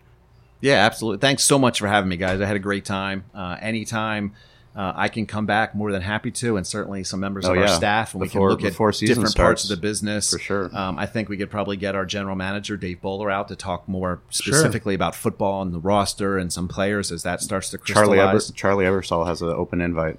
Yeah, 0.61 0.85
absolutely. 0.85 1.21
Thanks 1.21 1.43
so 1.43 1.59
much 1.59 1.79
for 1.79 1.89
having 1.89 2.11
me, 2.11 2.19
guys. 2.19 2.41
I 2.41 2.47
had 2.47 2.57
a 2.57 2.61
great 2.61 2.85
time. 2.85 3.25
Uh, 3.35 3.57
anytime 3.61 4.35
uh, 4.77 4.93
I 4.95 5.09
can 5.09 5.27
come 5.27 5.47
back, 5.47 5.75
more 5.75 5.91
than 5.91 6.01
happy 6.03 6.31
to, 6.31 6.57
and 6.57 6.67
certainly 6.67 7.03
some 7.05 7.19
members 7.21 7.45
Oh, 7.45 7.53
of 7.53 7.59
our 7.59 7.69
staff, 7.69 8.15
and 8.15 8.23
Before- 8.23 8.41
we 8.43 8.47
can 8.49 8.51
look 8.51 8.65
at 8.65 9.01
different 9.07 9.35
parts 9.37 9.65
of 9.65 9.71
the 9.71 9.77
business 9.77 10.31
For 10.31 10.39
sure. 10.39 10.71
Um, 10.73 10.99
I 10.99 11.07
think 11.07 11.29
we 11.29 11.37
could 11.37 11.51
probably 11.51 11.77
get 11.77 11.95
our 11.97 12.07
general 12.07 12.37
manager 12.37 12.77
Dave 12.77 13.01
Bowler 13.03 13.31
out 13.31 13.49
to 13.49 13.57
talk 13.57 13.89
more 13.89 14.21
specifically 14.31 14.95
about 14.95 15.15
football 15.15 15.63
and 15.63 15.73
the 15.75 15.81
roster 15.81 16.39
and 16.39 16.53
some 16.53 16.69
players 16.69 17.11
as 17.11 17.23
that 17.25 17.41
starts 17.43 17.71
to 17.71 17.79
Charlie 17.79 18.19
Ever- 18.21 18.31
crystallize. 18.31 18.57
Charlie 18.57 18.85
Ebersol 18.85 19.27
has 19.27 19.43
an 19.43 19.49
open 19.49 19.81
invite. 19.81 20.19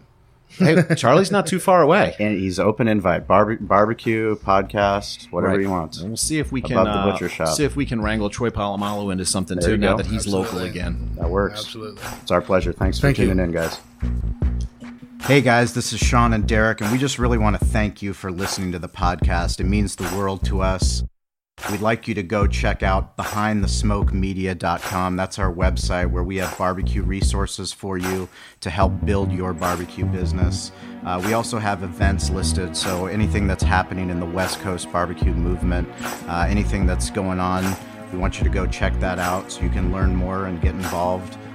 Hey, 0.58 0.84
Charlie's 0.96 1.32
not 1.32 1.48
too 1.48 1.60
far 1.60 1.82
away. 1.82 2.16
And 2.20 2.38
he's 2.40 2.60
open 2.60 2.88
invite. 2.88 3.28
Barbe- 3.28 3.60
barbecue, 3.62 4.36
podcast, 4.38 5.32
whatever 5.32 5.54
Right. 5.54 5.62
he 5.62 5.68
wants. 5.68 6.00
And 6.00 6.10
we'll 6.10 6.18
see 6.18 6.40
if 6.40 6.52
we 6.52 6.62
can 6.62 6.74
Above 6.78 6.86
the 6.94 7.00
uh, 7.00 7.12
butcher 7.12 7.30
shop. 7.30 7.50
see 7.56 7.64
if 7.64 7.76
we 7.76 7.86
can 7.86 8.02
wrangle 8.02 8.30
Troy 8.30 8.50
Polamalu 8.50 9.12
into 9.12 9.26
something 9.26 9.58
There 9.60 9.70
too. 9.72 9.78
Now 9.78 9.92
go. 9.94 9.98
that 10.04 10.08
he's 10.08 10.28
local 10.28 10.60
again. 10.60 11.12
That 11.16 11.30
works. 11.30 11.60
Absolutely. 11.62 12.02
It's 12.22 12.32
our 12.32 12.42
pleasure. 12.42 12.74
Thanks 12.74 13.00
for 13.00 13.08
Thank 13.08 13.18
you. 13.20 13.28
tuning 13.28 13.44
in, 13.44 13.52
guys. 13.52 13.80
Hey 15.24 15.42
guys, 15.42 15.74
this 15.74 15.94
is 15.94 16.00
Shawn 16.00 16.34
and 16.34 16.48
Derek, 16.48 16.82
and 16.82 16.92
we 16.92 16.98
just 16.98 17.20
really 17.20 17.38
want 17.38 17.58
to 17.60 17.64
thank 17.64 18.02
you 18.02 18.12
for 18.14 18.32
listening 18.32 18.72
to 18.72 18.80
the 18.80 18.90
podcast. 18.90 19.60
It 19.60 19.66
means 19.66 19.96
the 19.96 20.12
world 20.18 20.44
to 20.46 20.62
us. 20.62 21.04
We'd 21.70 21.82
like 21.82 22.08
you 22.08 22.16
to 22.16 22.24
go 22.24 22.48
check 22.48 22.82
out 22.82 23.16
behindthesmokemedia.com. 23.18 25.16
That's 25.16 25.38
our 25.38 25.54
website 25.54 26.10
where 26.10 26.24
we 26.24 26.38
have 26.38 26.58
barbecue 26.58 27.04
resources 27.04 27.72
for 27.72 27.98
you 27.98 28.28
to 28.62 28.70
help 28.70 29.06
build 29.06 29.32
your 29.32 29.54
barbecue 29.54 30.06
business. 30.06 30.72
Uh, 31.06 31.22
we 31.26 31.34
also 31.34 31.60
have 31.60 31.84
events 31.84 32.30
listed, 32.30 32.76
so 32.76 33.06
anything 33.06 33.48
that's 33.48 33.64
happening 33.64 34.10
in 34.10 34.20
the 34.20 34.26
West 34.26 34.60
Coast 34.62 34.92
barbecue 34.92 35.34
movement, 35.34 35.88
uh, 36.28 36.46
anything 36.50 36.86
that's 36.86 37.10
going 37.10 37.40
on, 37.40 37.64
we 38.12 38.18
want 38.18 38.38
you 38.38 38.44
to 38.44 38.50
go 38.50 38.68
check 38.68 39.00
that 39.00 39.20
out 39.20 39.52
so 39.52 39.62
you 39.62 39.70
can 39.70 39.92
learn 39.92 40.16
more 40.16 40.48
and 40.48 40.62
get 40.62 40.74
involved. 40.76 41.38